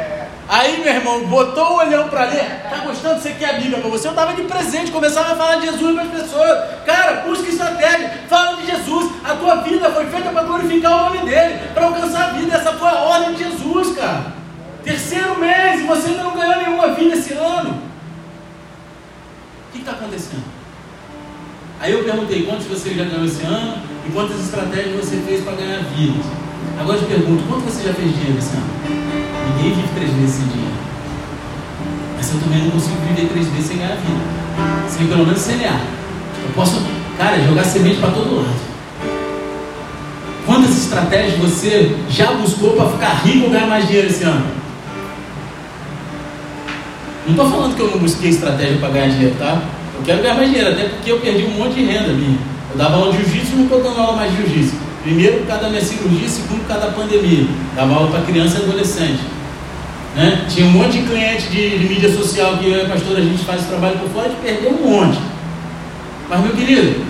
Aí, 0.48 0.82
meu 0.82 0.92
irmão, 0.92 1.26
botou 1.26 1.72
o 1.72 1.76
olhão 1.78 2.08
para 2.08 2.24
ler. 2.26 2.44
Tá 2.68 2.78
gostando? 2.84 3.20
Você 3.20 3.30
quer 3.30 3.50
a 3.50 3.52
Bíblia 3.54 3.78
para 3.78 3.88
você? 3.88 4.06
Eu 4.06 4.10
estava 4.10 4.34
de 4.34 4.42
presente, 4.42 4.90
começava 4.90 5.32
a 5.32 5.36
falar 5.36 5.56
de 5.56 5.66
Jesus 5.66 5.94
para 5.94 6.02
as 6.02 6.10
pessoas. 6.10 6.58
Cara, 6.84 7.22
busca 7.26 7.48
estratégia, 7.48 8.20
fala 8.28 8.56
de 8.56 8.66
Jesus. 8.66 9.12
A 9.24 9.34
tua 9.36 9.56
vida 9.56 9.90
foi 9.90 10.06
feita 10.06 10.30
para 10.30 10.42
glorificar 10.42 10.92
o 10.92 11.04
nome 11.04 11.30
dele, 11.30 11.60
para 11.72 11.86
alcançar 11.86 12.24
a 12.24 12.32
vida. 12.32 12.56
Essa 12.56 12.72
foi 12.72 12.88
a 12.88 12.94
ordem 12.94 13.34
de 13.34 13.44
Jesus, 13.44 13.96
cara. 13.96 14.34
Terceiro 14.84 15.38
mês 15.38 15.84
você 15.86 16.08
ainda 16.08 16.24
não 16.24 16.36
ganhou 16.36 16.56
nenhuma 16.56 16.88
vida 16.92 17.16
esse 17.16 17.32
ano. 17.32 17.82
O 19.68 19.72
que 19.72 19.78
está 19.78 19.92
acontecendo? 19.92 20.53
Aí 21.84 21.92
eu 21.92 22.02
perguntei 22.02 22.44
quantos 22.44 22.66
você 22.66 22.94
já 22.94 23.04
ganhou 23.04 23.26
esse 23.26 23.42
ano 23.42 23.76
e 24.08 24.10
quantas 24.10 24.40
estratégias 24.40 25.04
você 25.04 25.18
fez 25.18 25.44
para 25.44 25.52
ganhar 25.52 25.80
vidas. 25.94 26.24
Agora 26.80 26.96
eu 26.96 27.02
te 27.02 27.08
pergunto, 27.08 27.42
quanto 27.46 27.64
você 27.64 27.86
já 27.86 27.92
fez 27.92 28.10
dinheiro 28.10 28.38
esse 28.38 28.56
ano? 28.56 28.64
Ninguém 29.50 29.74
vive 29.74 29.88
três 29.94 30.10
vezes 30.14 30.34
sem 30.36 30.46
dinheiro. 30.46 30.72
Mas 32.16 32.32
eu 32.32 32.40
também 32.40 32.62
não 32.62 32.70
consigo 32.70 32.96
viver 33.06 33.28
três 33.28 33.48
vezes 33.48 33.66
sem 33.66 33.76
ganhar 33.76 33.96
vida. 33.96 34.88
Sem 34.88 35.06
pelo 35.08 35.26
menos 35.26 35.42
semear. 35.42 35.78
Eu 36.42 36.54
posso, 36.54 36.82
cara, 37.18 37.38
jogar 37.42 37.64
semente 37.64 38.00
para 38.00 38.12
todo 38.12 38.34
lado. 38.34 38.56
Quantas 40.46 40.70
estratégias 40.70 41.38
você 41.38 41.94
já 42.08 42.32
buscou 42.32 42.76
para 42.76 42.92
ficar 42.92 43.12
rico 43.26 43.44
ou 43.44 43.50
ganhar 43.50 43.66
mais 43.66 43.86
dinheiro 43.86 44.08
esse 44.08 44.24
ano? 44.24 44.46
Não 47.26 47.32
estou 47.32 47.50
falando 47.50 47.76
que 47.76 47.82
eu 47.82 47.90
não 47.90 47.98
busquei 47.98 48.30
estratégia 48.30 48.78
para 48.78 48.88
ganhar 48.88 49.08
dinheiro, 49.08 49.36
tá? 49.38 49.62
Eu 49.96 50.02
quero 50.04 50.22
ganhar 50.22 50.34
mais 50.34 50.48
dinheiro, 50.50 50.70
até 50.70 50.88
porque 50.88 51.10
eu 51.10 51.20
perdi 51.20 51.44
um 51.44 51.50
monte 51.50 51.74
de 51.74 51.84
renda 51.84 52.12
minha. 52.12 52.38
Eu 52.70 52.76
dava 52.76 52.96
aula 52.96 53.12
de 53.12 53.18
jiu-jitsu 53.18 53.52
e 53.52 53.56
não 53.56 53.64
estou 53.64 53.82
dando 53.82 54.00
aula 54.00 54.16
mais 54.16 54.30
de 54.30 54.36
jiu-jitsu. 54.38 54.76
Primeiro 55.02 55.38
por 55.38 55.46
causa 55.46 55.62
da 55.64 55.68
minha 55.68 55.82
cirurgia, 55.82 56.28
segundo 56.28 56.60
por 56.60 56.68
causa 56.68 56.86
da 56.86 56.92
pandemia. 56.92 57.46
Dava 57.76 57.94
aula 57.94 58.10
para 58.10 58.22
criança 58.22 58.58
e 58.58 58.62
adolescente. 58.64 59.20
Né? 60.16 60.46
Tinha 60.48 60.66
um 60.66 60.70
monte 60.70 60.98
de 60.98 61.08
cliente 61.08 61.48
de, 61.48 61.78
de 61.78 61.88
mídia 61.88 62.12
social 62.14 62.58
que 62.58 62.66
eu 62.66 62.76
e 62.76 62.80
a 62.82 62.88
pastora 62.88 63.20
a 63.20 63.24
gente 63.24 63.44
faz 63.44 63.66
trabalho 63.66 63.98
por 63.98 64.08
fora, 64.10 64.26
a 64.26 64.30
gente 64.30 64.40
perdeu 64.40 64.70
um 64.70 64.90
monte. 64.90 65.18
Mas 66.28 66.40
meu 66.40 66.52
querido, 66.52 67.04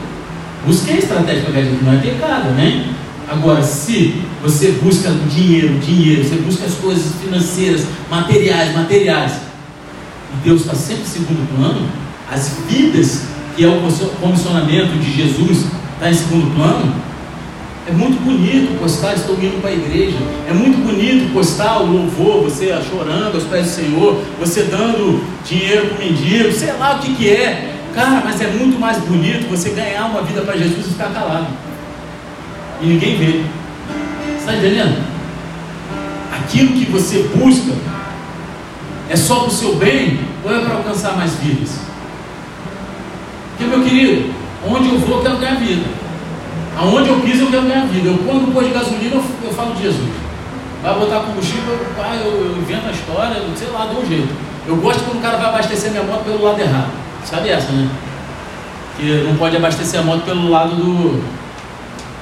busquei 0.67 0.99
estratégia 0.99 1.43
para 1.43 1.53
ganhar 1.53 1.65
dinheiro, 1.65 1.85
não 1.85 1.93
é 1.93 1.99
pecado, 1.99 2.51
né? 2.51 2.95
Agora, 3.29 3.63
se 3.63 4.23
você 4.43 4.73
busca 4.83 5.11
dinheiro, 5.31 5.79
dinheiro, 5.79 6.25
você 6.25 6.37
busca 6.37 6.67
as 6.67 6.75
coisas 6.75 7.13
financeiras, 7.23 7.87
materiais, 8.11 8.75
materiais, 8.75 9.33
e 9.33 10.37
Deus 10.45 10.63
está 10.63 10.75
sempre 10.75 11.03
em 11.03 11.07
segundo 11.07 11.49
plano, 11.57 11.89
as 12.35 12.51
vidas, 12.69 13.23
que 13.57 13.65
é 13.65 13.69
o 13.69 13.81
comissionamento 14.21 14.99
de 14.99 15.13
Jesus, 15.13 15.67
está 15.95 16.11
em 16.11 16.15
segundo 16.15 16.53
plano. 16.57 16.93
É 17.87 17.93
muito 17.93 18.21
bonito 18.25 18.79
postar, 18.81 19.15
estou 19.15 19.37
indo 19.37 19.61
para 19.61 19.71
a 19.71 19.73
igreja. 19.73 20.17
É 20.49 20.53
muito 20.53 20.79
bonito 20.85 21.33
postar 21.33 21.81
o 21.81 21.87
louvor, 21.87 22.43
você 22.43 22.77
chorando 22.91 23.37
aos 23.37 23.45
pés 23.45 23.67
do 23.67 23.73
Senhor, 23.73 24.21
você 24.41 24.65
dando 24.65 25.23
dinheiro 25.47 25.87
para 25.89 25.97
o 25.97 25.99
mendigo, 25.99 26.51
sei 26.51 26.73
lá 26.73 26.97
o 26.97 26.99
que, 26.99 27.15
que 27.15 27.29
é. 27.29 27.75
Cara, 27.95 28.23
mas 28.25 28.41
é 28.41 28.49
muito 28.49 28.81
mais 28.81 28.99
bonito 28.99 29.49
você 29.49 29.71
ganhar 29.71 30.07
uma 30.07 30.23
vida 30.23 30.41
para 30.41 30.57
Jesus 30.57 30.87
e 30.87 30.91
ficar 30.91 31.13
calado. 31.13 31.47
E 32.83 32.87
ninguém 32.87 33.17
vê. 33.17 33.45
Está 34.37 34.57
entendendo? 34.57 35.05
Aquilo 36.33 36.73
que 36.73 36.91
você 36.91 37.31
busca 37.37 37.73
é 39.09 39.15
só 39.15 39.41
para 39.41 39.49
o 39.49 39.53
seu 39.53 39.77
bem 39.77 40.19
ou 40.43 40.53
é 40.53 40.61
para 40.61 40.75
alcançar 40.75 41.17
mais 41.17 41.35
vidas? 41.37 41.94
Porque, 43.65 43.77
meu 43.77 43.83
querido, 43.85 44.35
onde 44.67 44.89
eu 44.89 44.99
vou, 44.99 45.17
eu 45.19 45.23
quero 45.23 45.37
ganhar 45.39 45.55
vida. 45.57 45.85
Aonde 46.77 47.09
eu 47.09 47.21
piso, 47.21 47.45
eu 47.45 47.51
quero 47.51 47.63
ganhar 47.63 47.87
vida. 47.87 48.09
Eu, 48.09 48.19
quando 48.19 48.53
pôr 48.53 48.65
de 48.65 48.71
gasolina, 48.71 49.17
eu, 49.17 49.25
eu, 49.45 49.53
falo 49.53 49.75
de 49.75 49.83
Jesus. 49.83 50.11
Vai 50.83 50.99
botar 50.99 51.21
combustível, 51.21 51.73
eu, 51.73 52.05
eu, 52.25 52.47
eu 52.47 52.57
invento 52.59 52.87
a 52.89 52.91
história, 52.91 53.43
sei 53.57 53.69
lá, 53.69 53.87
dou 53.87 54.03
um 54.03 54.07
jeito. 54.07 54.29
Eu 54.67 54.77
gosto 54.77 55.03
quando 55.05 55.19
o 55.19 55.23
cara 55.23 55.39
vai 55.39 55.49
abastecer 55.49 55.91
minha 55.91 56.03
moto 56.03 56.25
pelo 56.25 56.43
lado 56.43 56.61
errado. 56.61 56.91
Sabe 57.25 57.49
essa, 57.49 57.73
né? 57.73 57.89
Que 58.97 59.25
não 59.27 59.37
pode 59.37 59.57
abastecer 59.57 60.01
a 60.01 60.03
moto 60.03 60.25
pelo 60.25 60.51
lado 60.51 60.75
do, 60.77 61.23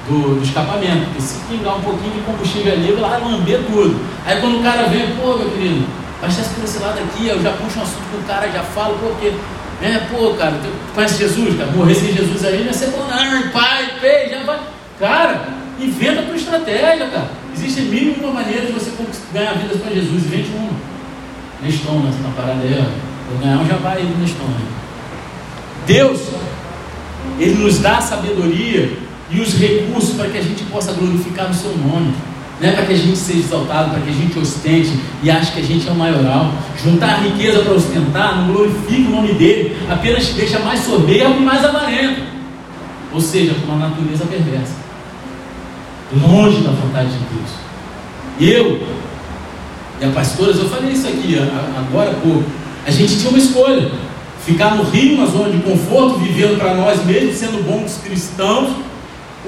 do, 0.07 0.39
do 0.39 0.43
escapamento. 0.43 1.05
Porque 1.07 1.21
se 1.21 1.39
pingar 1.49 1.75
um 1.75 1.81
pouquinho 1.81 2.13
de 2.13 2.21
combustível 2.21 2.73
ali, 2.73 2.91
vai 2.93 3.19
lamber 3.19 3.59
tudo. 3.65 3.99
Aí 4.25 4.39
quando 4.39 4.59
o 4.59 4.63
cara 4.63 4.83
vem, 4.83 5.15
pô, 5.15 5.35
meu 5.37 5.49
querido, 5.49 5.85
abastece 6.21 6.49
por 6.53 6.63
esse 6.63 6.79
lado 6.79 6.99
aqui, 6.99 7.27
eu 7.27 7.41
já 7.41 7.51
puxo 7.51 7.79
um 7.79 7.83
assunto 7.83 8.11
com 8.11 8.17
o 8.17 8.23
cara, 8.23 8.49
já 8.49 8.63
falo, 8.63 8.97
porque 8.99 9.33
é, 9.83 10.07
pô, 10.09 10.33
cara, 10.35 10.53
conhece 10.95 11.17
Jesus, 11.17 11.57
cara? 11.57 11.69
Morrer 11.71 11.93
sem 11.93 12.13
Jesus 12.13 12.45
aí 12.45 12.63
ia 12.63 12.73
ser 12.73 12.87
não, 12.87 13.49
pai, 13.51 13.95
pei, 13.99 14.29
já 14.29 14.43
vai. 14.43 14.59
Cara, 14.97 15.49
inventa 15.77 16.21
a 16.21 16.23
tua 16.23 16.35
estratégia, 16.37 17.07
cara. 17.07 17.29
Existe 17.53 17.81
mil 17.81 18.13
e 18.13 18.19
uma 18.19 18.31
maneiras 18.31 18.67
de 18.67 18.71
você 18.71 18.91
ganhar 19.33 19.53
vidas 19.55 19.81
para 19.81 19.93
Jesus, 19.93 20.23
invente 20.23 20.49
uma. 20.55 20.71
Neston, 21.61 21.99
nessa 21.99 22.29
parada 22.35 22.61
aí, 22.61 22.77
ó. 22.79 23.29
Vou 23.29 23.39
ganhar 23.39 23.57
um 23.59 23.67
já 23.67 23.75
vai 23.75 24.03
no 24.03 24.17
Neston, 24.19 24.43
né? 24.43 24.67
Deus, 25.85 26.21
Ele 27.37 27.55
nos 27.55 27.79
dá 27.79 27.97
a 27.97 28.01
sabedoria 28.01 28.97
e 29.29 29.39
os 29.41 29.53
recursos 29.55 30.15
para 30.15 30.29
que 30.29 30.37
a 30.37 30.41
gente 30.41 30.63
possa 30.65 30.93
glorificar 30.93 31.49
o 31.49 31.53
seu 31.53 31.75
nome. 31.77 32.13
Não 32.63 32.69
é 32.69 32.71
para 32.71 32.85
que 32.85 32.93
a 32.93 32.97
gente 32.97 33.17
seja 33.17 33.39
exaltado, 33.39 33.89
para 33.89 33.99
que 33.99 34.09
a 34.09 34.13
gente 34.13 34.39
ostente 34.39 34.97
e 35.21 35.29
ache 35.29 35.51
que 35.51 35.59
a 35.59 35.63
gente 35.63 35.85
é 35.85 35.91
o 35.91 35.95
maioral. 35.95 36.53
Juntar 36.81 37.21
riqueza 37.21 37.59
para 37.59 37.73
ostentar 37.73 38.37
não 38.37 38.53
glorifica 38.53 39.09
o 39.09 39.11
nome 39.11 39.33
dele, 39.33 39.75
apenas 39.89 40.27
te 40.27 40.35
deixa 40.35 40.59
mais 40.59 40.79
soberbo 40.79 41.41
e 41.41 41.43
mais 41.43 41.65
avarento. 41.65 42.21
Ou 43.11 43.19
seja, 43.19 43.53
com 43.53 43.69
uma 43.69 43.89
natureza 43.89 44.23
perversa. 44.25 44.75
Longe 46.13 46.61
da 46.61 46.71
vontade 46.71 47.09
de 47.09 47.17
Deus. 47.17 47.49
Eu, 48.39 48.87
e 49.99 50.05
a 50.05 50.09
pastoras, 50.11 50.57
eu 50.57 50.69
falei 50.69 50.93
isso 50.93 51.05
aqui 51.05 51.37
agora 51.37 52.11
há 52.11 52.13
pouco. 52.13 52.45
A 52.87 52.91
gente 52.91 53.17
tinha 53.17 53.29
uma 53.29 53.39
escolha: 53.39 53.91
ficar 54.45 54.75
no 54.75 54.83
rio, 54.83 55.17
na 55.17 55.25
zona 55.25 55.49
de 55.49 55.61
conforto, 55.63 56.17
vivendo 56.19 56.57
para 56.57 56.75
nós 56.75 57.03
mesmos, 57.03 57.35
sendo 57.35 57.61
bons 57.69 57.99
cristãos, 58.01 58.69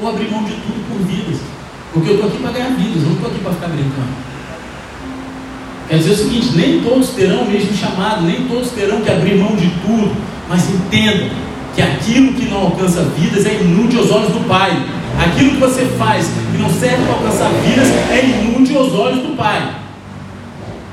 ou 0.01 0.09
abrir 0.09 0.29
mão 0.29 0.43
de 0.43 0.51
tudo 0.51 0.85
por 0.89 1.07
vidas. 1.07 1.54
Porque 1.95 2.09
eu 2.09 2.15
estou 2.15 2.27
aqui 2.29 2.39
para 2.39 2.51
ganhar 2.51 2.71
vidas, 2.71 3.03
não 3.03 3.13
estou 3.13 3.29
aqui 3.29 3.39
para 3.39 3.53
ficar 3.53 3.67
brincando. 3.67 4.09
Quer 5.87 5.97
dizer 5.97 6.11
o 6.11 6.17
seguinte: 6.17 6.49
nem 6.53 6.81
todos 6.81 7.09
terão 7.11 7.43
o 7.43 7.49
mesmo 7.49 7.73
chamado, 7.73 8.23
nem 8.23 8.43
todos 8.49 8.71
terão 8.71 8.99
que 8.99 9.09
abrir 9.09 9.35
mão 9.35 9.55
de 9.55 9.69
tudo, 9.81 10.13
mas 10.49 10.69
entenda 10.69 11.29
que 11.73 11.81
aquilo 11.81 12.33
que 12.33 12.47
não 12.47 12.63
alcança 12.63 13.01
vidas 13.17 13.45
é 13.45 13.61
inútil 13.61 14.01
aos 14.01 14.11
olhos 14.11 14.33
do 14.33 14.45
Pai. 14.45 14.71
Aquilo 15.25 15.51
que 15.51 15.57
você 15.57 15.85
faz 15.97 16.27
que 16.51 16.57
não 16.57 16.69
serve 16.69 17.01
para 17.05 17.13
alcançar 17.13 17.49
vidas 17.65 17.87
é 18.11 18.25
inútil 18.25 18.77
aos 18.77 18.93
olhos 18.93 19.19
do 19.19 19.37
Pai. 19.37 19.75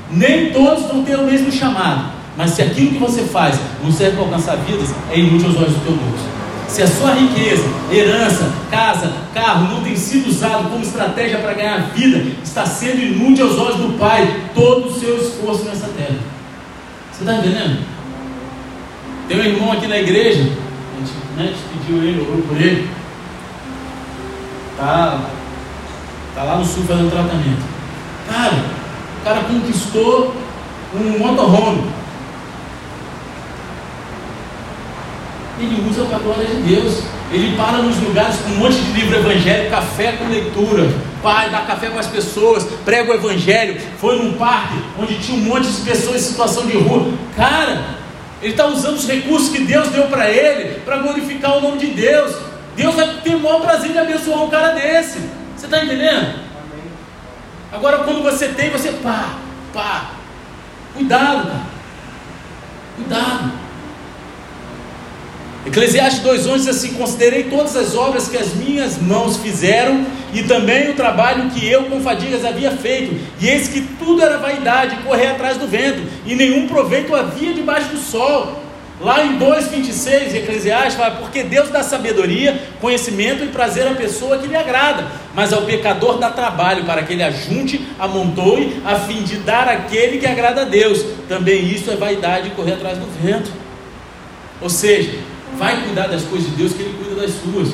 Nem 0.09 0.51
todos 0.51 0.85
vão 0.85 1.03
ter 1.03 1.19
o 1.19 1.25
mesmo 1.25 1.51
chamado, 1.51 2.11
mas 2.37 2.51
se 2.51 2.61
aquilo 2.61 2.91
que 2.91 2.99
você 2.99 3.23
faz 3.23 3.59
não 3.83 3.91
serve 3.91 4.15
para 4.15 4.23
alcançar 4.23 4.55
vidas, 4.55 4.95
é 5.11 5.19
inútil 5.19 5.49
aos 5.49 5.57
olhos 5.57 5.73
do 5.73 5.83
teu 5.83 5.97
Deus. 5.97 6.42
Se 6.73 6.81
a 6.81 6.87
sua 6.87 7.13
riqueza, 7.13 7.63
herança, 7.91 8.51
casa, 8.71 9.13
carro 9.31 9.75
não 9.75 9.83
tem 9.83 9.95
sido 9.95 10.27
usado 10.27 10.71
como 10.71 10.81
estratégia 10.81 11.37
para 11.37 11.53
ganhar 11.53 11.91
vida, 11.93 12.25
está 12.43 12.65
sendo 12.65 12.99
inútil 12.99 13.45
aos 13.45 13.59
olhos 13.59 13.75
do 13.75 13.99
Pai 13.99 14.49
todo 14.55 14.87
o 14.87 14.99
seu 14.99 15.15
esforço 15.17 15.65
nessa 15.65 15.87
terra. 15.89 16.17
Você 17.11 17.19
está 17.19 17.35
entendendo? 17.35 17.85
Tem 19.27 19.39
um 19.39 19.43
irmão 19.43 19.71
aqui 19.71 19.85
na 19.85 19.99
igreja, 19.99 20.41
a 20.41 20.99
gente, 20.99 21.13
né, 21.37 21.53
ele, 21.89 22.27
orou 22.27 22.41
por 22.41 22.57
ele. 22.57 22.89
Tá, 24.75 25.29
tá 26.33 26.43
lá 26.43 26.55
no 26.55 26.65
sul 26.65 26.85
fazendo 26.85 27.11
tratamento. 27.11 27.63
Cara, 28.27 28.65
o 29.21 29.23
cara 29.23 29.41
conquistou 29.41 30.35
um 30.95 31.19
motorhome. 31.19 31.83
Ele 35.59 35.87
usa 35.89 36.05
para 36.05 36.17
a 36.17 36.19
glória 36.19 36.45
de 36.45 36.61
Deus. 36.61 37.03
Ele 37.31 37.55
para 37.55 37.79
nos 37.79 37.97
lugares 37.99 38.35
com 38.37 38.51
um 38.51 38.57
monte 38.57 38.75
de 38.75 38.91
livro 38.91 39.17
evangélico, 39.17 39.71
café 39.71 40.13
com 40.13 40.27
leitura. 40.27 40.91
Pai, 41.21 41.49
dá 41.49 41.61
café 41.61 41.89
com 41.89 41.99
as 41.99 42.07
pessoas, 42.07 42.65
prega 42.85 43.11
o 43.11 43.15
evangelho. 43.15 43.79
Foi 43.97 44.17
num 44.17 44.33
parque 44.33 44.75
onde 44.99 45.17
tinha 45.19 45.37
um 45.37 45.41
monte 45.41 45.67
de 45.67 45.81
pessoas 45.81 46.17
em 46.17 46.29
situação 46.29 46.65
de 46.65 46.77
rua. 46.77 47.11
Cara, 47.35 47.95
ele 48.41 48.51
está 48.51 48.67
usando 48.67 48.95
os 48.95 49.07
recursos 49.07 49.49
que 49.49 49.63
Deus 49.63 49.87
deu 49.89 50.03
para 50.07 50.29
ele 50.29 50.81
para 50.81 50.97
glorificar 50.97 51.57
o 51.57 51.61
nome 51.61 51.77
de 51.77 51.87
Deus. 51.87 52.35
Deus 52.75 52.93
vai 52.95 53.07
ter 53.23 53.35
o 53.35 53.39
maior 53.39 53.61
prazer 53.61 53.91
de 53.91 53.97
abençoar 53.97 54.43
um 54.43 54.49
cara 54.49 54.73
desse. 54.73 55.19
Você 55.55 55.65
está 55.65 55.83
entendendo? 55.83 56.39
Agora, 57.71 57.99
quando 57.99 58.21
você 58.21 58.49
tem, 58.49 58.69
você 58.69 58.91
pá, 58.91 59.35
pá. 59.73 60.11
Cuidado, 60.93 61.47
cara. 61.47 61.65
Cuidado. 62.95 63.62
Eclesiastes 65.65 66.21
2,11 66.23 66.55
diz 66.57 66.67
assim: 66.67 66.93
Considerei 66.95 67.43
todas 67.43 67.75
as 67.75 67.95
obras 67.95 68.27
que 68.27 68.37
as 68.37 68.53
minhas 68.53 68.97
mãos 68.97 69.37
fizeram, 69.37 70.05
e 70.33 70.43
também 70.43 70.89
o 70.89 70.93
trabalho 70.93 71.49
que 71.51 71.65
eu 71.65 71.85
com 71.85 72.01
fadigas 72.01 72.43
havia 72.43 72.71
feito, 72.71 73.15
e 73.39 73.47
eis 73.47 73.69
que 73.69 73.81
tudo 73.81 74.21
era 74.21 74.37
vaidade, 74.37 74.97
correr 74.97 75.27
atrás 75.27 75.57
do 75.57 75.65
vento, 75.65 76.01
e 76.25 76.35
nenhum 76.35 76.67
proveito 76.67 77.15
havia 77.15 77.53
debaixo 77.53 77.89
do 77.89 77.97
sol. 77.97 78.61
Lá 78.99 79.25
em 79.25 79.39
2,26, 79.39 80.35
Eclesiastes 80.35 80.95
fala: 80.95 81.11
Porque 81.11 81.43
Deus 81.43 81.69
dá 81.69 81.81
sabedoria, 81.81 82.61
conhecimento 82.81 83.45
e 83.45 83.47
prazer 83.47 83.87
à 83.87 83.95
pessoa 83.95 84.37
que 84.39 84.47
lhe 84.47 84.57
agrada, 84.57 85.07
mas 85.33 85.53
ao 85.53 85.61
pecador 85.61 86.17
dá 86.17 86.29
trabalho 86.29 86.83
para 86.83 87.03
que 87.03 87.13
ele 87.13 87.23
ajunte, 87.23 87.87
amontoe, 87.97 88.81
a 88.85 88.95
fim 88.95 89.23
de 89.23 89.37
dar 89.37 89.69
aquele 89.69 90.17
que 90.17 90.27
agrada 90.27 90.61
a 90.61 90.65
Deus. 90.65 91.05
Também 91.29 91.65
isso 91.69 91.89
é 91.89 91.95
vaidade 91.95 92.49
correr 92.51 92.73
atrás 92.73 92.97
do 92.97 93.05
vento. 93.21 93.49
Ou 94.61 94.69
seja, 94.69 95.11
vai 95.57 95.81
cuidar 95.83 96.07
das 96.07 96.23
coisas 96.23 96.49
de 96.49 96.55
Deus, 96.55 96.73
que 96.73 96.81
Ele 96.81 96.97
cuida 96.97 97.21
das 97.21 97.31
suas. 97.31 97.69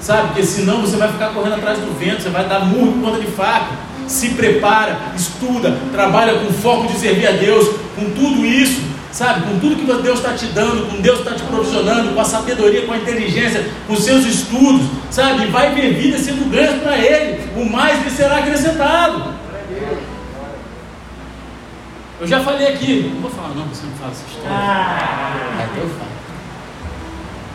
Sabe? 0.00 0.28
Porque 0.28 0.44
senão 0.44 0.82
você 0.82 0.96
vai 0.96 1.10
ficar 1.10 1.30
correndo 1.30 1.54
atrás 1.54 1.78
do 1.78 1.98
vento, 1.98 2.22
você 2.22 2.30
vai 2.30 2.48
dar 2.48 2.60
murro 2.60 2.96
em 2.96 3.00
ponta 3.00 3.20
de 3.20 3.26
faca. 3.28 3.86
Se 4.06 4.30
prepara, 4.30 4.96
estuda, 5.16 5.76
trabalha 5.92 6.38
com 6.38 6.52
foco 6.52 6.86
de 6.86 6.98
servir 6.98 7.26
a 7.26 7.32
Deus, 7.32 7.68
com 7.96 8.04
tudo 8.10 8.46
isso, 8.46 8.80
sabe? 9.10 9.40
Com 9.48 9.58
tudo 9.58 9.74
que 9.74 10.02
Deus 10.02 10.18
está 10.20 10.32
te 10.32 10.46
dando, 10.46 10.88
com 10.88 11.00
Deus 11.00 11.18
está 11.18 11.32
te 11.32 11.42
provisionando, 11.42 12.14
com 12.14 12.20
a 12.20 12.24
sabedoria, 12.24 12.86
com 12.86 12.92
a 12.92 12.98
inteligência, 12.98 13.68
com 13.88 13.96
seus 13.96 14.24
estudos, 14.24 14.86
sabe? 15.10 15.46
Vai 15.46 15.74
ver 15.74 15.94
vida 15.94 16.18
sendo 16.18 16.48
grande 16.48 16.78
para 16.80 16.96
Ele, 16.96 17.50
o 17.56 17.68
mais 17.68 18.04
lhe 18.04 18.10
será 18.10 18.36
acrescentado. 18.38 19.34
Eu 22.20 22.26
já 22.26 22.40
falei 22.40 22.68
aqui, 22.68 23.10
não 23.12 23.22
vou 23.22 23.30
falar 23.30 23.48
não, 23.48 23.66
você 23.66 23.86
não 23.86 23.92
fala 23.92 24.12
essa 24.12 24.24
história. 24.26 24.50
Ah, 24.50 25.66
então 25.70 25.82
eu 25.82 25.90
falo. 25.90 26.15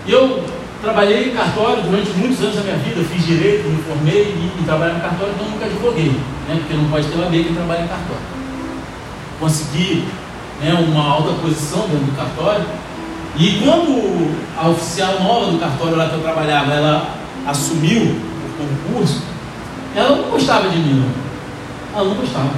E 0.06 0.12
eu 0.12 0.44
trabalhei 0.82 1.30
em 1.30 1.36
cartório 1.36 1.84
durante 1.84 2.10
muitos 2.12 2.42
anos 2.42 2.56
da 2.56 2.62
minha 2.62 2.78
vida, 2.78 3.04
fiz 3.04 3.26
direito, 3.26 3.70
me 3.70 3.82
formei 3.84 4.24
e, 4.24 4.62
e 4.62 4.64
trabalhei 4.66 4.96
no 4.96 5.02
cartório, 5.02 5.34
então 5.36 5.50
nunca 5.50 5.66
advoguei, 5.66 6.12
né? 6.48 6.56
porque 6.60 6.74
não 6.74 6.90
pode 6.90 7.08
ter 7.08 7.16
uma 7.16 7.30
lei 7.30 7.44
que 7.44 7.54
trabalha 7.54 7.84
em 7.84 7.88
cartório. 7.88 8.24
Consegui 9.40 10.06
né, 10.60 10.74
uma 10.74 11.08
alta 11.08 11.34
posição 11.42 11.82
dentro 11.88 12.06
do 12.06 12.16
cartório, 12.16 12.66
e 13.38 13.62
quando 13.64 14.36
a 14.58 14.70
oficial 14.70 15.22
nova 15.22 15.52
do 15.52 15.58
cartório 15.58 15.96
lá 15.96 16.10
que 16.10 16.16
eu 16.16 16.22
trabalhava, 16.22 16.74
ela 16.74 17.16
assumiu 17.48 18.02
o 18.02 18.94
concurso, 18.94 19.22
ela 19.96 20.18
não 20.18 20.30
gostava 20.30 20.68
de 20.70 20.78
mim. 20.78 21.06
Ela 21.94 22.06
não 22.06 22.16
gostava. 22.16 22.50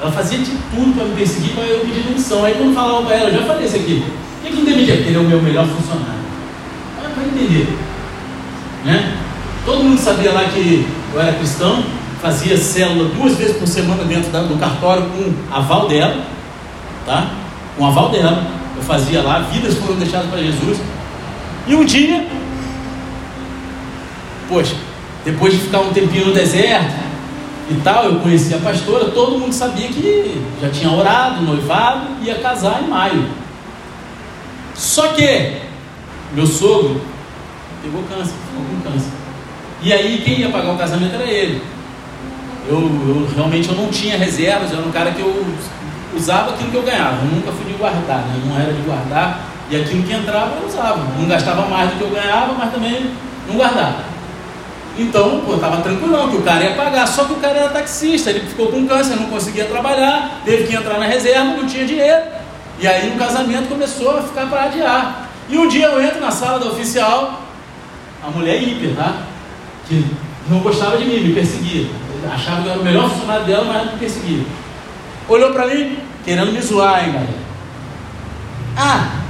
Ela 0.00 0.10
fazia 0.10 0.38
de 0.38 0.50
tudo 0.50 0.94
para 0.96 1.04
me 1.04 1.14
perseguir, 1.14 1.54
para 1.54 1.64
eu 1.64 1.80
pedir 1.80 2.02
demissão. 2.02 2.44
Aí 2.44 2.54
quando 2.54 2.74
falava 2.74 3.06
para 3.06 3.16
ela, 3.16 3.30
eu 3.30 3.40
já 3.40 3.46
falei 3.46 3.66
isso 3.66 3.76
aqui, 3.76 4.04
que, 4.50 4.62
não 4.62 4.72
ele 4.72 5.14
é 5.14 5.18
o 5.18 5.24
meu 5.24 5.40
melhor 5.40 5.66
funcionário. 5.66 6.22
É 6.98 7.08
para 7.08 7.24
entender. 7.24 7.78
Né? 8.84 9.16
Todo 9.64 9.84
mundo 9.84 9.98
sabia 9.98 10.32
lá 10.32 10.44
que 10.44 10.86
eu 11.14 11.20
era 11.20 11.32
cristão, 11.34 11.84
fazia 12.20 12.56
célula 12.56 13.10
duas 13.14 13.36
vezes 13.36 13.56
por 13.56 13.66
semana 13.66 14.04
dentro 14.04 14.30
do 14.30 14.58
cartório 14.58 15.04
com 15.04 15.54
aval 15.54 15.88
dela, 15.88 16.24
tá? 17.06 17.30
Com 17.76 17.86
aval 17.86 18.10
dela. 18.10 18.44
Eu 18.76 18.82
fazia 18.82 19.22
lá, 19.22 19.40
vidas 19.40 19.74
foram 19.74 19.96
deixadas 19.96 20.28
para 20.30 20.42
Jesus. 20.42 20.78
E 21.66 21.74
um 21.74 21.84
dia, 21.84 22.26
poxa, 24.48 24.74
depois 25.24 25.52
de 25.52 25.60
ficar 25.60 25.80
um 25.80 25.92
tempinho 25.92 26.26
no 26.26 26.32
deserto 26.32 26.92
e 27.70 27.74
tal, 27.82 28.04
eu 28.06 28.20
conheci 28.20 28.52
a 28.54 28.58
pastora, 28.58 29.06
todo 29.06 29.38
mundo 29.38 29.52
sabia 29.52 29.88
que 29.88 30.42
já 30.60 30.68
tinha 30.70 30.90
orado, 30.90 31.42
noivado, 31.42 32.06
ia 32.22 32.36
casar 32.36 32.82
em 32.82 32.88
maio. 32.88 33.41
Só 34.74 35.08
que 35.08 35.56
meu 36.32 36.46
sogro 36.46 37.00
pegou 37.82 38.02
câncer, 38.04 38.32
ficou 38.48 38.64
com 38.64 38.90
câncer. 38.90 39.10
E 39.82 39.92
aí 39.92 40.22
quem 40.24 40.40
ia 40.40 40.50
pagar 40.50 40.72
o 40.72 40.78
casamento 40.78 41.14
era 41.14 41.24
ele. 41.24 41.62
Eu, 42.68 42.78
eu, 42.78 43.28
realmente 43.34 43.68
eu 43.68 43.74
não 43.74 43.88
tinha 43.88 44.16
reservas, 44.16 44.70
eu 44.70 44.78
era 44.78 44.86
um 44.86 44.92
cara 44.92 45.10
que 45.10 45.20
eu 45.20 45.44
usava 46.16 46.52
aquilo 46.52 46.70
que 46.70 46.76
eu 46.76 46.82
ganhava. 46.82 47.18
Eu 47.24 47.36
nunca 47.36 47.50
fui 47.52 47.70
de 47.70 47.76
guardar, 47.76 48.18
né? 48.18 48.40
Não 48.46 48.58
era 48.58 48.72
de 48.72 48.82
guardar. 48.82 49.40
E 49.68 49.76
aquilo 49.76 50.02
que 50.04 50.12
entrava 50.12 50.56
eu 50.60 50.68
usava. 50.68 51.00
Não 51.18 51.26
gastava 51.26 51.66
mais 51.68 51.90
do 51.90 51.96
que 51.96 52.02
eu 52.02 52.10
ganhava, 52.10 52.52
mas 52.54 52.72
também 52.72 53.10
não 53.48 53.56
guardava. 53.56 54.12
Então, 54.98 55.40
pô, 55.46 55.56
tava 55.56 55.80
tranquilão 55.80 56.28
que 56.30 56.36
o 56.36 56.42
cara 56.42 56.62
ia 56.62 56.74
pagar. 56.76 57.06
Só 57.08 57.24
que 57.24 57.32
o 57.32 57.36
cara 57.36 57.58
era 57.58 57.68
taxista, 57.70 58.30
ele 58.30 58.40
ficou 58.40 58.68
com 58.68 58.86
câncer, 58.86 59.16
não 59.16 59.26
conseguia 59.26 59.64
trabalhar, 59.64 60.42
teve 60.44 60.64
que 60.64 60.76
entrar 60.76 60.98
na 60.98 61.06
reserva, 61.06 61.56
não 61.56 61.66
tinha 61.66 61.84
dinheiro. 61.84 62.22
E 62.78 62.86
aí 62.86 63.14
o 63.14 63.18
casamento 63.18 63.68
começou 63.68 64.18
a 64.18 64.22
ficar 64.22 64.46
para 64.48 64.64
adiar. 64.64 65.28
E 65.48 65.56
um 65.56 65.68
dia 65.68 65.86
eu 65.86 66.02
entro 66.02 66.20
na 66.20 66.30
sala 66.30 66.58
da 66.58 66.66
oficial, 66.66 67.42
a 68.22 68.30
mulher 68.30 68.62
hiper, 68.62 68.94
tá? 68.96 69.22
Que 69.88 70.04
não 70.48 70.60
gostava 70.60 70.96
de 70.96 71.04
mim, 71.04 71.20
me 71.20 71.34
perseguia. 71.34 71.88
Achava 72.32 72.62
que 72.62 72.68
eu 72.68 72.72
era 72.72 72.80
o 72.80 72.84
melhor 72.84 73.10
funcionário 73.10 73.44
dela, 73.44 73.64
mas 73.64 73.92
me 73.92 73.98
perseguia. 73.98 74.44
Olhou 75.28 75.52
para 75.52 75.66
mim, 75.66 75.98
querendo 76.24 76.52
me 76.52 76.60
zoar, 76.60 77.04
hein, 77.04 77.12
galera. 77.12 77.42
Ah, 78.76 79.22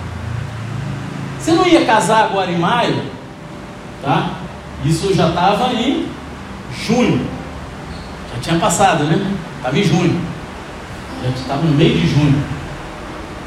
você 1.43 1.53
não 1.53 1.67
ia 1.67 1.85
casar 1.85 2.27
agora 2.27 2.53
em 2.53 2.59
maio? 2.59 3.03
Tá? 4.01 4.31
Isso 4.85 5.13
já 5.13 5.29
estava 5.29 5.73
em 5.73 6.07
junho. 6.87 7.27
Já 8.33 8.41
tinha 8.41 8.61
passado, 8.61 9.05
né? 9.05 9.35
Estava 9.57 9.77
em 9.77 9.83
junho. 9.83 10.21
Já 11.25 11.31
estava 11.31 11.63
no 11.63 11.75
meio 11.75 11.99
de 11.99 12.07
junho. 12.07 12.45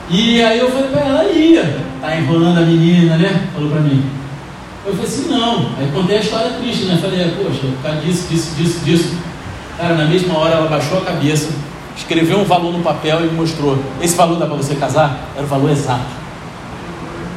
E 0.10 0.44
aí 0.44 0.60
eu 0.60 0.70
falei 0.70 0.90
para 0.90 1.02
ela, 1.02 1.24
ia, 1.32 1.80
tá 2.00 2.16
enrolando 2.16 2.60
a 2.60 2.62
menina, 2.62 3.18
né? 3.18 3.48
Falou 3.54 3.72
para 3.72 3.82
mim. 3.82 4.04
Eu 4.86 4.94
falei 4.94 5.08
assim, 5.08 5.30
não. 5.30 5.72
Aí 5.80 5.90
contei 5.94 6.18
a 6.18 6.22
história 6.22 6.52
triste, 6.52 6.86
né? 6.86 7.00
Falei, 7.02 7.28
poxa, 7.32 7.62
por 7.62 7.84
causa 7.84 8.02
disso, 8.02 8.28
disso, 8.30 8.56
disso, 8.56 8.86
disso. 8.86 9.18
Cara, 9.78 9.96
na 9.96 10.06
mesma 10.06 10.38
hora 10.38 10.56
ela 10.56 10.70
baixou 10.70 11.00
a 11.00 11.02
cabeça, 11.02 11.50
escreveu 11.98 12.38
um 12.38 12.46
valor 12.46 12.72
no 12.72 12.84
papel 12.84 13.22
e 13.22 13.24
me 13.24 13.34
mostrou. 13.34 13.78
Esse 14.00 14.16
valor 14.16 14.38
dá 14.38 14.46
para 14.46 14.56
você 14.56 14.76
casar? 14.76 15.20
Era 15.36 15.44
o 15.44 15.50
valor 15.50 15.72
exato. 15.72 16.06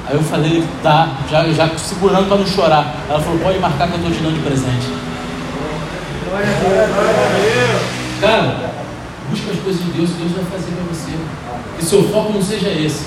Aí 0.06 0.14
eu 0.14 0.22
falei, 0.22 0.62
tá, 0.82 1.08
já, 1.30 1.44
já 1.50 1.68
segurando 1.76 2.28
para 2.28 2.36
não 2.36 2.46
chorar. 2.46 2.94
Ela 3.08 3.20
falou, 3.20 3.38
pode 3.38 3.58
marcar 3.58 3.88
que 3.88 3.94
eu 3.94 3.98
estou 3.98 4.12
te 4.12 4.18
dando 4.18 4.34
de 4.34 4.40
presente. 4.40 4.86
Cara, 8.20 8.67
busca 9.30 9.52
as 9.52 9.58
coisas 9.60 9.84
de 9.84 9.90
Deus, 9.90 10.10
Deus 10.10 10.32
vai 10.32 10.44
fazer 10.44 10.72
para 10.72 10.84
você. 10.84 11.12
Que 11.78 11.84
seu 11.84 12.08
foco 12.08 12.32
não 12.32 12.42
seja 12.42 12.68
esse. 12.68 13.06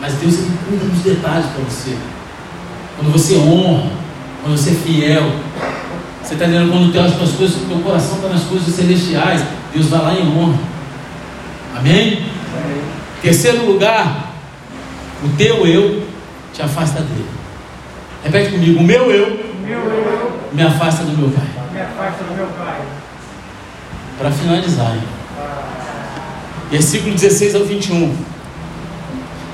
Mas 0.00 0.14
Deus 0.14 0.34
ele 0.34 0.58
cuida 0.68 0.84
dos 0.84 1.02
detalhes 1.02 1.46
para 1.46 1.64
você. 1.64 1.96
Quando 2.96 3.12
você 3.12 3.36
honra, 3.36 3.90
quando 4.42 4.56
você 4.56 4.70
é 4.70 4.74
fiel, 4.74 5.32
você 6.22 6.34
está 6.34 6.46
entendendo? 6.46 6.70
Quando 6.70 6.92
tem 6.92 7.00
as 7.00 7.14
coisas, 7.14 7.56
o 7.56 7.66
teu 7.66 7.78
coração 7.78 8.16
está 8.16 8.28
nas 8.28 8.42
coisas 8.44 8.74
celestiais, 8.74 9.42
Deus 9.72 9.86
vai 9.86 10.00
lá 10.00 10.14
e 10.14 10.22
honra. 10.22 10.58
Amém? 11.76 12.00
Amém? 12.02 12.82
Terceiro 13.22 13.66
lugar, 13.66 14.32
o 15.24 15.28
teu 15.36 15.66
eu 15.66 16.06
te 16.52 16.62
afasta 16.62 17.00
dele. 17.00 17.28
Repete 18.24 18.52
comigo, 18.52 18.80
o 18.80 18.82
meu 18.82 19.10
eu, 19.10 19.54
meu 19.64 19.78
eu 19.78 20.40
me 20.52 20.62
afasta 20.62 21.04
do 21.04 21.16
meu 21.16 21.30
pai. 21.30 21.46
Me 21.72 21.80
afasta 21.80 22.24
do 22.24 22.36
meu 22.36 22.46
pai. 22.46 22.80
Para 24.18 24.30
finalizar, 24.30 24.94
hein? 24.94 25.02
Versículo 26.70 27.14
16 27.14 27.54
ao 27.54 27.64
21. 27.64 28.14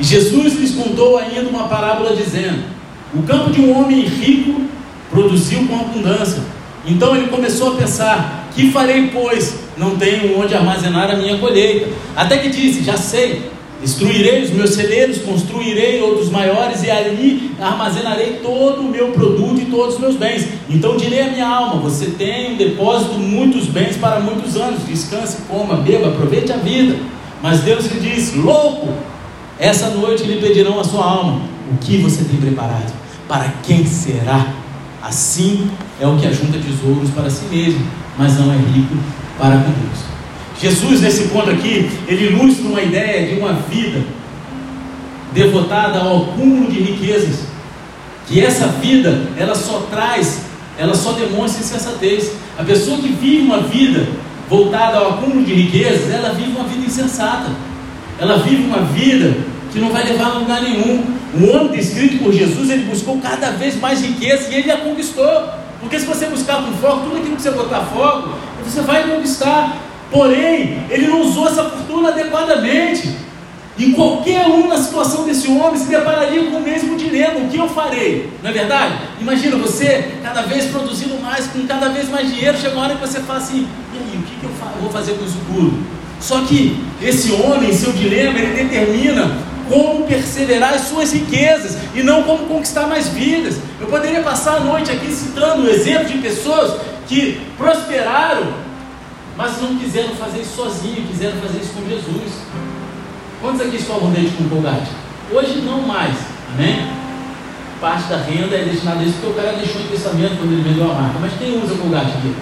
E 0.01 0.05
Jesus 0.05 0.55
lhes 0.55 0.75
contou 0.75 1.19
ainda 1.19 1.49
uma 1.49 1.69
parábola 1.69 2.15
dizendo: 2.15 2.63
O 3.15 3.23
campo 3.23 3.51
de 3.51 3.61
um 3.61 3.77
homem 3.77 4.01
rico 4.03 4.63
produziu 5.11 5.67
com 5.67 5.75
abundância. 5.75 6.43
Então 6.87 7.17
ele 7.17 7.27
começou 7.29 7.73
a 7.73 7.77
pensar: 7.77 8.49
Que 8.55 8.71
farei, 8.71 9.09
pois? 9.09 9.59
Não 9.77 9.97
tenho 9.97 10.39
onde 10.39 10.55
armazenar 10.55 11.11
a 11.11 11.17
minha 11.17 11.39
colheita. 11.39 11.89
Até 12.15 12.39
que 12.39 12.49
disse: 12.49 12.85
Já 12.85 12.97
sei. 12.97 13.51
Destruirei 13.81 14.43
os 14.43 14.51
meus 14.51 14.71
celeiros, 14.71 15.19
construirei 15.19 16.03
outros 16.03 16.31
maiores 16.31 16.83
e 16.83 16.91
ali 16.91 17.53
armazenarei 17.61 18.41
todo 18.43 18.81
o 18.81 18.91
meu 18.91 19.13
produto 19.13 19.61
e 19.61 19.67
todos 19.67 19.95
os 19.95 20.01
meus 20.01 20.17
bens. 20.17 20.49
Então 20.69 20.97
direi 20.97 21.21
à 21.21 21.31
minha 21.31 21.47
alma: 21.47 21.81
Você 21.83 22.07
tem 22.07 22.55
um 22.55 22.57
depósito, 22.57 23.15
muitos 23.15 23.67
bens 23.67 23.97
para 23.97 24.19
muitos 24.19 24.57
anos. 24.57 24.85
Descanse, 24.85 25.43
coma, 25.49 25.77
beba, 25.77 26.09
aproveite 26.09 26.53
a 26.53 26.57
vida. 26.57 26.97
Mas 27.41 27.61
Deus 27.61 27.87
lhe 27.87 28.01
disse: 28.01 28.39
Louco, 28.39 28.89
essa 29.61 29.91
noite 29.91 30.25
lhe 30.25 30.41
pedirão 30.41 30.81
a 30.81 30.85
sua 30.85 31.05
alma: 31.05 31.41
O 31.73 31.77
que 31.79 31.99
você 31.99 32.25
tem 32.25 32.37
preparado? 32.37 32.93
Para 33.29 33.53
quem 33.63 33.87
será? 33.87 34.55
Assim 35.01 35.71
é 36.01 36.07
o 36.07 36.17
que 36.17 36.27
ajunta 36.27 36.59
tesouros 36.59 37.11
para 37.11 37.31
si 37.31 37.45
mesmo, 37.45 37.87
mas 38.19 38.37
não 38.39 38.53
é 38.53 38.57
rico 38.57 38.97
para 39.39 39.57
com 39.57 39.71
Deus. 39.71 40.18
Jesus, 40.61 41.01
nesse 41.01 41.29
ponto 41.29 41.51
aqui, 41.51 41.89
ele 42.09 42.27
ilustra 42.27 42.67
uma 42.67 42.83
ideia 42.83 43.33
de 43.33 43.41
uma 43.41 43.53
vida 43.53 44.05
devotada 45.33 46.01
ao 46.01 46.23
acúmulo 46.23 46.71
de 46.71 46.81
riquezas. 46.81 47.41
Que 48.27 48.41
essa 48.41 48.67
vida, 48.67 49.23
ela 49.39 49.55
só 49.55 49.87
traz, 49.91 50.41
ela 50.77 50.95
só 50.95 51.13
demonstra 51.13 51.63
insensatez. 51.63 52.33
A 52.59 52.65
pessoa 52.65 52.99
que 52.99 53.09
vive 53.09 53.43
uma 53.43 53.61
vida 53.61 54.07
voltada 54.49 54.99
ao 54.99 55.15
acúmulo 55.15 55.45
de 55.45 55.55
riquezas, 55.55 56.11
ela 56.13 56.31
vive 56.31 56.51
uma 56.51 56.65
vida 56.65 56.87
insensata. 56.87 57.51
Ela 58.19 58.39
vive 58.39 58.65
uma 58.65 58.83
vida 58.83 59.37
que 59.73 59.79
não 59.79 59.91
vai 59.91 60.05
levar 60.05 60.33
a 60.33 60.39
lugar 60.39 60.61
nenhum. 60.61 61.05
O 61.35 61.51
homem 61.51 61.69
descrito 61.69 62.19
por 62.19 62.33
Jesus, 62.33 62.69
ele 62.69 62.85
buscou 62.85 63.19
cada 63.21 63.53
vez 63.53 63.79
mais 63.79 64.03
riqueza 64.03 64.51
e 64.51 64.57
ele 64.57 64.73
a 64.73 64.79
conquistou. 64.79 65.49
Porque 65.81 66.01
se 66.01 66.07
você 66.07 66.27
buscar 66.27 66.65
com 66.65 66.73
foco, 66.73 67.05
tudo 67.05 67.19
aquilo 67.19 67.37
que 67.37 67.43
você 67.43 67.53
botar 67.53 67.83
foco, 67.83 68.31
você 68.65 68.81
vai 68.81 69.05
conquistar. 69.09 69.88
Porém, 70.11 70.85
ele 70.89 71.07
não 71.09 71.21
usou 71.21 71.49
essa 71.49 71.65
fortuna 71.65 72.09
adequadamente. 72.09 73.17
E 73.77 73.93
qualquer 73.93 74.45
um 74.49 74.67
na 74.67 74.77
situação 74.77 75.25
desse 75.25 75.47
homem 75.49 75.77
se 75.77 75.87
depararia 75.87 76.51
com 76.51 76.57
o 76.57 76.63
mesmo 76.63 76.97
dilema: 76.97 77.39
o 77.39 77.49
que 77.49 77.59
eu 77.59 77.69
farei? 77.69 78.29
Não 78.43 78.51
é 78.51 78.53
verdade? 78.53 78.95
Imagina 79.21 79.57
você 79.57 80.15
cada 80.23 80.43
vez 80.43 80.67
produzindo 80.67 81.21
mais, 81.23 81.47
com 81.47 81.65
cada 81.67 81.91
vez 81.91 82.09
mais 82.09 82.29
dinheiro. 82.29 82.59
Chega 82.59 82.75
uma 82.75 82.85
hora 82.85 82.97
que 82.97 83.01
você 83.01 83.21
fala 83.21 83.39
assim: 83.39 83.69
e 83.95 83.99
aí, 83.99 84.19
o 84.19 84.23
que, 84.23 84.35
que 84.41 84.45
eu 84.45 84.51
vou 84.81 84.91
fazer 84.91 85.13
com 85.13 85.25
isso 85.25 85.39
tudo? 85.47 85.79
Só 86.21 86.41
que 86.41 86.83
esse 87.01 87.31
homem, 87.31 87.73
seu 87.73 87.93
dilema, 87.93 88.37
ele 88.37 88.65
determina 88.65 89.31
como 89.69 90.05
perseverar 90.05 90.75
as 90.75 90.89
suas 90.89 91.13
riquezas 91.13 91.77
e 91.95 92.03
não 92.03 92.25
como 92.25 92.47
conquistar 92.47 92.89
mais 92.89 93.09
vidas. 93.09 93.59
Eu 93.81 93.87
poderia 93.87 94.23
passar 94.23 94.57
a 94.57 94.61
noite 94.61 94.91
aqui 94.91 95.13
citando 95.13 95.63
o 95.63 95.71
exemplo 95.71 96.07
de 96.07 96.19
pessoas 96.19 96.81
que 97.07 97.41
prosperaram 97.57 98.68
mas 99.39 99.63
não 99.63 99.79
quiseram 99.79 100.17
fazer 100.17 100.41
isso 100.41 100.57
sozinho, 100.57 101.07
quiseram 101.07 101.41
fazer 101.41 101.59
isso 101.59 101.73
com 101.73 101.89
Jesus. 101.89 102.33
Quantos 103.41 103.61
aqui 103.61 103.77
escovam 103.77 104.11
dente 104.11 104.33
com 104.33 104.49
colgate? 104.49 104.91
Hoje 105.31 105.61
não 105.61 105.83
mais, 105.83 106.17
amém? 106.53 106.91
Parte 107.81 108.09
da 108.09 108.17
renda 108.17 108.57
é 108.57 108.65
destinada 108.65 108.99
a 108.99 109.05
isso 109.05 109.19
porque 109.21 109.39
o 109.39 109.41
cara 109.41 109.57
deixou 109.57 109.81
em 109.81 109.87
pensamento 109.87 110.39
quando 110.39 110.53
ele 110.53 110.69
vendeu 110.69 110.91
a 110.91 110.95
marca. 110.95 111.21
Mas 111.21 111.35
quem 111.39 111.63
usa 111.63 111.77
colgate 111.77 112.11
aqui? 112.19 112.35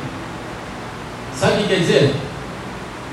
Sabe 1.35 1.53
o 1.53 1.57
que 1.59 1.69
quer 1.69 1.81
dizer? 1.81 2.17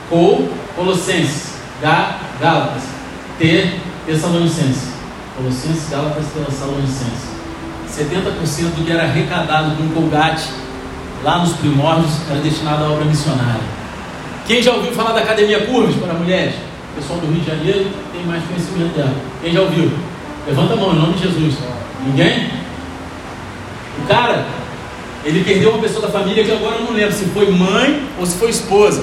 Col, 0.09 0.47
Colossenses, 0.77 1.55
Gá, 1.81 2.19
Gálatas, 2.39 2.83
T, 3.37 3.79
Tessalonicenses. 4.05 4.93
Colossenses, 5.35 5.89
Gálatas, 5.89 6.25
Tessalonicenses. 6.33 7.33
70% 7.91 8.75
do 8.75 8.85
que 8.85 8.91
era 8.93 9.03
arrecadado 9.03 9.75
com 9.75 9.89
colgate 9.89 10.47
lá 11.23 11.39
nos 11.39 11.53
primórdios, 11.53 12.11
era 12.29 12.39
destinado 12.41 12.83
à 12.83 12.89
obra 12.89 13.05
missionária. 13.05 13.61
Quem 14.45 14.61
já 14.61 14.73
ouviu 14.73 14.91
falar 14.91 15.13
da 15.13 15.21
Academia 15.21 15.65
Curvas 15.65 15.95
para 15.95 16.13
mulheres? 16.13 16.55
O 16.91 16.95
pessoal 16.99 17.19
do 17.19 17.27
Rio 17.27 17.41
de 17.41 17.47
Janeiro 17.47 17.87
tem 18.11 18.23
mais 18.25 18.43
conhecimento 18.43 18.95
dela. 18.95 19.13
Quem 19.41 19.53
já 19.53 19.61
ouviu? 19.61 19.91
Levanta 20.45 20.73
a 20.73 20.75
mão, 20.75 20.93
em 20.93 20.99
nome 20.99 21.13
de 21.13 21.23
Jesus. 21.23 21.55
Ninguém? 22.05 22.49
O 24.03 24.07
cara, 24.07 24.45
ele 25.23 25.43
perdeu 25.45 25.69
uma 25.69 25.79
pessoa 25.79 26.01
da 26.05 26.09
família 26.09 26.43
que 26.43 26.51
agora 26.51 26.75
eu 26.75 26.83
não 26.83 26.93
lembro 26.93 27.13
se 27.13 27.25
foi 27.25 27.49
mãe 27.49 28.03
ou 28.19 28.25
se 28.25 28.37
foi 28.37 28.49
esposa. 28.49 29.01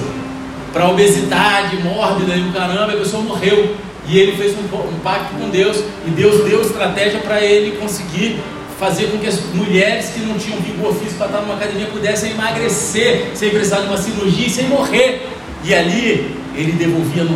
Para 0.71 0.87
obesidade 0.89 1.75
mórbida 1.77 2.35
e 2.35 2.47
o 2.47 2.53
caramba, 2.53 2.93
a 2.93 2.97
pessoa 2.97 3.23
morreu. 3.23 3.75
E 4.07 4.17
ele 4.17 4.37
fez 4.37 4.55
um, 4.55 4.61
um 4.61 4.99
pacto 5.03 5.33
com 5.35 5.49
Deus. 5.49 5.83
E 6.05 6.11
Deus 6.11 6.43
deu 6.47 6.61
estratégia 6.61 7.19
para 7.19 7.41
ele 7.41 7.77
conseguir 7.77 8.39
fazer 8.81 9.11
com 9.11 9.19
que 9.19 9.27
as 9.27 9.39
mulheres 9.53 10.09
que 10.09 10.21
não 10.21 10.39
tinham 10.39 10.59
vigor 10.59 10.91
físico 10.95 11.19
para 11.19 11.27
estar 11.27 11.41
numa 11.41 11.53
academia 11.53 11.85
pudessem 11.85 12.31
emagrecer 12.31 13.29
sem 13.35 13.51
precisar 13.51 13.81
de 13.81 13.85
uma 13.85 13.97
cirurgia 13.97 14.47
e 14.47 14.49
sem 14.49 14.67
morrer. 14.67 15.29
E 15.63 15.71
ali 15.71 16.35
ele 16.55 16.71
devolvia 16.71 17.23
90% 17.23 17.27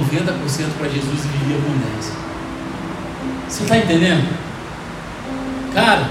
para 0.79 0.89
Jesus 0.89 1.19
e 1.23 1.37
vivia 1.37 1.57
com 1.57 1.71
10%. 1.71 2.15
Você 3.47 3.61
está 3.61 3.77
entendendo? 3.77 4.27
Cara, 5.71 6.09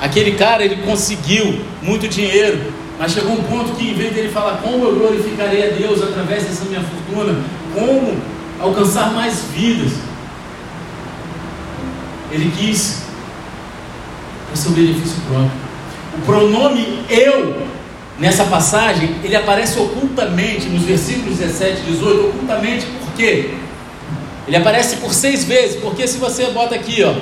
aquele 0.00 0.32
cara 0.32 0.64
ele 0.64 0.82
conseguiu 0.82 1.60
muito 1.80 2.08
dinheiro, 2.08 2.72
mas 2.98 3.12
chegou 3.12 3.34
um 3.34 3.44
ponto 3.44 3.76
que 3.76 3.90
em 3.90 3.94
vez 3.94 4.12
dele 4.12 4.28
falar 4.28 4.56
como 4.56 4.84
eu 4.84 4.96
glorificarei 4.96 5.68
a 5.68 5.70
Deus 5.70 6.02
através 6.02 6.42
dessa 6.42 6.64
minha 6.64 6.82
fortuna, 6.82 7.44
como 7.72 8.16
alcançar 8.58 9.12
mais 9.12 9.40
vidas, 9.54 9.92
ele 12.32 12.52
quis 12.58 13.06
para 14.48 14.56
seu 14.56 14.72
benefício 14.72 15.20
próprio. 15.28 15.50
O 16.16 16.20
pronome 16.26 17.04
eu, 17.08 17.62
nessa 18.18 18.44
passagem, 18.44 19.16
ele 19.22 19.36
aparece 19.36 19.78
ocultamente 19.78 20.68
nos 20.68 20.82
versículos 20.82 21.38
17 21.38 21.80
e 21.80 21.92
18, 21.92 22.26
ocultamente 22.28 22.86
por 22.86 23.12
quê? 23.14 23.54
Ele 24.46 24.56
aparece 24.56 24.96
por 24.96 25.12
seis 25.12 25.44
vezes, 25.44 25.80
porque 25.80 26.08
se 26.08 26.18
você 26.18 26.46
bota 26.46 26.74
aqui, 26.74 27.04
ó. 27.04 27.14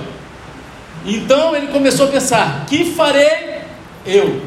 Então 1.04 1.54
ele 1.54 1.68
começou 1.68 2.06
a 2.06 2.10
pensar: 2.10 2.64
que 2.66 2.92
farei 2.92 3.62
eu? 4.06 4.42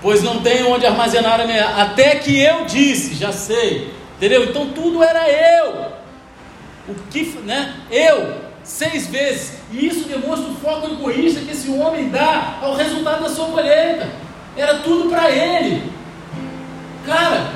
Pois 0.00 0.22
não 0.22 0.40
tenho 0.40 0.70
onde 0.70 0.86
armazenar 0.86 1.40
a 1.40 1.44
minha. 1.44 1.66
Até 1.82 2.16
que 2.16 2.40
eu 2.40 2.64
disse, 2.64 3.14
já 3.14 3.32
sei. 3.32 3.92
Entendeu? 4.16 4.44
Então 4.44 4.70
tudo 4.70 5.02
era 5.02 5.28
eu. 5.28 5.86
O 6.88 6.94
que, 7.10 7.22
né? 7.44 7.74
Eu 7.90 8.34
seis 8.62 9.08
vezes. 9.08 9.57
E 9.72 9.86
isso 9.86 10.08
demonstra 10.08 10.50
o 10.50 10.54
foco 10.54 10.86
egoísta 10.86 11.40
que 11.40 11.52
esse 11.52 11.70
homem 11.70 12.08
dá 12.08 12.58
ao 12.62 12.74
resultado 12.74 13.22
da 13.22 13.28
sua 13.28 13.46
colheita. 13.46 14.08
Era 14.56 14.76
tudo 14.76 15.10
para 15.10 15.30
ele. 15.30 15.92
Cara, 17.06 17.52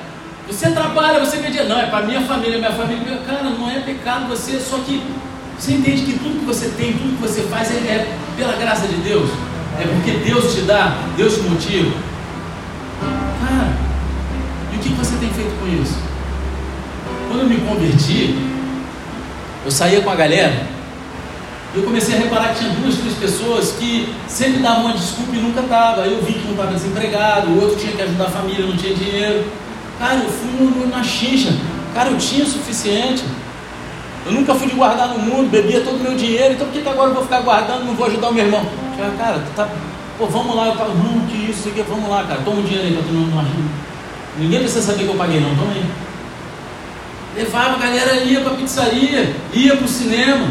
você 0.47 0.71
trabalha, 0.71 1.21
você 1.21 1.39
vê 1.39 1.51
dia, 1.51 1.65
não, 1.65 1.79
é 1.79 1.87
para 1.87 2.05
minha 2.05 2.21
família, 2.23 2.59
minha 2.59 2.73
família. 2.73 3.19
Cara, 3.27 3.45
não 3.45 3.71
é 3.71 3.81
pecado 3.81 4.29
você, 4.29 4.61
só 4.61 4.79
que 4.79 5.03
você 5.59 5.73
entende 5.73 6.03
que 6.03 6.19
tudo 6.19 6.41
que 6.41 6.45
você 6.45 6.69
tem, 6.71 6.93
tudo 6.93 7.17
que 7.17 7.23
você 7.23 7.43
faz 7.43 7.71
é, 7.71 7.75
é 7.75 8.17
pela 8.37 8.55
graça 8.57 8.87
de 8.87 8.97
Deus. 8.97 9.31
É 9.81 9.87
porque 9.87 10.19
Deus 10.19 10.55
te 10.55 10.63
dá, 10.63 10.99
Deus 11.17 11.35
te 11.35 11.41
motiva. 11.41 11.93
Cara, 13.01 13.73
e 14.73 14.77
o 14.77 14.79
que 14.81 14.89
você 14.91 15.17
tem 15.17 15.31
feito 15.31 15.59
com 15.59 15.67
isso? 15.67 15.97
Quando 17.29 17.41
eu 17.41 17.49
me 17.49 17.57
converti, 17.63 18.37
eu 19.65 19.71
saía 19.71 20.03
com 20.03 20.11
a 20.11 20.15
galera 20.15 20.72
eu 21.75 21.83
comecei 21.83 22.15
a 22.15 22.19
reparar 22.19 22.49
que 22.51 22.61
tinha 22.61 22.71
duas, 22.75 22.97
três 22.97 23.15
pessoas 23.15 23.73
que 23.73 24.13
sempre 24.29 24.61
davam 24.61 24.87
uma 24.87 24.95
desculpa 24.95 25.35
e 25.35 25.39
nunca 25.39 25.61
estava. 25.61 26.03
Eu 26.03 26.23
vi 26.23 26.35
que 26.35 26.47
um 26.47 26.51
estava 26.51 26.73
desempregado, 26.73 27.49
o 27.49 27.63
outro 27.63 27.77
tinha 27.77 27.93
que 27.93 28.03
ajudar 28.03 28.25
a 28.25 28.31
família, 28.31 28.67
não 28.67 28.77
tinha 28.77 28.95
dinheiro. 28.95 29.45
Cara, 29.99 30.17
eu 30.17 30.29
fui 30.29 30.51
no, 30.51 30.87
na 30.89 31.03
xixa. 31.03 31.51
Cara, 31.95 32.11
eu 32.11 32.19
tinha 32.19 32.45
o 32.45 32.47
suficiente. 32.47 33.25
Eu 34.27 34.33
nunca 34.33 34.55
fui 34.55 34.69
de 34.69 34.75
guardar 34.75 35.09
no 35.09 35.19
mundo, 35.19 35.51
bebia 35.51 35.81
todo 35.81 35.97
o 35.97 35.99
meu 35.99 36.15
dinheiro, 36.15 36.55
então 36.55 36.67
por 36.67 36.75
que, 36.75 36.83
que 36.83 36.89
agora 36.89 37.11
eu 37.11 37.15
vou 37.15 37.25
ficar 37.25 37.41
guardando 37.41 37.85
não 37.85 37.95
vou 37.95 38.07
ajudar 38.07 38.29
o 38.29 38.35
meu 38.35 38.45
irmão? 38.45 38.65
Cara, 39.19 39.41
tu 39.41 39.57
tá. 39.57 39.69
Pô, 40.17 40.27
vamos 40.27 40.55
lá, 40.55 40.69
eu 40.69 40.77
falo, 40.77 40.95
não, 40.95 41.27
que 41.27 41.51
isso 41.51 41.69
aqui, 41.71 41.83
vamos 41.89 42.09
lá, 42.09 42.23
cara, 42.23 42.41
toma 42.45 42.61
o 42.61 42.63
dinheiro 42.63 42.87
aí 42.87 42.95
para 42.95 43.03
tu 43.03 43.13
não, 43.13 43.27
não. 43.27 43.45
Ninguém 44.39 44.61
precisa 44.61 44.93
saber 44.93 45.05
que 45.05 45.11
eu 45.11 45.17
paguei, 45.17 45.41
não, 45.41 45.57
toma 45.57 45.73
aí. 45.73 45.85
Levava, 47.35 47.75
a 47.75 47.79
galera 47.79 48.15
ia 48.23 48.41
para 48.43 48.53
pizzaria, 48.53 49.35
ia 49.53 49.77
para 49.77 49.85
o 49.85 49.89
cinema. 49.89 50.47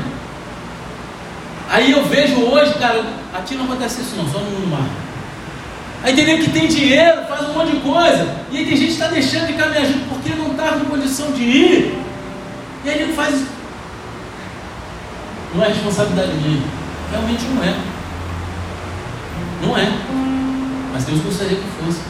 Aí 1.72 1.89
eu 1.89 2.03
vejo 2.03 2.36
hoje, 2.41 2.74
cara, 2.74 3.01
aqui 3.34 3.55
não 3.55 3.63
acontece 3.63 4.01
isso 4.01 4.17
não, 4.17 4.30
só 4.30 4.39
no 4.39 4.67
mar. 4.67 4.89
Aí 6.03 6.13
tem 6.13 6.38
que 6.38 6.49
tem 6.49 6.67
dinheiro, 6.67 7.22
faz 7.30 7.47
um 7.47 7.53
monte 7.53 7.72
de 7.72 7.80
coisa. 7.80 8.36
E 8.51 8.57
aí 8.57 8.65
tem 8.65 8.76
gente 8.76 8.88
que 8.88 8.91
está 8.91 9.07
deixando 9.07 9.47
de 9.47 9.53
caminhar 9.53 9.86
junto 9.86 10.09
porque 10.09 10.36
não 10.36 10.51
está 10.51 10.74
com 10.74 10.86
condição 10.86 11.32
de 11.32 11.41
ir. 11.41 11.97
E 12.84 12.89
aí 12.89 13.01
ele 13.03 13.13
faz. 13.13 13.45
Não 15.55 15.63
é 15.63 15.69
responsabilidade 15.69 16.34
minha. 16.34 16.61
Realmente 17.09 17.45
não 17.45 17.63
é. 17.63 17.76
Não 19.61 19.78
é. 19.78 19.91
Mas 20.91 21.05
Deus 21.05 21.22
gostaria 21.22 21.55
que 21.55 21.86
fosse. 21.86 22.01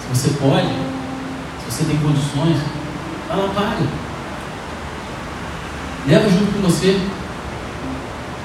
Se 0.00 0.08
você 0.10 0.28
pode, 0.38 0.68
se 0.68 1.70
você 1.70 1.84
tem 1.84 1.96
condições, 1.96 2.58
vai 3.26 3.38
lá, 3.38 3.48
paga. 3.54 3.86
Leva 6.06 6.28
junto 6.28 6.52
com 6.52 6.68
você. 6.68 7.21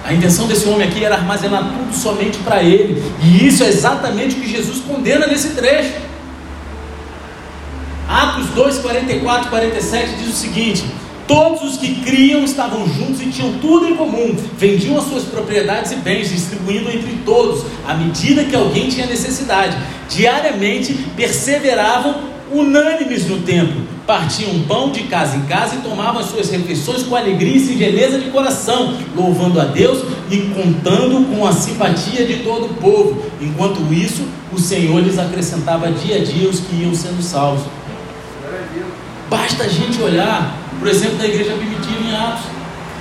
A 0.07 0.13
intenção 0.13 0.47
desse 0.47 0.65
homem 0.69 0.87
aqui 0.87 1.03
era 1.03 1.15
armazenar 1.15 1.69
tudo 1.69 1.93
somente 1.93 2.37
para 2.37 2.63
ele. 2.63 3.03
E 3.21 3.45
isso 3.45 3.61
é 3.61 3.67
exatamente 3.67 4.37
o 4.37 4.39
que 4.39 4.49
Jesus 4.49 4.79
condena 4.79 5.27
nesse 5.27 5.49
trecho. 5.49 5.95
Atos 8.07 8.47
2, 8.51 8.77
44 8.77 9.47
e 9.47 9.49
47 9.49 10.15
diz 10.15 10.29
o 10.29 10.31
seguinte: 10.31 10.85
Todos 11.27 11.61
os 11.61 11.77
que 11.77 11.95
criam 11.95 12.45
estavam 12.45 12.87
juntos 12.87 13.21
e 13.21 13.25
tinham 13.25 13.59
tudo 13.59 13.85
em 13.85 13.97
comum, 13.97 14.33
vendiam 14.57 14.97
as 14.97 15.03
suas 15.03 15.25
propriedades 15.25 15.91
e 15.91 15.95
bens, 15.95 16.29
distribuindo 16.29 16.89
entre 16.89 17.17
todos, 17.25 17.65
à 17.85 17.93
medida 17.93 18.45
que 18.45 18.55
alguém 18.55 18.87
tinha 18.87 19.05
necessidade. 19.07 19.77
Diariamente 20.07 20.93
perseveravam 21.17 22.36
unânimes 22.51 23.27
no 23.27 23.39
templo, 23.41 23.81
partiam 24.05 24.59
pão 24.67 24.91
de 24.91 25.03
casa 25.03 25.35
em 25.35 25.41
casa 25.41 25.75
e 25.75 25.79
tomavam 25.79 26.19
as 26.19 26.27
suas 26.27 26.49
refeições 26.49 27.03
com 27.03 27.15
alegria 27.15 27.57
e 27.57 27.59
singeleza 27.59 28.19
de 28.19 28.29
coração, 28.29 28.95
louvando 29.15 29.59
a 29.59 29.65
Deus 29.65 30.03
e 30.31 30.37
contando 30.37 31.27
com 31.29 31.45
a 31.45 31.51
simpatia 31.51 32.25
de 32.25 32.37
todo 32.37 32.65
o 32.65 32.73
povo. 32.75 33.21
Enquanto 33.41 33.93
isso, 33.93 34.25
o 34.51 34.59
Senhor 34.59 34.99
lhes 35.01 35.19
acrescentava 35.19 35.91
dia 35.91 36.17
a 36.17 36.23
dia 36.23 36.49
os 36.49 36.61
que 36.61 36.75
iam 36.77 36.95
sendo 36.95 37.21
salvos. 37.21 37.65
Basta 39.29 39.65
a 39.65 39.67
gente 39.67 40.01
olhar, 40.01 40.55
por 40.79 40.87
exemplo, 40.87 41.17
da 41.17 41.27
igreja 41.27 41.53
primitiva 41.53 42.01
em 42.01 42.15
Atos. 42.15 42.45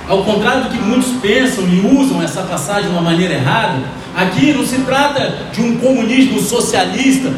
Ao 0.09 0.23
contrário 0.23 0.65
do 0.65 0.69
que 0.69 0.77
muitos 0.77 1.11
pensam 1.21 1.65
e 1.67 1.79
usam 1.97 2.21
essa 2.21 2.41
passagem 2.43 2.83
de 2.83 2.89
uma 2.89 3.01
maneira 3.01 3.33
errada, 3.33 3.81
aqui 4.15 4.53
não 4.53 4.65
se 4.65 4.77
trata 4.79 5.47
de 5.53 5.61
um 5.61 5.77
comunismo 5.77 6.39
socialista, 6.39 7.33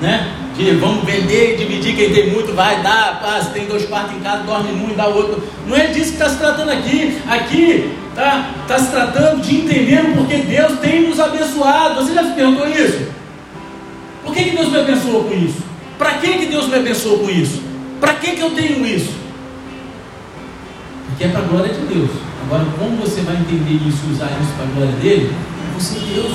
né? 0.00 0.45
De 0.56 0.70
vamos 0.72 1.04
vender 1.04 1.52
e 1.52 1.56
dividir, 1.58 1.94
quem 1.94 2.10
tem 2.14 2.30
muito 2.30 2.54
vai 2.54 2.82
dar, 2.82 3.20
pá, 3.20 3.42
se 3.42 3.50
tem 3.50 3.66
dois 3.66 3.84
quartos 3.84 4.16
em 4.16 4.20
casa, 4.20 4.44
dorme 4.44 4.70
e 4.90 4.94
dá 4.94 5.06
outro. 5.06 5.42
Não 5.66 5.76
é 5.76 5.88
disso 5.88 6.12
que 6.12 6.22
está 6.22 6.30
se 6.30 6.38
tratando 6.38 6.70
aqui. 6.70 7.18
Aqui 7.28 7.92
está 8.08 8.50
tá 8.66 8.78
se 8.78 8.90
tratando 8.90 9.42
de 9.42 9.56
entender 9.56 10.14
porque 10.16 10.36
Deus 10.38 10.78
tem 10.78 11.08
nos 11.08 11.20
abençoado. 11.20 11.96
Você 11.96 12.14
já 12.14 12.24
se 12.24 12.32
perguntou 12.32 12.66
isso? 12.68 13.06
Por 14.24 14.34
que, 14.34 14.44
que 14.44 14.56
Deus 14.56 14.68
me 14.68 14.78
abençoou 14.78 15.24
com 15.24 15.34
isso? 15.34 15.62
Para 15.98 16.14
que, 16.14 16.38
que 16.38 16.46
Deus 16.46 16.68
me 16.68 16.76
abençoou 16.76 17.18
com 17.18 17.30
isso? 17.30 17.62
Para 18.00 18.14
que, 18.14 18.32
que 18.32 18.40
eu 18.40 18.50
tenho 18.50 18.86
isso? 18.86 19.12
Porque 21.08 21.24
é 21.24 21.28
para 21.28 21.40
a 21.40 21.44
glória 21.44 21.72
de 21.72 21.80
Deus. 21.80 22.10
Agora, 22.46 22.64
como 22.78 22.96
você 22.96 23.20
vai 23.20 23.36
entender 23.36 23.74
isso 23.86 23.98
e 24.08 24.12
usar 24.12 24.30
isso 24.40 24.52
para 24.56 24.64
a 24.64 24.68
glória 24.74 24.92
dele? 25.00 25.34
É 25.34 25.78
você 25.78 25.98
Deus. 25.98 26.32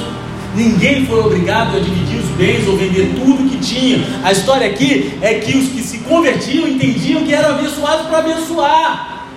Ninguém 0.56 1.06
foi 1.06 1.20
obrigado 1.20 1.78
a 1.78 1.80
dividir 1.80 2.20
os 2.20 2.30
bens 2.32 2.68
ou 2.68 2.76
vender 2.76 3.14
tudo 3.16 3.50
que 3.50 3.58
tinha. 3.58 4.06
A 4.24 4.32
história 4.34 4.68
aqui 4.68 5.18
é 5.22 5.36
que 5.36 5.58
os 5.58 5.70
que 5.70 5.82
se 5.82 6.00
convertiam 6.00 6.68
entendiam 6.68 7.24
que 7.24 7.34
eram 7.34 7.56
abençoados 7.56 8.08
para 8.08 8.18
abençoar. 8.18 9.28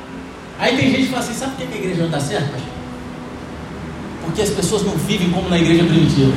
Aí 0.58 0.76
tem 0.76 0.90
gente 0.90 1.02
que 1.02 1.08
fala 1.08 1.22
assim: 1.22 1.34
sabe 1.34 1.52
por 1.52 1.66
que 1.66 1.74
a 1.74 1.76
igreja 1.76 2.00
não 2.00 2.06
está 2.06 2.18
certa? 2.18 2.54
Porque 4.24 4.42
as 4.42 4.50
pessoas 4.50 4.82
não 4.82 4.92
vivem 4.92 5.30
como 5.30 5.48
na 5.48 5.58
igreja 5.58 5.84
primitiva. 5.84 6.32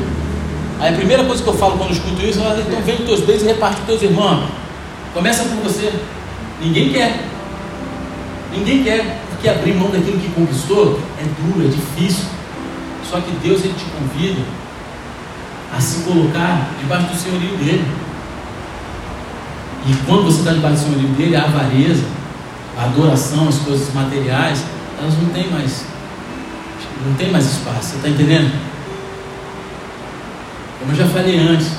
Aí 0.79 0.93
a 0.93 0.95
primeira 0.95 1.23
coisa 1.23 1.41
que 1.41 1.49
eu 1.49 1.55
falo 1.55 1.77
quando 1.77 1.91
escuto 1.91 2.21
isso 2.23 2.39
é: 2.39 2.59
então 2.59 2.81
vende 2.81 3.03
teus 3.03 3.21
bens 3.21 3.41
e 3.41 3.45
reparte 3.45 3.81
com 3.81 3.87
teus 3.87 4.03
irmãos. 4.03 4.47
Começa 5.11 5.43
por 5.43 5.55
você. 5.63 5.91
Ninguém 6.61 6.91
quer. 6.91 7.25
Ninguém 8.55 8.83
quer. 8.83 9.23
Porque 9.31 9.49
abrir 9.49 9.73
mão 9.73 9.89
daquilo 9.89 10.19
que 10.19 10.29
conquistou 10.29 10.99
é 11.19 11.23
duro, 11.41 11.65
é 11.65 11.69
difícil. 11.69 12.25
Só 13.09 13.19
que 13.19 13.31
Deus 13.41 13.63
ele 13.63 13.73
te 13.73 13.85
convida 13.85 14.41
a 15.75 15.81
se 15.81 16.03
colocar 16.03 16.69
debaixo 16.79 17.07
do 17.07 17.15
senhorio 17.15 17.57
dele. 17.57 17.85
E 19.85 19.93
quando 20.05 20.23
você 20.23 20.39
está 20.39 20.51
debaixo 20.51 20.77
do 20.77 20.89
senhorio 20.89 21.09
dele, 21.09 21.35
a 21.35 21.43
avareza, 21.43 22.03
a 22.77 22.83
adoração, 22.83 23.47
as 23.47 23.57
coisas 23.59 23.93
materiais, 23.93 24.63
elas 24.99 25.13
não 25.21 25.29
têm 25.29 25.49
mais, 25.49 25.85
não 27.05 27.13
tem 27.15 27.31
mais 27.31 27.45
espaço. 27.45 27.89
Você 27.89 27.95
está 27.97 28.09
entendendo? 28.09 28.51
Como 30.79 30.91
eu 30.91 30.95
já 30.95 31.07
falei 31.07 31.39
antes, 31.39 31.71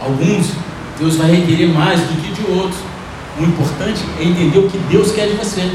alguns 0.00 0.52
Deus 0.98 1.16
vai 1.16 1.30
requerer 1.30 1.68
mais 1.68 2.00
do 2.00 2.20
que 2.20 2.32
de 2.32 2.50
outros. 2.50 2.80
O 3.38 3.44
importante 3.44 4.00
é 4.18 4.24
entender 4.24 4.58
o 4.58 4.68
que 4.68 4.78
Deus 4.90 5.12
quer 5.12 5.28
de 5.28 5.34
você. 5.34 5.70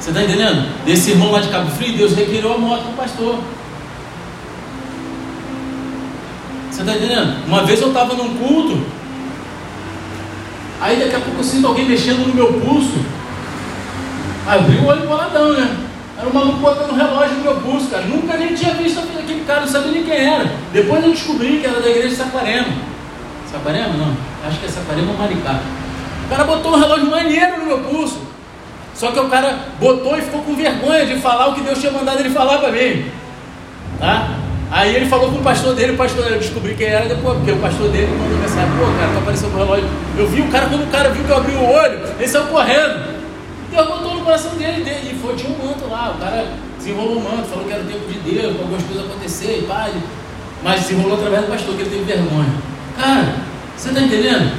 Você 0.00 0.10
está 0.10 0.22
entendendo? 0.22 0.66
Desse 0.86 1.10
irmão 1.10 1.30
lá 1.30 1.40
de 1.40 1.48
Cabo 1.48 1.70
Frio, 1.72 1.96
Deus 1.96 2.14
requereu 2.14 2.54
a 2.54 2.58
moto 2.58 2.84
do 2.84 2.96
pastor. 2.96 3.38
Você 6.78 6.82
está 6.82 6.96
entendendo? 6.96 7.44
Uma 7.44 7.64
vez 7.64 7.80
eu 7.80 7.88
estava 7.88 8.14
num 8.14 8.36
culto, 8.36 8.80
aí 10.80 10.96
daqui 10.96 11.16
a 11.16 11.18
pouco 11.18 11.40
eu 11.40 11.44
sinto 11.44 11.66
alguém 11.66 11.88
mexendo 11.88 12.28
no 12.28 12.32
meu 12.32 12.52
pulso. 12.60 13.04
Aí 14.46 14.60
abri 14.60 14.76
o 14.76 14.86
olho 14.86 15.04
boladão, 15.04 15.54
né? 15.54 15.76
Era 16.16 16.28
um 16.28 16.32
maluco 16.32 16.58
botando 16.58 16.94
relógio 16.94 17.34
no 17.38 17.42
meu 17.42 17.56
pulso, 17.56 17.88
cara. 17.88 18.04
Nunca 18.04 18.36
nem 18.36 18.54
tinha 18.54 18.74
visto 18.74 19.00
aquele 19.00 19.44
cara, 19.44 19.62
não 19.62 19.66
sabia 19.66 19.90
nem 19.90 20.04
quem 20.04 20.14
era. 20.14 20.52
Depois 20.72 21.02
eu 21.02 21.10
descobri 21.10 21.58
que 21.58 21.66
era 21.66 21.80
da 21.80 21.88
igreja 21.88 22.10
de 22.10 22.14
Saquarema. 22.14 22.68
Saquarema? 23.50 23.94
Não. 23.94 24.16
Acho 24.46 24.60
que 24.60 24.66
é 24.66 24.68
Saquarema 24.68 25.10
ou 25.10 25.18
Maricá. 25.18 25.58
O 26.26 26.28
cara 26.28 26.44
botou 26.44 26.76
um 26.76 26.78
relógio 26.78 27.10
maneiro 27.10 27.58
no 27.58 27.66
meu 27.66 27.78
pulso. 27.80 28.20
Só 28.94 29.10
que 29.10 29.18
o 29.18 29.28
cara 29.28 29.66
botou 29.80 30.16
e 30.16 30.22
ficou 30.22 30.42
com 30.42 30.54
vergonha 30.54 31.04
de 31.04 31.18
falar 31.18 31.48
o 31.48 31.54
que 31.56 31.60
Deus 31.60 31.80
tinha 31.80 31.90
mandado 31.90 32.20
ele 32.20 32.30
falar 32.30 32.58
para 32.58 32.70
mim. 32.70 33.10
Tá? 33.98 34.37
Aí 34.70 34.94
ele 34.94 35.06
falou 35.06 35.30
com 35.30 35.38
o 35.38 35.42
pastor 35.42 35.74
dele, 35.74 35.92
o 35.92 35.96
pastor 35.96 36.26
eu 36.30 36.38
descobri 36.38 36.74
quem 36.74 36.88
era 36.88 37.06
depois, 37.06 37.38
porque 37.38 37.52
o 37.52 37.56
pastor 37.56 37.88
dele 37.88 38.12
mandou 38.18 38.38
mensagem, 38.38 38.70
pô, 38.76 38.84
cara, 38.98 39.12
tá 39.12 39.18
aparecendo 39.18 39.52
com 39.52 39.58
relógio. 39.58 39.88
Eu 40.16 40.28
vi 40.28 40.42
o 40.42 40.48
cara, 40.48 40.66
quando 40.66 40.84
o 40.84 40.86
cara 40.88 41.08
viu 41.08 41.24
que 41.24 41.30
eu 41.30 41.36
abri 41.36 41.54
o 41.54 41.64
olho, 41.64 42.00
ele 42.18 42.28
saiu 42.28 42.44
correndo. 42.46 43.18
Deus 43.70 43.86
botou 43.86 44.14
no 44.14 44.20
coração 44.20 44.54
dele, 44.56 44.84
dele 44.84 45.12
e 45.14 45.18
foi, 45.22 45.34
tinha 45.36 45.50
um 45.50 45.66
manto 45.66 45.88
lá. 45.88 46.14
O 46.14 46.20
cara 46.20 46.48
desenrolou 46.76 47.16
o 47.16 47.22
manto, 47.22 47.48
falou 47.48 47.64
que 47.64 47.72
era 47.72 47.82
o 47.82 47.86
tempo 47.86 48.06
de 48.12 48.18
Deus, 48.18 48.52
para 48.52 48.62
algumas 48.62 48.82
coisas 48.82 49.04
acontecer 49.06 49.60
e 49.62 49.66
pá. 49.66 49.88
Mas 50.62 50.80
desenrolou 50.80 51.16
através 51.16 51.42
do 51.42 51.48
pastor, 51.48 51.74
que 51.74 51.82
ele 51.82 51.90
teve 51.90 52.04
vergonha. 52.04 52.54
Cara, 52.98 53.34
você 53.74 53.88
está 53.88 54.00
entendendo? 54.00 54.52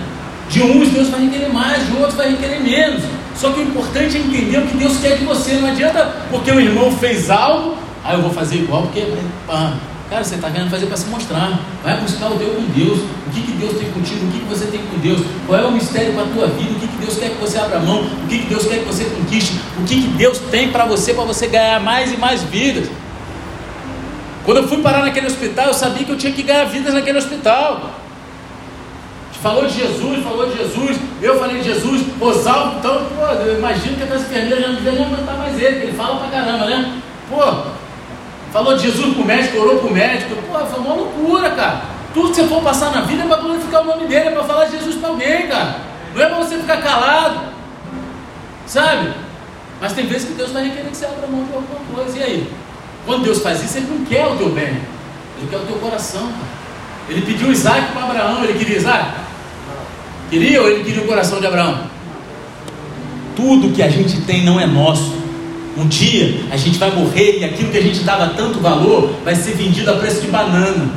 De 0.50 0.64
uns 0.64 0.90
Deus 0.90 1.10
vai 1.10 1.22
requerer 1.22 1.54
mais, 1.54 1.86
de 1.86 1.94
outros 1.98 2.16
vai 2.16 2.32
requerer 2.32 2.62
menos. 2.62 3.04
Só 3.36 3.52
que 3.52 3.60
o 3.60 3.64
importante 3.64 4.18
é 4.18 4.20
entender 4.22 4.58
o 4.58 4.66
que 4.66 4.78
Deus 4.78 4.98
quer 4.98 5.18
de 5.18 5.24
você. 5.24 5.54
Não 5.54 5.70
adianta 5.70 6.16
porque 6.32 6.52
o 6.52 6.60
irmão 6.60 6.92
fez 6.92 7.30
algo, 7.30 7.78
aí 8.04 8.16
eu 8.16 8.24
vou 8.24 8.32
fazer 8.32 8.56
igual, 8.56 8.84
porque. 8.84 9.06
Pá, 9.46 9.74
cara, 10.10 10.24
você 10.24 10.36
está 10.36 10.50
querendo 10.50 10.70
fazer 10.70 10.88
para 10.88 10.98
se 10.98 11.08
mostrar. 11.08 11.60
Vai 11.84 11.98
buscar 12.02 12.32
o 12.32 12.38
teu 12.38 12.50
com 12.50 12.64
Deus. 12.74 13.00
O 13.28 13.32
que, 13.32 13.42
que 13.42 13.52
Deus 13.54 13.78
tem 13.78 13.92
contigo? 13.92 14.26
O 14.26 14.32
que, 14.32 14.40
que 14.40 14.46
você 14.46 14.66
tem 14.66 14.82
com 14.82 14.98
Deus? 14.98 15.22
Qual 15.46 15.60
é 15.60 15.66
o 15.66 15.72
mistério 15.72 16.14
para 16.14 16.24
a 16.24 16.28
tua 16.28 16.48
vida? 16.48 16.72
O 16.72 16.80
que, 16.80 16.88
que 16.88 16.98
Deus 16.98 17.18
quer 17.18 17.30
que 17.30 17.38
você 17.38 17.58
abra 17.60 17.80
mão? 17.80 18.02
O 18.02 18.28
que, 18.28 18.40
que 18.40 18.48
Deus 18.48 18.66
quer 18.66 18.80
que 18.80 18.86
você 18.86 19.06
conquiste? 19.06 19.60
O 19.78 19.84
que, 19.86 20.02
que 20.02 20.08
Deus 20.10 20.40
tem 20.52 20.72
para 20.72 20.86
você, 20.86 21.14
para 21.14 21.26
você 21.26 21.48
ganhar 21.48 21.80
mais 21.80 22.12
e 22.12 22.18
mais 22.18 22.42
vidas? 22.44 22.90
Quando 24.46 24.58
eu 24.58 24.68
fui 24.68 24.82
parar 24.82 25.04
naquele 25.04 25.28
hospital, 25.28 25.68
eu 25.68 25.74
sabia 25.74 26.04
que 26.04 26.12
eu 26.12 26.18
tinha 26.18 26.34
que 26.34 26.42
ganhar 26.42 26.66
vidas 26.66 26.94
naquele 26.94 27.20
hospital. 27.20 27.92
Falou 29.44 29.68
de 29.68 29.74
Jesus, 29.74 30.24
falou 30.24 30.50
de 30.50 30.58
Jesus, 30.58 30.98
eu 31.22 31.40
falei 31.40 31.60
de 31.60 31.66
Jesus, 31.66 32.02
Oswaldo, 32.20 32.80
então, 32.80 33.06
pô, 33.16 33.26
eu 33.42 33.58
imagino 33.58 33.96
que 33.96 34.04
aquelas 34.04 34.24
enfermeiras 34.24 34.62
já 34.62 34.68
não 34.68 34.76
deveriam 34.76 35.06
aguentar 35.06 35.38
mais 35.38 35.58
ele, 35.58 35.84
ele 35.84 35.94
fala 35.94 36.18
pra 36.18 36.28
caramba, 36.28 36.66
né? 36.66 37.00
Pô, 37.30 37.40
falou 38.52 38.76
de 38.76 38.84
Jesus 38.84 39.14
pro 39.14 39.26
médico, 39.26 39.58
orou 39.60 39.80
pro 39.80 39.92
médico, 39.92 40.36
pô, 40.48 40.60
foi 40.66 40.80
uma 40.80 40.94
loucura, 40.94 41.50
cara. 41.52 41.82
Tudo 42.14 42.30
que 42.30 42.36
você 42.36 42.48
for 42.48 42.62
passar 42.62 42.92
na 42.92 43.02
vida 43.02 43.24
é 43.24 43.28
para 43.28 43.38
glorificar 43.38 43.82
o 43.82 43.86
nome 43.86 44.08
dele, 44.08 44.30
é 44.30 44.32
para 44.32 44.44
falar 44.44 44.66
de 44.66 44.78
Jesus 44.78 44.96
para 44.96 45.10
alguém, 45.10 45.48
cara. 45.48 45.76
Não 46.16 46.22
é 46.22 46.26
para 46.26 46.38
você 46.38 46.58
ficar 46.58 46.78
calado, 46.78 47.40
sabe? 48.66 49.14
Mas 49.80 49.94
tem 49.94 50.08
vezes 50.08 50.28
que 50.28 50.34
Deus 50.34 50.52
vai 50.52 50.64
requerer 50.64 50.90
que 50.90 50.98
você 50.98 51.06
abra 51.06 51.28
mão 51.28 51.46
de 51.46 51.54
alguma 51.54 51.80
coisa, 51.96 52.18
e 52.18 52.24
aí? 52.24 52.54
Quando 53.06 53.24
Deus 53.24 53.42
faz 53.42 53.64
isso, 53.64 53.78
Ele 53.78 53.88
não 53.88 54.06
quer 54.06 54.26
o 54.26 54.36
teu 54.36 54.50
bem, 54.50 54.82
Ele 55.38 55.48
quer 55.50 55.58
o 55.58 55.66
teu 55.66 55.78
coração, 55.78 56.22
cara. 56.22 56.60
Ele 57.10 57.22
pediu 57.22 57.52
Isaac 57.52 57.92
para 57.92 58.04
Abraão, 58.04 58.44
ele 58.44 58.54
queria 58.54 58.78
Isaac? 58.78 59.06
Queria 60.30 60.62
ou 60.62 60.70
ele 60.70 60.84
queria 60.84 61.02
o 61.02 61.08
coração 61.08 61.40
de 61.40 61.48
Abraão? 61.48 61.86
Tudo 63.36 63.74
que 63.74 63.82
a 63.82 63.90
gente 63.90 64.22
tem 64.22 64.46
não 64.46 64.60
é 64.60 64.68
nosso. 64.68 65.19
Um 65.80 65.88
dia 65.88 66.44
a 66.52 66.58
gente 66.58 66.78
vai 66.78 66.92
morrer 66.92 67.40
e 67.40 67.46
aquilo 67.46 67.72
que 67.72 67.78
a 67.78 67.82
gente 67.82 68.02
dava 68.02 68.34
tanto 68.36 68.60
valor 68.60 69.14
vai 69.24 69.34
ser 69.34 69.54
vendido 69.54 69.90
a 69.90 69.94
preço 69.94 70.20
de 70.20 70.28
banana. 70.28 70.90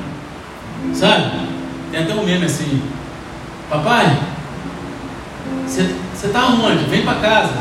Sabe? 0.93 1.39
Tem 1.93 2.03
até 2.03 2.13
um 2.13 2.25
meme 2.25 2.47
assim: 2.47 2.83
Papai, 3.71 4.19
você 5.69 5.87
está 6.25 6.47
onde? 6.47 6.85
Vem 6.87 7.03
para 7.03 7.15
casa. 7.21 7.53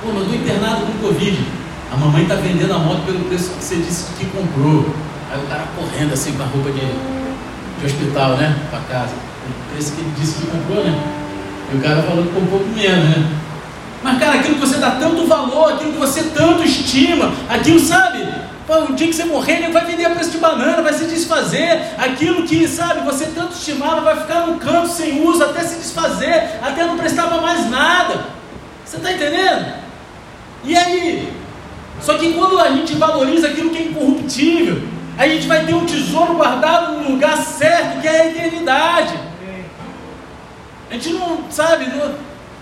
Pô, 0.00 0.10
eu 0.10 0.22
estou 0.22 0.36
internado 0.36 0.86
com 0.86 1.08
Covid. 1.08 1.36
A 1.92 1.96
mamãe 1.96 2.22
está 2.22 2.36
vendendo 2.36 2.72
a 2.72 2.78
moto 2.78 3.04
pelo 3.06 3.24
preço 3.24 3.50
que 3.50 3.64
você 3.64 3.76
disse 3.76 4.12
que 4.16 4.26
comprou. 4.26 4.94
Aí 5.32 5.38
o 5.42 5.46
cara 5.48 5.64
correndo 5.76 6.12
assim 6.12 6.32
com 6.32 6.44
a 6.44 6.46
roupa 6.46 6.70
de, 6.70 6.80
de 6.80 7.86
hospital, 7.86 8.36
né? 8.36 8.56
Para 8.70 8.80
casa. 8.80 9.14
O 9.48 9.72
preço 9.72 9.92
que 9.94 10.00
ele 10.00 10.12
disse 10.16 10.36
que 10.36 10.46
comprou, 10.46 10.84
né? 10.84 10.96
E 11.72 11.76
o 11.76 11.80
cara 11.80 12.02
falou 12.04 12.22
que 12.24 12.32
comprou 12.32 12.60
por 12.60 12.68
menos, 12.68 13.04
né? 13.04 13.28
Mas, 14.02 14.18
cara, 14.18 14.40
aquilo 14.40 14.54
que 14.54 14.60
você 14.60 14.78
dá 14.78 14.92
tanto 14.92 15.26
valor, 15.26 15.74
aquilo 15.74 15.92
que 15.92 15.98
você 15.98 16.24
tanto 16.34 16.62
estima, 16.64 17.32
aquilo, 17.48 17.78
sabe? 17.78 18.26
Pô, 18.66 18.84
o 18.84 18.94
dia 18.94 19.08
que 19.08 19.12
você 19.12 19.24
morrer, 19.24 19.62
ele 19.62 19.72
vai 19.72 19.84
vender 19.84 20.04
a 20.04 20.10
preço 20.10 20.30
de 20.30 20.38
banana, 20.38 20.82
vai 20.82 20.92
se 20.92 21.04
desfazer. 21.04 21.94
Aquilo 21.98 22.44
que, 22.44 22.66
sabe, 22.66 23.00
você 23.00 23.26
tanto 23.26 23.52
estimava 23.52 24.00
vai 24.00 24.20
ficar 24.20 24.46
no 24.46 24.58
canto 24.58 24.88
sem 24.88 25.24
uso, 25.26 25.42
até 25.44 25.62
se 25.62 25.76
desfazer, 25.76 26.58
até 26.62 26.84
não 26.84 26.96
prestar 26.96 27.28
para 27.28 27.40
mais 27.40 27.68
nada. 27.70 28.24
Você 28.84 28.96
está 28.96 29.12
entendendo? 29.12 29.74
E 30.64 30.76
aí? 30.76 31.32
Só 32.00 32.18
que 32.18 32.32
quando 32.32 32.58
a 32.58 32.70
gente 32.70 32.94
valoriza 32.94 33.48
aquilo 33.48 33.70
que 33.70 33.78
é 33.78 33.82
incorruptível, 33.82 34.82
a 35.16 35.28
gente 35.28 35.46
vai 35.46 35.64
ter 35.64 35.74
um 35.74 35.84
tesouro 35.84 36.34
guardado 36.34 36.98
no 36.98 37.10
lugar 37.10 37.36
certo, 37.36 38.00
que 38.00 38.08
é 38.08 38.20
a 38.22 38.26
eternidade. 38.26 39.14
A 40.90 40.94
gente 40.94 41.10
não, 41.14 41.44
sabe, 41.50 41.86
não, 41.86 42.14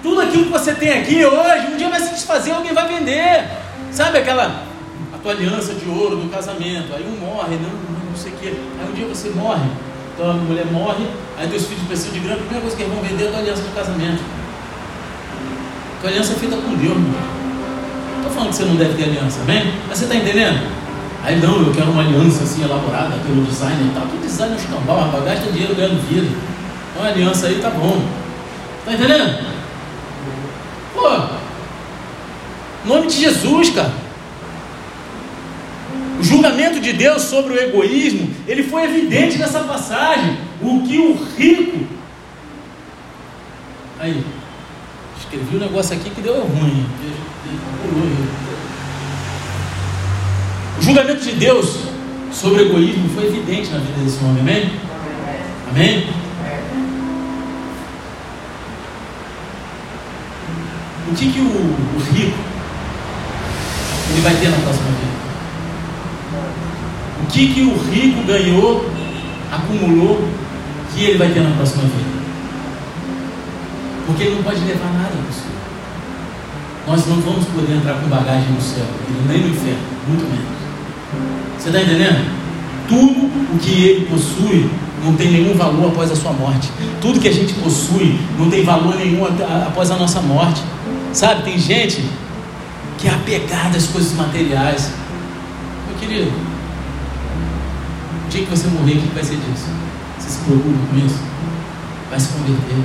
tudo 0.03 0.21
aquilo 0.21 0.45
que 0.45 0.53
você 0.53 0.75
tem 0.75 0.99
aqui 0.99 1.25
hoje, 1.25 1.67
um 1.73 1.77
dia 1.77 1.89
vai 1.89 2.01
se 2.01 2.11
desfazer, 2.15 2.53
alguém 2.53 2.73
vai 2.73 2.89
vender. 2.89 3.45
Sabe 3.91 4.19
aquela 4.19 4.65
a 5.13 5.19
tua 5.19 5.33
aliança 5.33 5.75
de 5.75 5.89
ouro 5.89 6.17
do 6.17 6.31
casamento? 6.31 6.95
Aí 6.95 7.05
um 7.05 7.25
morre, 7.25 7.57
não, 7.57 7.71
não, 8.09 8.17
sei 8.17 8.33
o 8.33 8.37
quê. 8.37 8.55
Aí 8.81 8.89
um 8.89 8.93
dia 8.93 9.07
você 9.07 9.31
morre, 9.31 9.69
tua 10.17 10.33
mulher 10.33 10.67
morre, 10.67 11.07
aí 11.39 11.49
teus 11.49 11.67
filhos 11.67 11.85
precisam 11.87 12.13
de 12.13 12.21
grana, 12.21 12.37
a 12.37 12.39
primeira 12.39 12.61
coisa 12.61 12.77
que 12.77 12.83
eles 12.83 12.95
vão 12.95 13.03
vender 13.03 13.25
é 13.25 13.29
a 13.29 13.31
tua 13.31 13.41
aliança 13.41 13.63
de 13.63 13.69
casamento. 13.69 14.23
Tua 16.01 16.11
aliança 16.11 16.33
é 16.33 16.37
feita 16.37 16.57
com 16.57 16.75
Deus, 16.75 16.97
meu 16.97 17.41
Estou 18.17 18.33
falando 18.33 18.51
que 18.51 18.57
você 18.57 18.65
não 18.65 18.77
deve 18.77 18.95
ter 18.95 19.05
aliança, 19.05 19.41
amém? 19.41 19.75
Mas 19.89 19.99
você 19.99 20.05
está 20.05 20.17
entendendo? 20.17 20.61
Aí 21.23 21.39
não, 21.39 21.61
eu 21.67 21.73
quero 21.73 21.91
uma 21.91 22.03
aliança 22.03 22.45
assim 22.45 22.63
elaborada 22.65 23.17
pelo 23.27 23.45
designer 23.45 23.87
e 23.87 23.95
tal. 23.95 24.07
Que 24.07 24.19
design 24.19 24.55
é 24.55 24.57
um 24.57 24.61
escambau, 24.61 25.01
rapaz, 25.01 25.25
gasta 25.25 25.53
dinheiro 25.53 25.75
ganhando 25.75 26.01
vida. 26.09 26.29
Uma 26.97 27.09
aliança 27.09 27.47
aí 27.47 27.61
tá 27.61 27.71
bom. 27.71 28.01
Tá 28.85 28.93
entendendo? 28.93 29.60
Pô, 30.95 31.09
nome 32.85 33.07
de 33.07 33.21
Jesus, 33.21 33.71
cara. 33.71 33.93
O 36.19 36.23
julgamento 36.23 36.81
de 36.81 36.93
Deus 36.93 37.23
sobre 37.23 37.55
o 37.55 37.59
egoísmo, 37.59 38.29
ele 38.47 38.63
foi 38.65 38.85
evidente 38.85 39.39
nessa 39.39 39.61
passagem. 39.61 40.39
O 40.61 40.83
que 40.83 40.99
o 40.99 41.15
rico. 41.37 41.87
Aí, 43.99 44.25
escrevi 45.19 45.57
um 45.57 45.61
negócio 45.61 45.97
aqui 45.97 46.11
que 46.11 46.21
deu 46.21 46.41
ruim. 46.41 46.87
O 50.79 50.83
julgamento 50.83 51.23
de 51.23 51.33
Deus 51.33 51.77
sobre 52.33 52.63
o 52.63 52.67
egoísmo 52.67 53.09
foi 53.11 53.27
evidente 53.27 53.71
na 53.71 53.79
vida 53.79 54.05
desse 54.05 54.23
homem, 54.25 54.41
amém? 54.41 54.71
Amém? 55.71 56.20
O 61.11 61.15
que, 61.15 61.33
que 61.33 61.41
o, 61.41 61.45
o 61.45 62.01
rico 62.13 62.39
ele 64.11 64.21
vai 64.23 64.35
ter 64.35 64.49
na 64.49 64.59
próxima 64.59 64.87
vida? 64.87 65.21
O 67.23 67.27
que, 67.27 67.53
que 67.53 67.61
o 67.63 67.77
rico 67.91 68.23
ganhou, 68.27 68.91
acumulou, 69.51 70.29
que 70.95 71.05
ele 71.05 71.19
vai 71.19 71.29
ter 71.29 71.41
na 71.41 71.51
próxima 71.51 71.83
vida? 71.83 72.21
Porque 74.07 74.25
ele 74.25 74.37
não 74.37 74.43
pode 74.43 74.61
levar 74.61 74.93
nada 74.93 75.11
para 75.11 75.19
o. 75.19 75.51
Nós 76.87 77.07
não 77.07 77.17
vamos 77.21 77.45
poder 77.47 77.75
entrar 77.75 77.95
com 77.95 78.09
bagagem 78.09 78.51
no 78.51 78.61
céu, 78.61 78.87
nem 79.29 79.39
no 79.39 79.49
inferno, 79.49 79.79
muito 80.09 80.25
menos. 80.25 80.61
Você 81.59 81.69
está 81.69 81.83
entendendo? 81.83 82.25
Tudo 82.89 83.27
o 83.55 83.59
que 83.59 83.85
ele 83.85 84.07
possui 84.07 84.71
não 85.05 85.15
tem 85.15 85.31
nenhum 85.31 85.55
valor 85.55 85.89
após 85.89 86.11
a 86.11 86.17
sua 86.17 86.33
morte. 86.33 86.71
Tudo 87.01 87.21
que 87.21 87.29
a 87.29 87.33
gente 87.33 87.53
possui 87.55 88.19
não 88.39 88.51
tem 88.51 88.65
valor 88.65 88.97
nenhum 88.97 89.25
após 89.25 89.91
a 89.91 89.97
nossa 89.97 90.21
morte. 90.21 90.63
Sabe, 91.13 91.43
tem 91.43 91.59
gente 91.59 92.05
que 92.99 93.09
é 93.09 93.11
apegada 93.11 93.77
às 93.77 93.87
coisas 93.89 94.13
materiais. 94.13 94.93
Meu 95.89 95.99
querido, 95.99 96.31
o 96.31 98.29
dia 98.29 98.45
que 98.45 98.51
você 98.51 98.69
morrer, 98.69 98.93
o 98.93 99.01
que 99.01 99.15
vai 99.15 99.25
ser 99.25 99.37
disso? 99.37 99.67
Você 100.19 100.31
se 100.31 100.39
preocupa 100.45 100.79
com 100.89 100.97
isso? 100.99 101.19
Vai 102.09 102.21
se 102.21 102.29
converter. 102.29 102.77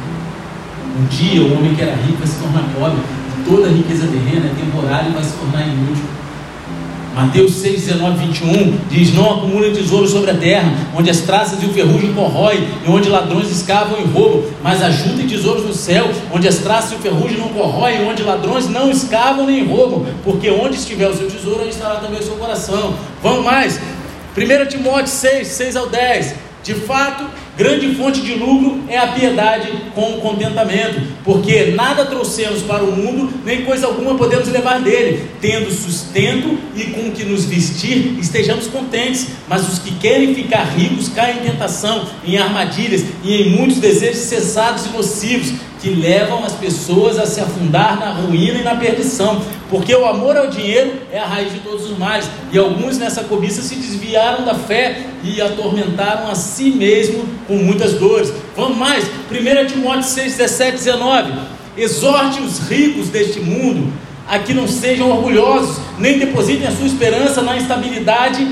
Um 0.98 1.06
dia 1.06 1.42
o 1.42 1.58
homem 1.58 1.76
que 1.76 1.82
era 1.82 1.96
rico 1.96 2.18
vai 2.18 2.28
se 2.28 2.38
tornar 2.38 2.64
pobre. 2.74 3.00
Toda 3.46 3.68
a 3.68 3.72
riqueza 3.72 4.08
terrena 4.08 4.48
é 4.48 4.56
temporária 4.60 5.10
e 5.10 5.14
vai 5.14 5.24
se 5.24 5.34
tornar 5.34 5.62
inútil. 5.62 6.15
Mateus 7.16 7.54
6, 7.62 7.86
19, 7.86 8.28
21 8.28 8.78
diz: 8.90 9.14
Não 9.14 9.38
acumulem 9.38 9.74
tesouros 9.74 10.12
sobre 10.12 10.32
a 10.32 10.36
terra, 10.36 10.70
onde 10.94 11.10
as 11.10 11.22
traças 11.22 11.64
e 11.64 11.66
o 11.66 11.70
ferrugem 11.70 12.14
corroem, 12.14 12.68
e 12.86 12.90
onde 12.90 13.08
ladrões 13.08 13.50
escavam 13.50 13.98
e 13.98 14.04
roubam, 14.04 14.44
mas 14.62 14.84
ajuntem 14.84 15.26
tesouros 15.26 15.64
no 15.64 15.74
céu, 15.74 16.10
onde 16.30 16.46
as 16.46 16.58
traças 16.58 16.92
e 16.92 16.96
o 16.96 17.00
ferrugem 17.00 17.38
não 17.38 17.48
corroem, 17.50 18.06
onde 18.06 18.22
ladrões 18.22 18.68
não 18.68 18.92
escavam 18.92 19.46
nem 19.46 19.66
roubam, 19.66 20.06
porque 20.26 20.50
onde 20.50 20.76
estiver 20.76 21.08
o 21.08 21.16
seu 21.16 21.32
tesouro, 21.32 21.62
aí 21.62 21.70
estará 21.70 21.96
também 21.96 22.20
o 22.20 22.24
seu 22.24 22.36
coração. 22.36 22.94
Vamos 23.24 23.46
mais, 23.46 23.80
1 24.38 24.68
Timóteo 24.68 25.08
6, 25.08 25.48
6 25.48 25.76
ao 25.78 25.88
10. 25.88 26.36
De 26.64 26.74
fato, 26.74 27.26
grande 27.58 27.96
fonte 27.96 28.22
de 28.22 28.34
lucro 28.34 28.84
é 28.88 28.98
a 28.98 29.08
piedade 29.08 29.72
com 29.94 30.14
o 30.14 30.22
contentamento, 30.22 31.02
porque 31.24 31.74
nada 31.76 32.06
trouxemos 32.06 32.62
para 32.62 32.84
o 32.84 32.92
mundo, 32.92 33.34
nem 33.46 33.64
coisa 33.64 33.88
alguma 33.88 34.16
podemos 34.16 34.48
levar 34.50 34.82
dele. 34.82 35.30
Tendo 35.42 35.72
sustento 35.72 36.58
e 36.76 36.86
com 36.86 37.12
que 37.12 37.24
nos 37.24 37.46
vestir, 37.46 38.18
estejamos 38.20 38.68
contentes. 38.68 39.28
Mas 39.48 39.68
os 39.68 39.80
que 39.80 39.96
querem 39.96 40.36
ficar 40.36 40.64
ricos 40.64 41.10
caem 41.10 41.40
em 41.40 41.50
tentação, 41.52 42.08
em 42.26 42.38
armadilhas 42.38 43.04
e 43.24 43.36
em 43.36 43.50
muitos 43.52 43.78
desejos 43.78 44.24
cessados 44.24 44.86
e 44.86 44.90
nocivos, 44.90 45.54
que 45.86 45.92
levam 45.92 46.44
as 46.44 46.54
pessoas 46.54 47.20
a 47.20 47.28
se 47.28 47.40
afundar 47.40 48.00
na 48.00 48.10
ruína 48.10 48.58
e 48.58 48.64
na 48.64 48.74
perdição, 48.76 49.40
porque 49.70 49.96
o 49.96 50.04
amor 50.04 50.36
ao 50.36 50.48
dinheiro 50.48 50.94
é 51.12 51.20
a 51.20 51.28
raiz 51.28 51.54
de 51.54 51.60
todos 51.60 51.92
os 51.92 51.96
males, 51.96 52.28
e 52.52 52.58
alguns 52.58 52.98
nessa 52.98 53.24
cobiça 53.26 53.62
se 53.62 53.76
desviaram 53.76 54.44
da 54.44 54.56
fé 54.56 55.06
e 55.24 55.40
atormentaram 55.40 56.28
a 56.28 56.34
si 56.34 56.72
mesmo 56.72 57.24
com 57.48 57.58
muitas 57.58 57.94
dores. 57.94 58.34
Vamos 58.58 58.80
mais, 58.80 59.06
1 59.30 59.68
Timóteo 59.68 60.02
6, 60.02 60.38
17, 60.38 60.72
19. 60.72 61.34
Exorte 61.78 62.42
os 62.42 62.68
ricos 62.68 63.10
deste 63.10 63.40
mundo 63.40 63.94
a 64.28 64.40
que 64.40 64.56
não 64.56 64.68
sejam 64.68 65.12
orgulhosos, 65.12 65.78
nem 66.00 66.18
depositem 66.18 66.66
a 66.66 66.72
sua 66.72 66.88
esperança 66.88 67.44
na 67.44 67.58
instabilidade 67.58 68.44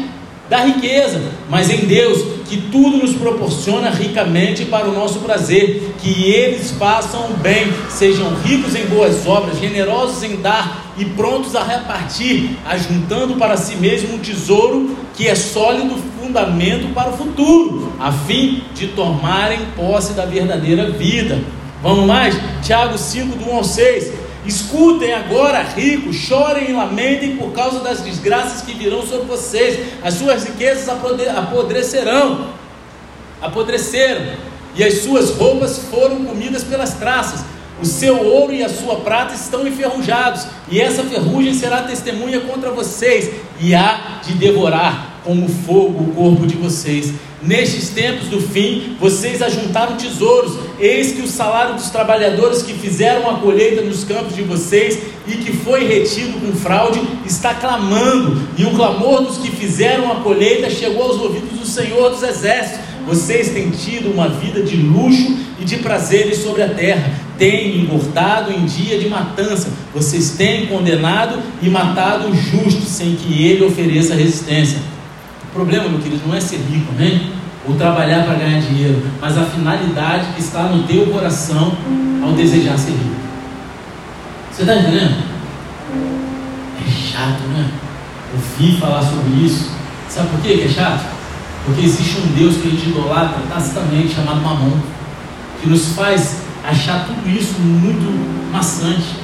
da 0.53 0.59
riqueza, 0.59 1.19
mas 1.49 1.67
em 1.71 1.87
Deus, 1.87 2.21
que 2.47 2.57
tudo 2.71 2.97
nos 2.97 3.15
proporciona 3.15 3.89
ricamente 3.89 4.65
para 4.65 4.87
o 4.87 4.93
nosso 4.93 5.17
prazer, 5.21 5.95
que 5.97 6.25
eles 6.25 6.69
façam 6.69 7.31
o 7.31 7.37
bem, 7.37 7.73
sejam 7.89 8.35
ricos 8.35 8.75
em 8.75 8.85
boas 8.85 9.25
obras, 9.25 9.57
generosos 9.59 10.21
em 10.21 10.35
dar 10.35 10.93
e 10.95 11.05
prontos 11.05 11.55
a 11.55 11.63
repartir, 11.63 12.51
ajuntando 12.67 13.33
para 13.33 13.57
si 13.57 13.77
mesmo 13.77 14.13
um 14.13 14.19
tesouro 14.19 14.95
que 15.15 15.27
é 15.27 15.33
sólido 15.33 15.95
fundamento 16.21 16.93
para 16.93 17.09
o 17.09 17.17
futuro, 17.17 17.91
a 17.99 18.11
fim 18.11 18.61
de 18.75 18.89
tomarem 18.89 19.57
posse 19.75 20.13
da 20.13 20.23
verdadeira 20.23 20.91
vida. 20.91 21.41
Vamos 21.81 22.05
mais? 22.05 22.39
Tiago 22.61 22.95
5, 22.95 23.37
do 23.37 23.49
1 23.49 23.55
ao 23.55 23.63
6. 23.63 24.22
Escutem 24.45 25.13
agora, 25.13 25.61
ricos, 25.61 26.17
chorem 26.17 26.69
e 26.69 26.73
lamentem 26.73 27.37
por 27.37 27.53
causa 27.53 27.79
das 27.79 28.01
desgraças 28.01 28.61
que 28.61 28.73
virão 28.73 29.01
sobre 29.05 29.25
vocês. 29.25 29.79
As 30.03 30.15
suas 30.15 30.43
riquezas 30.43 30.89
apodrecerão, 30.89 32.49
apodreceram, 33.41 34.33
e 34.75 34.83
as 34.83 34.95
suas 34.99 35.29
roupas 35.31 35.77
foram 35.89 36.25
comidas 36.25 36.63
pelas 36.63 36.93
traças. 36.95 37.45
O 37.81 37.85
seu 37.85 38.17
ouro 38.17 38.53
e 38.53 38.63
a 38.63 38.69
sua 38.69 38.97
prata 38.97 39.33
estão 39.33 39.65
enferrujados, 39.65 40.45
e 40.69 40.79
essa 40.79 41.03
ferrugem 41.03 41.53
será 41.53 41.83
testemunha 41.83 42.41
contra 42.41 42.69
vocês, 42.71 43.31
e 43.59 43.73
há 43.73 44.19
de 44.23 44.33
devorar 44.33 45.21
como 45.23 45.47
fogo 45.47 46.03
o 46.03 46.13
corpo 46.13 46.45
de 46.45 46.55
vocês. 46.55 47.13
Nestes 47.45 47.89
tempos 47.89 48.29
do 48.29 48.39
fim, 48.39 48.95
vocês 48.99 49.41
ajuntaram 49.41 49.97
tesouros. 49.97 50.53
Eis 50.79 51.11
que 51.11 51.21
o 51.21 51.27
salário 51.27 51.75
dos 51.75 51.89
trabalhadores 51.89 52.61
que 52.61 52.73
fizeram 52.73 53.29
a 53.29 53.39
colheita 53.39 53.81
nos 53.81 54.05
campos 54.05 54.33
de 54.33 54.43
vocês 54.43 54.99
e 55.27 55.33
que 55.35 55.51
foi 55.51 55.85
retido 55.85 56.39
com 56.39 56.53
fraude 56.53 57.01
está 57.25 57.53
clamando, 57.53 58.41
e 58.57 58.65
o 58.65 58.71
clamor 58.71 59.23
dos 59.23 59.37
que 59.37 59.49
fizeram 59.49 60.11
a 60.11 60.15
colheita 60.15 60.69
chegou 60.69 61.03
aos 61.03 61.21
ouvidos 61.21 61.59
do 61.59 61.65
Senhor 61.65 62.09
dos 62.09 62.23
Exércitos. 62.23 62.79
Vocês 63.05 63.49
têm 63.49 63.69
tido 63.69 64.11
uma 64.11 64.29
vida 64.29 64.61
de 64.61 64.77
luxo 64.77 65.37
e 65.59 65.65
de 65.65 65.77
prazeres 65.77 66.37
sobre 66.37 66.61
a 66.61 66.69
terra, 66.69 67.13
têm 67.37 67.81
engordado 67.81 68.53
em 68.53 68.65
dia 68.65 68.97
de 68.97 69.09
matança, 69.09 69.69
vocês 69.93 70.31
têm 70.31 70.67
condenado 70.67 71.39
e 71.61 71.69
matado 71.69 72.29
o 72.29 72.35
justo 72.35 72.83
sem 72.83 73.15
que 73.15 73.45
ele 73.45 73.65
ofereça 73.65 74.15
resistência. 74.15 74.92
O 75.53 75.55
problema, 75.55 75.87
meu 75.87 75.99
querido, 75.99 76.27
não 76.27 76.35
é 76.35 76.41
ser 76.41 76.57
rico, 76.57 76.91
amém? 76.97 77.31
Ou 77.69 77.75
trabalhar 77.75 78.23
para 78.25 78.33
ganhar 78.33 78.59
dinheiro, 78.59 79.03
mas 79.21 79.37
a 79.37 79.43
finalidade 79.45 80.33
que 80.33 80.41
está 80.41 80.63
no 80.63 80.81
teu 80.87 81.05
coração 81.05 81.77
ao 82.23 82.31
desejar 82.31 82.75
ser 82.75 82.93
rico. 82.93 83.15
Você 84.51 84.63
está 84.63 84.77
entendendo? 84.77 85.23
É 86.83 86.89
chato, 86.89 87.43
né? 87.53 87.69
Ouvir 88.33 88.79
falar 88.79 89.03
sobre 89.03 89.45
isso. 89.45 89.69
Sabe 90.09 90.29
por 90.29 90.41
quê 90.41 90.57
que 90.57 90.63
é 90.63 90.69
chato? 90.69 91.05
Porque 91.65 91.85
existe 91.85 92.17
um 92.17 92.33
Deus 92.35 92.57
que 92.57 92.69
a 92.69 92.71
gente 92.71 92.89
idolatra 92.89 93.43
tacitamente, 93.47 94.15
chamado 94.15 94.41
Mamon, 94.41 94.79
que 95.61 95.69
nos 95.69 95.89
faz 95.89 96.37
achar 96.67 97.05
tudo 97.05 97.29
isso 97.29 97.59
muito 97.59 98.51
maçante, 98.51 99.19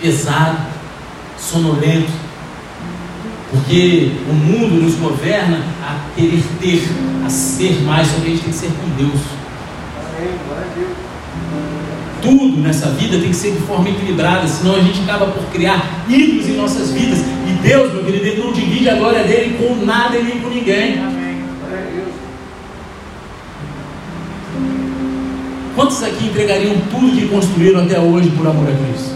pesado, 0.00 0.58
sonolento. 1.36 2.25
Porque 3.50 4.10
o 4.28 4.32
mundo 4.32 4.82
nos 4.82 4.94
governa 4.96 5.62
a 5.82 5.98
querer 6.16 6.42
ter, 6.60 6.82
a 7.24 7.30
ser 7.30 7.80
mais, 7.82 8.08
só 8.08 8.16
que 8.20 8.26
a 8.26 8.30
gente 8.30 8.42
tem 8.42 8.52
que 8.52 8.58
ser 8.58 8.68
com 8.68 8.88
Deus. 8.96 9.20
Tudo 12.22 12.60
nessa 12.60 12.88
vida 12.90 13.18
tem 13.18 13.28
que 13.28 13.36
ser 13.36 13.52
de 13.52 13.60
forma 13.60 13.88
equilibrada, 13.88 14.48
senão 14.48 14.74
a 14.74 14.80
gente 14.80 15.00
acaba 15.02 15.26
por 15.26 15.44
criar 15.52 16.04
ídolos 16.08 16.48
em 16.48 16.56
nossas 16.56 16.90
vidas. 16.90 17.18
E 17.20 17.52
Deus, 17.62 17.92
meu 17.92 18.04
querido, 18.04 18.44
não 18.44 18.52
divide 18.52 18.88
a 18.88 18.96
glória 18.96 19.22
dele 19.22 19.56
com 19.58 19.84
nada 19.84 20.16
e 20.16 20.22
nem 20.24 20.40
com 20.40 20.48
ninguém. 20.48 20.98
Quantos 25.76 26.02
aqui 26.02 26.24
entregariam 26.24 26.74
tudo 26.90 27.14
que 27.14 27.28
construíram 27.28 27.82
até 27.82 28.00
hoje 28.00 28.30
por 28.30 28.46
amor 28.46 28.66
a 28.66 28.72
Cristo? 28.72 29.15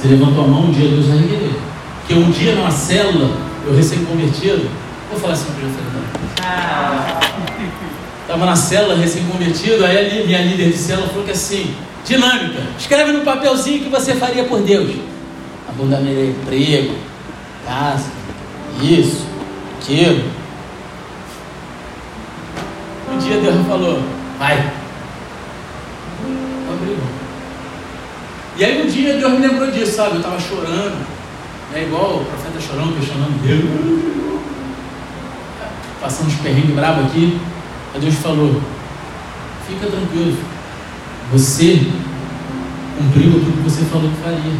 Você 0.00 0.08
levantou 0.08 0.44
a 0.44 0.46
mão, 0.48 0.62
um 0.64 0.70
dia 0.70 0.88
Deus 0.88 1.06
vai 1.06 1.18
requerer. 1.18 1.52
Porque 1.98 2.14
um 2.14 2.30
dia 2.30 2.54
numa 2.54 2.70
célula, 2.70 3.36
eu 3.66 3.74
recém-convertido, 3.74 4.70
vou 5.10 5.20
falar 5.20 5.34
assim 5.34 5.52
para 5.52 5.68
você. 5.68 5.80
Estava 8.22 8.46
na 8.46 8.56
célula 8.56 8.96
recém-convertido, 8.96 9.84
aí 9.84 10.22
a 10.22 10.26
minha 10.26 10.42
líder 10.42 10.70
de 10.70 10.78
célula 10.78 11.08
falou 11.08 11.24
que 11.24 11.32
assim, 11.32 11.74
dinâmica, 12.06 12.62
escreve 12.78 13.12
no 13.12 13.20
papelzinho 13.20 13.84
que 13.84 13.90
você 13.90 14.14
faria 14.14 14.44
por 14.44 14.62
Deus. 14.62 14.90
Abundamento 15.68 16.18
emprego, 16.18 16.94
casa, 17.66 18.06
isso, 18.80 19.26
aquilo 19.78 20.40
dia 23.20 23.40
Deus 23.40 23.66
falou, 23.66 24.02
vai. 24.38 24.79
E 28.60 28.64
aí 28.64 28.82
um 28.82 28.86
dia 28.86 29.16
Deus 29.16 29.32
me 29.32 29.46
lembrou 29.46 29.70
disso, 29.70 29.92
sabe? 29.92 30.16
Eu 30.16 30.16
estava 30.18 30.38
chorando, 30.38 31.06
é 31.72 31.82
igual 31.82 32.20
o 32.20 32.24
profeta 32.26 32.60
chorando, 32.60 32.94
questionando 32.94 33.40
Deus. 33.40 34.42
Passando 35.98 36.26
uns 36.26 36.34
perrengues 36.34 36.74
bravos 36.74 37.06
aqui. 37.06 37.40
Aí 37.94 38.00
Deus 38.02 38.16
falou, 38.16 38.60
fica 39.66 39.86
tranquilo, 39.86 40.36
você 41.32 41.90
cumpriu 42.98 43.30
aquilo 43.30 43.52
que 43.52 43.62
você 43.62 43.82
falou 43.86 44.10
que 44.10 44.22
faria. 44.22 44.52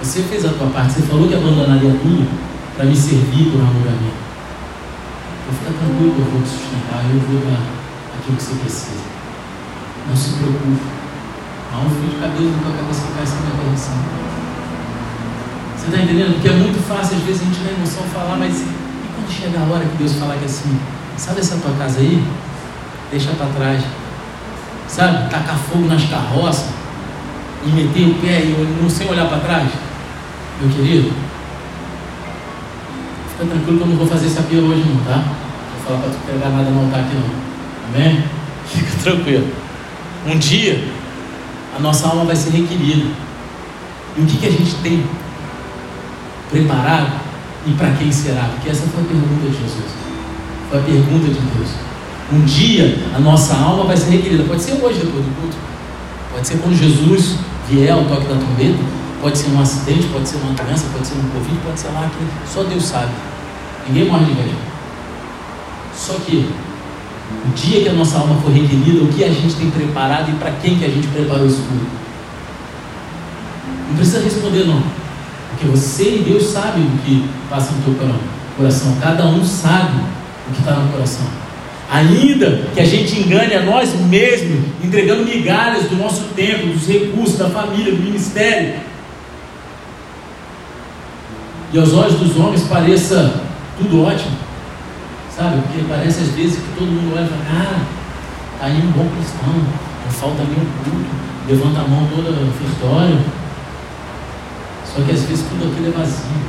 Você 0.00 0.22
fez 0.22 0.44
a 0.44 0.50
tua 0.50 0.68
parte, 0.68 0.92
você 0.92 1.02
falou 1.02 1.26
que 1.26 1.34
abandonaria 1.34 1.90
tudo 2.00 2.30
para 2.76 2.84
me 2.84 2.94
servir 2.94 3.50
por 3.50 3.60
amor 3.60 3.88
a 3.88 3.90
mim. 3.90 4.12
Então 5.42 5.58
fica 5.58 5.72
tranquilo 5.80 6.14
eu 6.16 6.30
vou 6.30 6.42
te 6.42 6.48
sustentar, 6.48 7.02
eu 7.10 7.18
vou 7.18 7.40
dar 7.40 7.58
aquilo 8.20 8.36
que 8.36 8.42
você 8.42 8.54
precisa. 8.54 9.02
Não 10.08 10.14
se 10.14 10.30
preocupe. 10.34 11.01
Há 11.72 11.78
um 11.78 11.88
fio 11.88 12.10
de 12.10 12.16
cabelo 12.20 12.50
na 12.52 12.62
tua 12.62 12.72
cabeça 12.76 13.00
que 13.06 13.12
cai 13.14 13.26
sem 13.26 13.38
a 13.38 13.64
correção. 13.64 13.94
Você 15.76 15.86
está 15.86 15.98
entendendo? 16.02 16.34
Porque 16.34 16.48
é 16.48 16.52
muito 16.52 16.86
fácil, 16.86 17.16
às 17.16 17.22
vezes, 17.24 17.42
a 17.42 17.44
gente 17.46 17.60
na 17.64 17.72
emoção 17.72 18.02
falar, 18.12 18.36
mas 18.36 18.60
e 18.60 19.08
quando 19.14 19.32
chega 19.32 19.58
a 19.58 19.72
hora 19.72 19.84
que 19.84 19.96
Deus 19.96 20.12
falar 20.14 20.36
que 20.36 20.44
é 20.44 20.46
assim, 20.46 20.78
sabe 21.16 21.40
essa 21.40 21.56
tua 21.56 21.72
casa 21.72 21.98
aí? 21.98 22.22
Deixa 23.10 23.30
para 23.32 23.46
trás. 23.46 23.82
Sabe? 24.86 25.30
Tacar 25.30 25.56
fogo 25.56 25.86
nas 25.88 26.04
carroças 26.04 26.66
e 27.64 27.68
meter 27.70 28.06
o 28.06 28.14
pé 28.14 28.42
e 28.42 28.78
não 28.80 28.90
sem 28.90 29.08
olhar 29.08 29.26
para 29.28 29.38
trás. 29.38 29.68
Meu 30.60 30.70
querido, 30.70 31.12
fica 33.30 33.46
tranquilo 33.46 33.78
que 33.78 33.84
eu 33.84 33.88
não 33.88 33.96
vou 33.96 34.06
fazer 34.06 34.26
esse 34.26 34.38
apelo 34.38 34.68
hoje 34.68 34.84
não, 34.86 35.04
tá? 35.04 35.16
Não 35.16 35.24
vou 35.24 35.86
falar 35.86 35.98
para 36.00 36.10
tu 36.10 36.18
pegar 36.26 36.50
nada 36.50 36.70
no 36.70 36.84
altar 36.84 37.00
aqui 37.00 37.14
não. 37.14 37.94
Amém? 37.94 38.24
Fica 38.66 39.02
tranquilo. 39.02 39.48
Um 40.26 40.38
dia, 40.38 40.91
a 41.76 41.78
nossa 41.80 42.06
alma 42.08 42.24
vai 42.24 42.36
ser 42.36 42.50
requerida. 42.50 43.06
E 44.16 44.20
o 44.20 44.26
que, 44.26 44.36
que 44.36 44.46
a 44.46 44.50
gente 44.50 44.74
tem 44.82 45.04
preparado 46.50 47.12
e 47.66 47.72
para 47.72 47.90
quem 47.92 48.12
será? 48.12 48.50
Porque 48.52 48.68
essa 48.68 48.82
foi 48.86 49.02
a 49.02 49.06
pergunta 49.06 49.46
de 49.46 49.52
Jesus. 49.52 49.90
Foi 50.68 50.78
a 50.78 50.82
pergunta 50.82 51.26
de 51.26 51.40
Deus. 51.40 51.68
Um 52.32 52.44
dia, 52.44 52.98
a 53.14 53.18
nossa 53.18 53.54
alma 53.56 53.84
vai 53.84 53.96
ser 53.96 54.10
requerida. 54.10 54.44
Pode 54.44 54.62
ser 54.62 54.72
hoje, 54.72 55.00
depois 55.00 55.24
do 55.24 55.40
culto. 55.40 55.56
Pode 56.32 56.46
ser 56.46 56.58
quando 56.58 56.76
Jesus 56.76 57.36
vier 57.68 57.92
ao 57.92 58.04
toque 58.04 58.26
da 58.26 58.36
trombeta. 58.36 58.78
Pode 59.20 59.38
ser 59.38 59.50
um 59.50 59.60
acidente, 59.60 60.08
pode 60.08 60.28
ser 60.28 60.36
uma 60.38 60.52
doença, 60.52 60.86
pode 60.92 61.06
ser 61.06 61.14
um 61.14 61.28
Covid, 61.28 61.56
pode 61.64 61.78
ser 61.78 61.88
lá 61.88 62.10
que 62.10 62.52
só 62.52 62.64
Deus 62.64 62.84
sabe. 62.84 63.12
Ninguém 63.86 64.08
morre 64.08 64.24
de 64.24 64.30
inveja. 64.32 64.56
Só 65.94 66.14
que 66.14 66.50
o 67.44 67.54
dia 67.54 67.82
que 67.82 67.88
a 67.88 67.92
nossa 67.92 68.18
alma 68.18 68.40
for 68.40 68.52
requerida, 68.52 69.02
o 69.02 69.08
que 69.08 69.24
a 69.24 69.28
gente 69.28 69.54
tem 69.54 69.70
preparado 69.70 70.30
e 70.30 70.34
para 70.34 70.52
quem 70.62 70.78
que 70.78 70.84
a 70.84 70.88
gente 70.88 71.08
preparou 71.08 71.46
isso 71.46 71.62
tudo? 71.68 71.86
Não 73.88 73.96
precisa 73.96 74.20
responder 74.20 74.64
não. 74.64 74.82
Porque 75.50 75.66
você 75.66 76.16
e 76.16 76.24
Deus 76.26 76.44
sabem 76.44 76.84
o 76.84 76.98
que 77.04 77.28
passa 77.50 77.72
no 77.72 77.82
teu 77.82 78.08
coração. 78.56 78.96
Cada 79.00 79.26
um 79.26 79.44
sabe 79.44 79.98
o 80.48 80.52
que 80.52 80.60
está 80.60 80.72
no 80.72 80.92
coração. 80.92 81.26
Ainda 81.90 82.68
que 82.72 82.80
a 82.80 82.84
gente 82.84 83.20
engane 83.20 83.54
a 83.54 83.62
nós 83.62 83.94
mesmos, 83.94 84.64
entregando 84.82 85.24
migalhas 85.24 85.84
do 85.90 85.96
nosso 85.96 86.22
tempo, 86.34 86.68
dos 86.68 86.86
recursos, 86.86 87.36
da 87.36 87.50
família, 87.50 87.92
do 87.92 88.02
ministério. 88.02 88.80
E 91.72 91.78
aos 91.78 91.92
olhos 91.92 92.14
dos 92.14 92.36
homens 92.36 92.62
pareça 92.62 93.42
tudo 93.78 94.04
ótimo. 94.04 94.41
Sabe? 95.42 95.60
Porque 95.62 95.84
parece 95.88 96.20
às 96.20 96.28
vezes 96.38 96.54
que 96.54 96.78
todo 96.78 96.86
mundo 96.86 97.16
olha 97.16 97.26
e 97.26 97.28
fala, 97.28 97.42
ah, 97.50 97.84
tá 98.60 98.66
aí 98.66 98.78
um 98.78 98.92
bom 98.92 99.10
cristão, 99.10 99.50
não 99.50 100.12
falta 100.12 100.44
nenhum 100.44 100.70
culto, 100.84 101.10
levanta 101.48 101.80
a 101.80 101.88
mão 101.88 102.06
toda 102.14 102.30
ofertório. 102.30 103.18
Só 104.86 105.02
que 105.02 105.10
às 105.10 105.22
vezes 105.22 105.44
tudo 105.50 105.66
aquilo 105.66 105.88
é 105.88 105.98
vazio. 105.98 106.46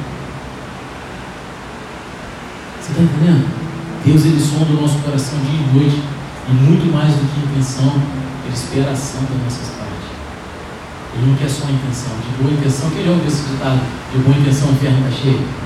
Você 2.77 2.91
está 2.91 3.01
entendendo? 3.01 3.49
Deus 4.05 4.25
ele 4.25 4.39
sonda 4.39 4.77
o 4.77 4.81
nosso 4.83 4.99
coração 4.99 5.39
dia 5.39 5.57
e 5.57 5.73
noite. 5.73 6.03
E 6.47 6.51
muito 6.53 6.93
mais 6.93 7.09
do 7.15 7.25
que 7.33 7.49
intenção, 7.49 7.97
ele 8.45 8.53
espera 8.53 8.89
a 8.89 8.93
ação 8.93 9.21
das 9.21 9.41
nossas 9.41 9.73
partes. 9.73 10.13
Ele 11.15 11.31
não 11.31 11.35
quer 11.35 11.49
só 11.49 11.65
intenção. 11.65 12.13
De 12.21 12.43
boa 12.43 12.53
intenção, 12.53 12.91
quem 12.91 13.05
já 13.05 13.09
ouviu 13.09 13.27
esse 13.27 13.41
ditado? 13.41 13.81
De 14.11 14.19
boa 14.19 14.37
intenção 14.37 14.69
o 14.69 14.71
inferno 14.73 15.07
está 15.07 15.17
cheio. 15.17 15.63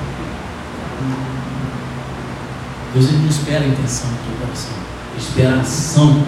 Deus 2.94 3.10
ele 3.10 3.18
não 3.20 3.30
espera 3.30 3.64
a 3.64 3.68
intenção 3.68 4.10
do 4.10 4.16
teu 4.26 4.48
coração, 4.48 4.72
ele 5.12 5.22
espera 5.22 5.56
a 5.56 5.62
ação 5.62 6.24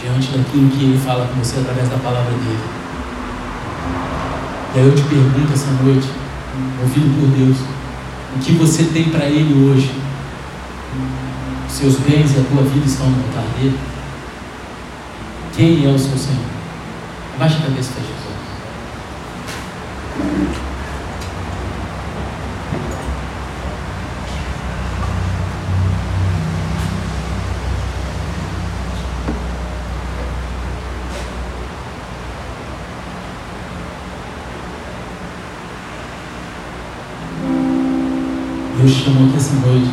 diante 0.00 0.36
daquilo 0.36 0.70
que 0.70 0.84
ele 0.84 0.98
fala 0.98 1.26
com 1.26 1.34
você 1.34 1.60
através 1.60 1.88
da 1.88 1.96
palavra 1.98 2.30
dele. 2.30 2.58
E 4.74 4.78
aí 4.78 4.86
eu 4.86 4.94
te 4.94 5.02
pergunto 5.02 5.52
essa 5.52 5.70
noite, 5.82 6.08
ouvido 6.82 7.20
por 7.20 7.28
Deus, 7.36 7.56
o 8.36 8.38
que 8.38 8.52
você 8.52 8.84
tem 8.84 9.10
para 9.10 9.24
ele 9.24 9.68
hoje? 9.68 9.90
Seus 11.68 11.96
bens 11.96 12.34
e 12.34 12.40
a 12.40 12.44
tua 12.44 12.62
vida 12.62 12.86
estão 12.86 13.08
no 13.08 13.16
altar 13.24 13.44
dele? 13.58 13.78
Quem 15.54 15.84
é 15.84 15.88
o 15.88 15.98
seu 15.98 16.16
Senhor? 16.16 16.44
Abaixa 17.34 17.58
a 17.58 17.62
cabeça 17.62 17.92
para 17.92 18.02
Jesus. 18.02 18.18
Chamou 38.88 39.28
aqui 39.28 39.36
essa 39.36 39.54
noite 39.66 39.90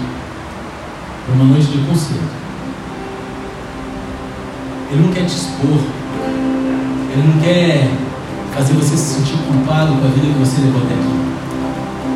para 1.25 1.35
uma 1.35 1.43
noite 1.43 1.67
de 1.67 1.79
concerto. 1.79 2.23
Ele 4.89 5.01
não 5.01 5.11
quer 5.11 5.25
te 5.25 5.35
expor, 5.35 5.79
ele 7.11 7.27
não 7.27 7.41
quer 7.41 7.89
fazer 8.55 8.73
você 8.73 8.95
se 8.95 9.15
sentir 9.15 9.37
culpado 9.47 9.95
com 9.95 10.05
a 10.05 10.09
vida 10.11 10.27
que 10.27 10.39
você 10.39 10.61
levou 10.61 10.81
até 10.81 10.93
aqui, 10.93 11.15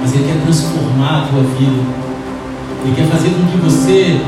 mas 0.01 0.13
ele 0.13 0.23
quer 0.23 0.41
transformar 0.41 1.23
a 1.23 1.27
tua 1.27 1.43
vida, 1.43 1.83
ele 2.85 2.95
quer 2.95 3.07
fazer 3.07 3.29
com 3.29 3.45
que 3.51 3.57
você 3.57 4.21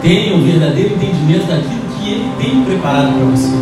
tenha 0.00 0.34
o 0.34 0.42
verdadeiro 0.42 0.94
entendimento 0.94 1.46
daquilo 1.46 1.82
que 1.98 2.08
ele 2.08 2.32
tem 2.38 2.64
preparado 2.64 3.12
para 3.18 3.26
você, 3.26 3.52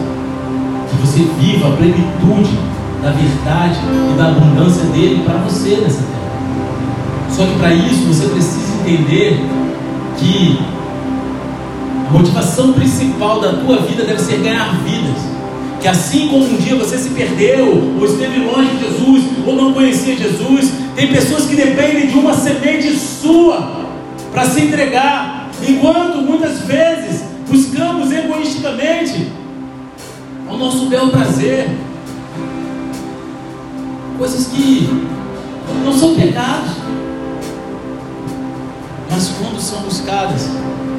que 0.89 0.97
você 1.05 1.27
viva 1.41 1.67
a 1.67 1.77
plenitude 1.77 2.59
da 3.03 3.11
verdade 3.11 3.81
e 4.13 4.17
da 4.17 4.29
abundância 4.29 4.85
dele 4.85 5.25
para 5.25 5.39
você 5.39 5.81
nessa 5.83 6.03
terra. 6.03 6.24
Só 7.37 7.45
que 7.45 7.59
para 7.59 7.75
isso 7.75 8.05
você 8.05 8.29
precisa 8.29 8.81
entender 8.81 9.41
que 10.19 10.59
a 12.09 12.13
motivação 12.13 12.73
principal 12.73 13.41
da 13.41 13.55
tua 13.55 13.79
vida 13.79 14.05
deve 14.05 14.21
ser 14.21 14.39
ganhar 14.39 14.73
vidas. 14.85 15.21
Que 15.81 15.89
assim 15.89 16.29
como 16.29 16.45
um 16.45 16.57
dia 16.57 16.77
você 16.77 16.97
se 16.97 17.11
perdeu, 17.11 17.97
ou 17.99 18.07
esteve 18.07 18.39
longe 18.39 18.71
de 18.71 18.85
Jesus, 18.85 19.25
ou 19.45 19.57
não 19.57 19.73
conhecia 19.73 20.17
Jesus, 20.17 20.71
tem 20.95 21.09
pessoas 21.09 21.47
que 21.47 21.57
dependem 21.57 22.07
de 22.07 22.15
uma 22.17 22.35
semente 22.35 22.97
sua 22.97 23.85
para 24.33 24.47
se 24.47 24.61
entregar, 24.63 25.51
enquanto 25.69 26.19
muitas 26.19 26.61
vezes 26.61 27.25
buscamos 27.49 28.13
egoisticamente 28.13 29.29
o 30.49 30.57
nosso 30.57 30.87
belo 30.87 31.11
prazer, 31.11 31.69
coisas 34.17 34.47
que 34.47 34.89
não 35.85 35.93
são 35.93 36.15
pecados, 36.15 36.71
mas 39.15 39.33
quando 39.39 39.61
são 39.61 39.79
buscadas 39.83 40.51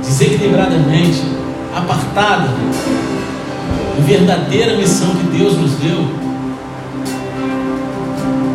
desequilibradamente, 0.01 1.21
apartada 1.75 2.47
da 2.47 4.03
verdadeira 4.05 4.77
missão 4.77 5.09
que 5.15 5.37
Deus 5.37 5.57
nos 5.57 5.71
deu, 5.71 5.97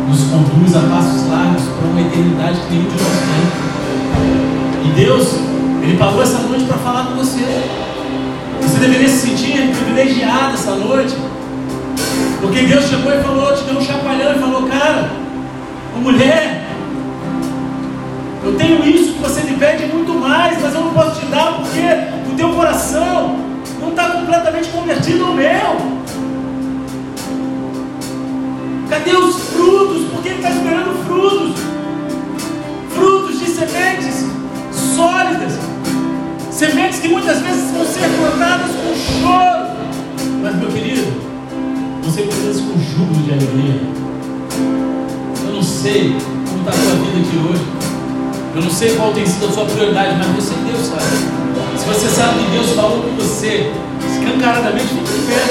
nos 0.09 0.23
conduz 0.31 0.75
a 0.75 0.79
passos 0.79 1.29
largos 1.29 1.61
para 1.61 1.87
uma 1.89 2.01
eternidade 2.01 2.59
que 2.61 2.73
nenhum 2.73 2.89
de 2.89 3.03
nós 3.03 3.13
tem. 3.29 4.89
E 4.89 4.93
Deus, 4.95 5.35
Ele 5.83 5.95
pagou 5.95 6.23
essa 6.23 6.39
noite 6.39 6.63
para 6.63 6.77
falar 6.79 7.05
com 7.05 7.15
você. 7.17 7.45
Você 8.61 8.79
deveria 8.79 9.09
se 9.09 9.27
sentir 9.27 9.75
privilegiado 9.75 10.55
essa 10.55 10.71
noite. 10.71 11.15
Porque 12.41 12.61
Deus 12.61 12.85
chegou 12.89 13.13
e 13.13 13.21
falou, 13.21 13.55
te 13.55 13.63
deu 13.65 13.77
um 13.77 13.81
chacoalhão 13.81 14.35
e 14.35 14.39
falou, 14.39 14.63
cara, 14.63 15.11
mulher, 16.01 16.60
eu 18.43 18.55
tenho 18.55 18.83
isso 18.83 19.13
que 19.13 19.19
você 19.19 19.41
me 19.41 19.55
pede 19.57 19.85
muito 19.85 20.13
mais, 20.13 20.59
mas 20.61 20.73
eu 20.73 20.81
não 20.81 20.93
posso 20.93 21.19
te 21.19 21.25
dar 21.27 21.57
porque 21.57 22.31
o 22.31 22.35
teu 22.35 22.49
coração 22.53 23.37
não 23.79 23.89
está 23.89 24.09
completamente 24.09 24.69
convertido 24.69 25.25
ao 25.25 25.33
meu. 25.33 26.01
Cadê 28.89 29.15
os 29.15 29.35
frutos? 29.49 30.05
Porque 30.11 30.29
ele 30.29 30.37
está 30.37 30.49
esperando 30.49 31.05
frutos. 31.05 31.61
Frutos 32.89 33.39
de 33.39 33.45
sementes 33.45 34.25
sólidas. 34.95 35.53
Sementes 36.49 36.99
que 36.99 37.07
muitas 37.07 37.39
vezes 37.41 37.71
vão 37.71 37.85
ser 37.85 38.09
plantadas 38.19 38.71
com 38.71 39.21
choro. 39.21 39.71
Mas 40.41 40.55
meu 40.55 40.69
querido, 40.69 41.13
você 42.03 42.23
precisa 42.23 42.63
com 42.63 42.79
júbilo 42.79 43.23
de 43.23 43.31
alegria. 43.31 43.81
Eu 45.45 45.53
não 45.53 45.63
sei 45.63 46.15
como 46.49 46.59
está 46.59 46.71
a 46.71 46.73
sua 46.73 46.95
vida 46.95 47.19
aqui 47.19 47.37
hoje. 47.49 47.80
Eu 48.53 48.61
não 48.61 48.69
sei 48.69 48.95
qual 48.95 49.13
tem 49.13 49.25
sido 49.25 49.47
a 49.47 49.51
sua 49.51 49.65
prioridade, 49.65 50.17
mas 50.17 50.27
você 50.27 50.53
Deus 50.65 50.87
sabe. 50.87 51.41
Se 51.77 51.85
você 51.85 52.07
sabe 52.09 52.39
que 52.39 52.51
Deus 52.51 52.69
falou 52.71 53.01
com 53.01 53.15
você, 53.15 53.71
escancaradamente, 54.11 54.87
fique 54.87 55.03
de 55.03 55.25
pé. 55.25 55.41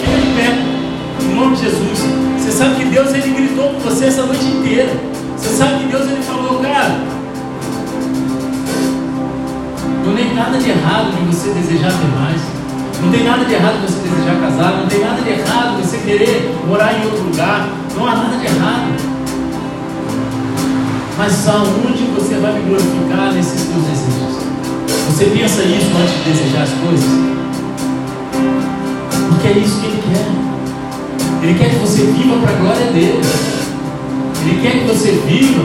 Fique 0.00 0.20
de 0.22 0.34
pé. 0.34 1.26
Em 1.26 1.34
nome 1.34 1.56
de 1.56 1.62
Jesus. 1.62 1.98
Você 2.38 2.52
sabe 2.52 2.76
que 2.76 2.84
Deus 2.86 3.12
ele 3.12 3.34
gritou 3.34 3.68
com 3.68 3.80
você 3.80 4.06
essa 4.06 4.22
noite 4.22 4.44
inteira. 4.46 4.98
Você 5.36 5.56
sabe 5.56 5.84
que 5.84 5.90
Deus 5.90 6.10
ele 6.10 6.22
falou, 6.22 6.58
cara. 6.60 7.00
Não 10.06 10.14
tem 10.14 10.34
nada 10.34 10.56
de 10.56 10.70
errado 10.70 11.12
em 11.20 11.26
você 11.26 11.50
desejar 11.50 11.90
ter 11.90 12.18
mais. 12.18 12.40
Não 13.02 13.12
tem 13.12 13.24
nada 13.24 13.44
de 13.44 13.52
errado 13.52 13.76
em 13.76 13.86
você 13.86 13.98
desejar 14.08 14.40
casar. 14.40 14.78
Não 14.78 14.86
tem 14.86 15.00
nada 15.00 15.20
de 15.20 15.28
errado 15.28 15.78
em 15.78 15.82
você 15.82 15.98
querer 15.98 16.50
morar 16.66 16.94
em 16.94 17.04
outro 17.04 17.24
lugar. 17.24 17.68
Não 17.94 18.06
há 18.06 18.14
nada 18.14 18.36
de 18.38 18.46
errado. 18.46 19.05
Mas 21.18 21.48
aonde 21.48 22.04
você 22.14 22.34
vai 22.34 22.52
me 22.52 22.68
glorificar 22.68 23.32
nesses 23.32 23.62
teus 23.62 23.84
desejos? 23.84 24.36
Você 25.08 25.24
pensa 25.24 25.62
isso 25.62 25.90
antes 25.98 26.14
de 26.14 26.30
desejar 26.30 26.62
as 26.62 26.70
coisas? 26.72 27.08
Porque 29.30 29.48
é 29.48 29.52
isso 29.52 29.80
que 29.80 29.86
Ele 29.86 30.02
quer. 30.02 31.42
Ele 31.42 31.58
quer 31.58 31.70
que 31.70 31.76
você 31.76 32.02
viva 32.02 32.36
para 32.36 32.50
a 32.50 32.60
glória 32.60 32.92
dele. 32.92 33.20
Ele 34.42 34.60
quer 34.60 34.72
que 34.72 34.84
você 34.84 35.12
viva 35.26 35.64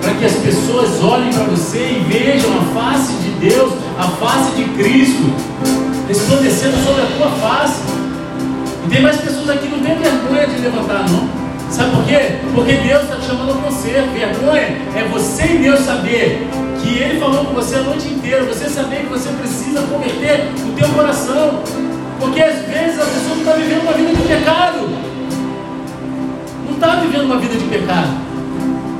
para 0.00 0.14
que 0.14 0.24
as 0.24 0.32
pessoas 0.32 1.02
olhem 1.02 1.30
para 1.30 1.44
você 1.44 1.78
e 1.78 2.04
vejam 2.08 2.50
a 2.56 2.62
face 2.80 3.12
de 3.14 3.50
Deus, 3.50 3.74
a 3.98 4.04
face 4.04 4.56
de 4.56 4.64
Cristo, 4.64 5.30
resplandecendo 6.08 6.82
sobre 6.82 7.02
a 7.02 7.06
tua 7.18 7.30
face. 7.32 7.82
E 8.86 8.88
tem 8.88 9.02
mais 9.02 9.16
pessoas 9.16 9.50
aqui 9.50 9.68
que 9.68 9.76
não 9.76 9.84
tem 9.84 9.98
vergonha 9.98 10.46
de 10.46 10.58
levantar, 10.62 11.04
não. 11.10 11.45
Sabe 11.70 11.90
por 11.90 12.04
quê? 12.04 12.38
Porque 12.54 12.72
Deus 12.74 13.02
está 13.02 13.16
te 13.16 13.26
chamando 13.26 13.50
a 13.50 13.70
você. 13.70 13.90
Vergonha 14.14 14.76
é 14.94 15.08
você 15.10 15.44
e 15.44 15.58
Deus 15.58 15.80
saber 15.80 16.46
que 16.80 16.98
Ele 16.98 17.18
falou 17.18 17.44
com 17.46 17.54
você 17.54 17.76
a 17.76 17.80
noite 17.80 18.08
inteira. 18.08 18.44
Você 18.44 18.68
saber 18.68 19.00
que 19.00 19.06
você 19.06 19.28
precisa 19.30 19.82
converter 19.82 20.52
o 20.64 20.72
teu 20.72 20.88
coração. 20.90 21.62
Porque 22.20 22.40
às 22.40 22.60
vezes 22.66 23.00
a 23.00 23.04
pessoa 23.04 23.34
não 23.34 23.38
está 23.38 23.52
vivendo 23.52 23.82
uma 23.82 23.92
vida 23.92 24.14
de 24.14 24.22
pecado. 24.22 24.88
Não 26.64 26.74
está 26.74 26.96
vivendo 26.96 27.24
uma 27.24 27.38
vida 27.38 27.54
de 27.56 27.64
pecado. 27.64 28.26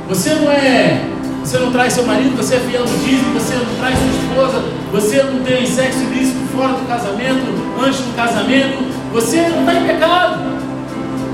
Você 0.09 0.33
não 0.35 0.51
é. 0.51 1.01
Você 1.43 1.59
não 1.59 1.71
traz 1.71 1.93
seu 1.93 2.05
marido, 2.05 2.35
você 2.35 2.55
é 2.55 2.59
fiel 2.59 2.81
no 2.81 2.97
dízimo, 3.05 3.33
você 3.33 3.55
não 3.55 3.75
traz 3.79 3.97
sua 3.97 4.07
esposa, 4.07 4.65
você 4.91 5.23
não 5.23 5.41
tem 5.43 5.65
sexo 5.65 5.99
ilícito 5.99 6.45
fora 6.53 6.73
do 6.73 6.85
casamento, 6.85 7.39
antes 7.81 8.01
do 8.01 8.13
casamento, 8.17 8.83
você 9.13 9.47
não 9.47 9.61
está 9.61 9.73
em 9.75 9.87
pecado 9.87 10.46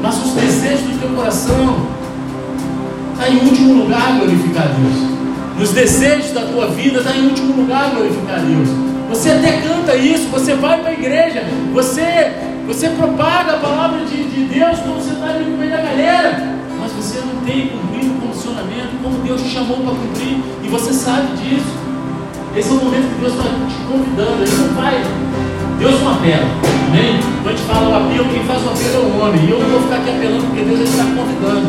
mas 0.03 0.17
os 0.17 0.33
desejos 0.33 0.81
do 0.81 0.99
teu 0.99 1.09
coração 1.15 1.77
está 3.13 3.29
em 3.29 3.37
último 3.37 3.83
lugar 3.83 4.17
glorificar 4.17 4.67
Deus. 4.67 5.13
Nos 5.57 5.71
desejos 5.71 6.31
da 6.31 6.41
tua 6.41 6.67
vida 6.67 6.99
está 6.99 7.15
em 7.15 7.27
último 7.27 7.61
lugar 7.61 7.89
glorificar 7.91 8.41
Deus. 8.41 8.67
Você 9.07 9.29
até 9.29 9.61
canta 9.61 9.95
isso, 9.95 10.27
você 10.27 10.55
vai 10.55 10.81
para 10.81 10.89
a 10.89 10.93
igreja, 10.93 11.45
você, 11.71 12.33
você 12.67 12.89
propaga 12.89 13.53
a 13.53 13.59
palavra 13.59 14.03
de, 14.03 14.25
de 14.25 14.43
Deus 14.53 14.77
quando 14.79 15.01
você 15.01 15.13
está 15.13 15.27
ali 15.27 15.45
no 15.45 15.57
meio 15.57 15.71
da 15.71 15.77
galera, 15.77 16.53
mas 16.81 16.91
você 16.91 17.19
não 17.19 17.41
tem 17.45 17.69
cumprido 17.69 18.11
o 18.11 18.27
condicionamento 18.27 18.89
como 19.01 19.17
Deus 19.19 19.41
te 19.41 19.51
chamou 19.51 19.77
para 19.77 19.95
cumprir, 19.95 20.37
e 20.63 20.67
você 20.67 20.91
sabe 20.91 21.27
disso. 21.37 21.81
Esse 22.57 22.69
é 22.69 22.71
o 22.73 22.75
momento 22.75 23.07
que 23.15 23.21
Deus 23.21 23.33
está 23.35 23.43
te 23.45 23.75
convidando, 23.89 24.43
Ele 24.43 24.67
não 24.67 24.73
vai 24.75 25.01
Deus 25.79 26.01
não 26.01 26.11
apela. 26.13 26.47
Amém? 26.87 27.19
Quando 27.41 27.47
a 27.47 27.57
gente 27.57 27.67
fala 27.67 27.89
o 27.89 27.95
apelo, 28.05 28.25
quem 28.29 28.43
faz 28.43 28.63
o 28.63 28.69
apelo 28.69 28.95
é 28.95 28.99
o 28.99 29.21
homem. 29.21 29.45
E 29.45 29.51
eu 29.51 29.59
não 29.59 29.69
vou 29.69 29.81
ficar 29.81 29.95
aqui 29.95 30.09
apelando 30.09 30.45
porque 30.47 30.61
Deus 30.61 30.79
está 30.81 31.03
convidando. 31.03 31.67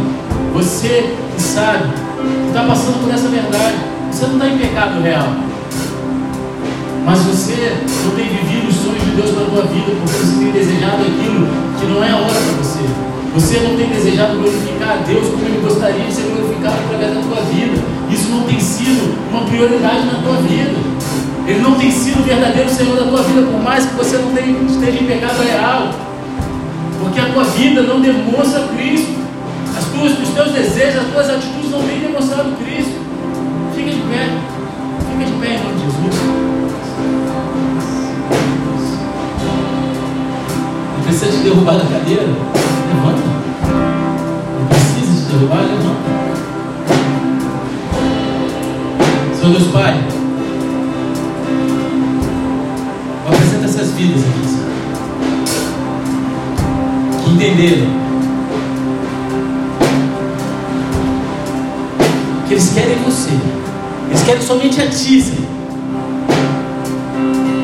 Você 0.55 1.14
que 1.34 1.42
sabe, 1.42 1.88
que 1.88 2.48
está 2.48 2.62
passando 2.64 3.02
por 3.02 3.12
essa 3.12 3.28
verdade, 3.28 3.74
você 4.11 4.26
não 4.26 4.34
está 4.34 4.48
em 4.48 4.59
pecado 4.59 5.02
real. 5.02 5.28
Mas 7.05 7.18
você 7.20 7.76
não 8.05 8.14
tem 8.16 8.28
vivido 8.28 8.68
os 8.68 8.76
sonhos 8.76 9.02
de 9.02 9.11
Deus 9.16 9.30
para 9.30 9.42
a 9.42 9.50
tua 9.50 9.62
vida, 9.72 9.92
porque 10.00 10.16
você 10.16 10.38
tem 10.38 10.52
desejado 10.52 11.02
aquilo 11.02 11.48
que 11.78 11.86
não 11.86 12.02
é 12.02 12.11
a 12.11 12.16
hora 12.16 12.32
para 12.32 12.62
você. 12.62 12.80
Você 13.34 13.59
não 13.66 13.76
tem 13.76 13.88
desejado 13.88 14.38
glorificar 14.38 14.90
a 14.92 14.96
Deus 15.05 15.26
como 15.28 15.44
Ele 15.44 15.61
gostaria 15.61 16.05
de 16.05 16.12
ser 16.14 16.22
glorificado 16.22 16.76
através 16.86 17.14
da 17.14 17.20
tua 17.20 17.42
vida. 17.50 17.76
Isso 18.09 18.30
não 18.30 18.44
tem 18.44 18.61
sido 18.61 19.12
uma 19.32 19.42
prioridade 19.42 20.07
na 20.07 20.22
tua 20.22 20.36
vida. 20.36 20.93
Ele 21.47 21.61
não 21.61 21.74
tem 21.74 21.90
sido 21.90 22.20
o 22.20 22.22
verdadeiro 22.22 22.70
Senhor 22.70 22.97
da 22.97 23.05
tua 23.05 23.22
vida, 23.22 23.42
por 23.42 23.62
mais 23.62 23.84
que 23.84 23.95
você 23.97 24.16
não 24.16 24.32
tenha, 24.32 24.59
esteja 24.62 24.99
em 24.99 25.07
pecado 25.07 25.42
real. 25.42 25.90
Porque 27.01 27.20
a 27.20 27.26
tua 27.26 27.45
vida 27.45 27.82
não 27.82 28.01
demonstra 28.01 28.66
Cristo. 28.68 29.12
As 29.76 29.84
tuas, 29.86 30.12
os 30.18 30.28
teus 30.30 30.53
desejos, 30.53 31.03
as 31.03 31.12
tuas 31.12 31.28
atitudes 31.28 31.70
não 31.70 31.82
têm 31.82 32.01
demonstrado 32.01 32.53
Cristo. 32.53 32.99
Fica 33.74 33.90
de 33.90 34.01
pé. 34.01 34.30
Fica 35.11 35.24
de 35.26 35.32
pé 35.32 35.49
em 35.49 35.59
nome 35.59 35.74
de 35.74 35.84
Jesus. 35.84 36.22
Não 40.97 41.03
precisa 41.05 41.30
te 41.30 41.36
derrubar 41.42 41.76
da 41.76 41.84
cadeira? 41.84 42.22
Levanta. 42.22 43.22
Não 44.59 44.66
precisa 44.68 45.26
te 45.26 45.32
derrubar? 45.32 45.61
Levanta. 45.61 46.05
Senhor 49.34 49.53
Deus 49.53 49.70
Pai. 49.70 50.24
Vidas 53.95 54.22
aqui, 54.22 54.47
Senhor. 54.49 54.74
Que 57.22 57.30
entenderam 57.30 57.86
que 62.47 62.55
eles 62.55 62.70
querem 62.70 62.97
você, 63.05 63.30
eles 64.09 64.22
querem 64.22 64.42
somente 64.42 64.80
a 64.80 64.88
Ti, 64.88 65.22
Senhor. 65.22 65.49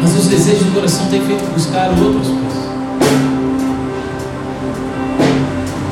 Mas 0.03 0.17
os 0.17 0.27
desejos 0.29 0.65
do 0.65 0.75
coração 0.75 1.07
têm 1.09 1.21
feito 1.21 1.53
buscar 1.53 1.91
outras 1.91 2.29
coisas. 2.29 2.61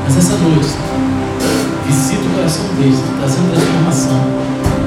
Mas 0.04 0.16
essa 0.16 0.36
noite, 0.36 0.70
visita 1.86 2.22
o 2.22 2.34
coração 2.34 2.64
deles, 2.78 2.98
trazendo 3.18 3.50
transformação. 3.50 4.20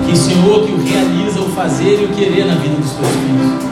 Que 0.06 0.14
o 0.14 0.16
Senhor 0.16 0.66
que 0.66 0.72
o 0.72 0.84
realiza, 0.84 1.40
o 1.42 1.50
fazer 1.50 2.02
e 2.02 2.06
o 2.06 2.10
querer 2.10 2.46
na 2.46 2.56
vida 2.56 2.76
dos 2.76 2.92
teus 2.92 3.08
filhos. 3.08 3.71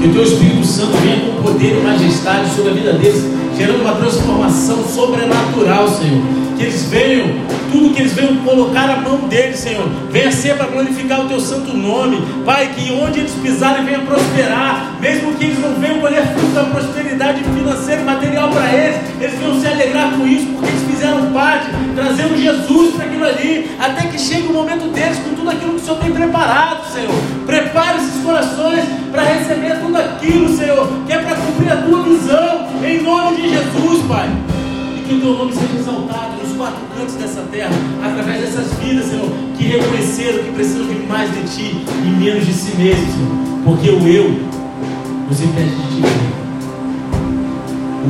Que 0.00 0.06
o 0.06 0.12
teu 0.12 0.22
Espírito 0.22 0.64
Santo 0.64 0.96
venha 0.98 1.20
com 1.20 1.42
poder 1.42 1.78
e 1.78 1.82
majestade 1.82 2.54
sobre 2.54 2.70
a 2.70 2.74
vida 2.74 2.92
deles, 2.92 3.24
gerando 3.56 3.82
uma 3.82 3.94
transformação 3.96 4.84
sobrenatural, 4.84 5.88
Senhor. 5.88 6.22
Que 6.56 6.64
eles 6.64 6.84
venham, 6.84 7.26
tudo 7.70 7.94
que 7.94 8.00
eles 8.00 8.12
venham 8.12 8.36
colocar 8.36 8.90
a 8.90 8.96
mão 8.96 9.28
deles, 9.28 9.58
Senhor, 9.58 9.86
venha 10.10 10.32
ser 10.32 10.56
para 10.56 10.66
glorificar 10.66 11.24
o 11.24 11.28
teu 11.28 11.40
santo 11.40 11.76
nome. 11.76 12.20
Pai, 12.44 12.70
que 12.74 12.92
onde 12.92 13.20
eles 13.20 13.32
pisarem 13.42 13.84
venha 13.84 14.00
prosperar, 14.00 14.96
mesmo 15.00 15.34
que 15.34 15.44
eles 15.44 15.58
não 15.60 15.74
venham 15.74 16.00
colher 16.00 16.26
fruto 16.26 16.52
da 16.52 16.64
prosperidade 16.64 17.42
financeira 17.44 18.02
e 18.02 18.04
material 18.04 18.50
para 18.50 18.72
eles, 18.72 18.98
com 20.18 20.26
isso, 20.26 20.46
porque 20.46 20.70
eles 20.70 20.82
fizeram 20.90 21.32
parte, 21.32 21.66
trazendo 21.94 22.36
Jesus 22.36 22.94
para 22.94 23.04
aquilo 23.04 23.24
ali, 23.24 23.70
até 23.78 24.08
que 24.08 24.18
chegue 24.18 24.48
o 24.48 24.52
momento 24.52 24.92
deles 24.92 25.18
com 25.18 25.34
tudo 25.34 25.50
aquilo 25.50 25.74
que 25.74 25.80
o 25.80 25.84
Senhor 25.84 25.98
tem 25.98 26.10
preparado, 26.10 26.92
Senhor. 26.92 27.37
Prepare 27.48 27.96
esses 27.96 28.22
corações 28.22 28.84
para 29.10 29.22
receber 29.22 29.80
tudo 29.80 29.96
aquilo, 29.96 30.54
Senhor, 30.54 30.86
que 31.06 31.12
é 31.14 31.18
para 31.18 31.34
cumprir 31.34 31.72
a 31.72 31.76
tua 31.78 32.02
visão, 32.02 32.66
em 32.84 33.02
nome 33.02 33.36
de 33.36 33.48
Jesus, 33.48 34.04
Pai. 34.06 34.28
E 34.94 35.00
que 35.08 35.14
o 35.14 35.20
teu 35.22 35.32
nome 35.32 35.54
seja 35.54 35.78
exaltado 35.80 36.36
nos 36.42 36.54
quatro 36.58 36.80
cantos 36.94 37.14
dessa 37.14 37.40
terra, 37.50 37.70
através 38.04 38.42
dessas 38.42 38.70
vidas, 38.74 39.06
Senhor, 39.06 39.30
que 39.56 39.64
reconheceram 39.64 40.44
que 40.44 40.52
precisam 40.52 40.88
de 40.88 41.06
mais 41.06 41.30
de 41.32 41.42
Ti 41.44 41.86
e 41.88 42.10
menos 42.22 42.44
de 42.44 42.52
si 42.52 42.76
mesmos, 42.76 43.14
Senhor. 43.14 43.30
Porque 43.64 43.88
o 43.88 44.06
eu 44.06 44.30
nos 45.26 45.40
impede 45.40 45.70
de 45.70 45.82
te 45.88 46.02
ver. 46.02 46.28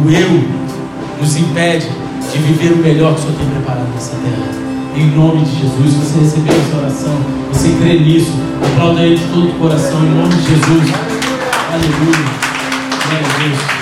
O 0.05 0.11
eu 0.11 1.20
nos 1.20 1.36
impede 1.36 1.86
de 2.32 2.39
viver 2.39 2.72
o 2.72 2.78
melhor 2.78 3.14
que 3.14 3.20
o 3.20 3.22
Senhor 3.22 3.39
tem 3.39 3.49
preparado 3.51 3.89
nessa 3.95 4.16
terra. 4.16 4.68
Em 4.97 5.16
nome 5.16 5.45
de 5.45 5.61
Jesus, 5.61 5.95
você 5.95 6.18
recebeu 6.18 6.55
essa 6.55 6.76
oração, 6.76 7.14
você 7.53 7.68
crê 7.80 8.01
nisso, 8.01 8.32
aplauda 8.66 9.00
Ele 9.02 9.16
de 9.16 9.24
todo 9.24 9.48
o 9.48 9.54
coração, 9.54 10.00
em 10.04 10.11
nome 10.11 10.34
de 10.34 10.42
Jesus. 10.42 10.92
Aleluia. 11.72 12.48
Glória 13.06 13.26
a 13.26 13.38
Deus. 13.38 13.78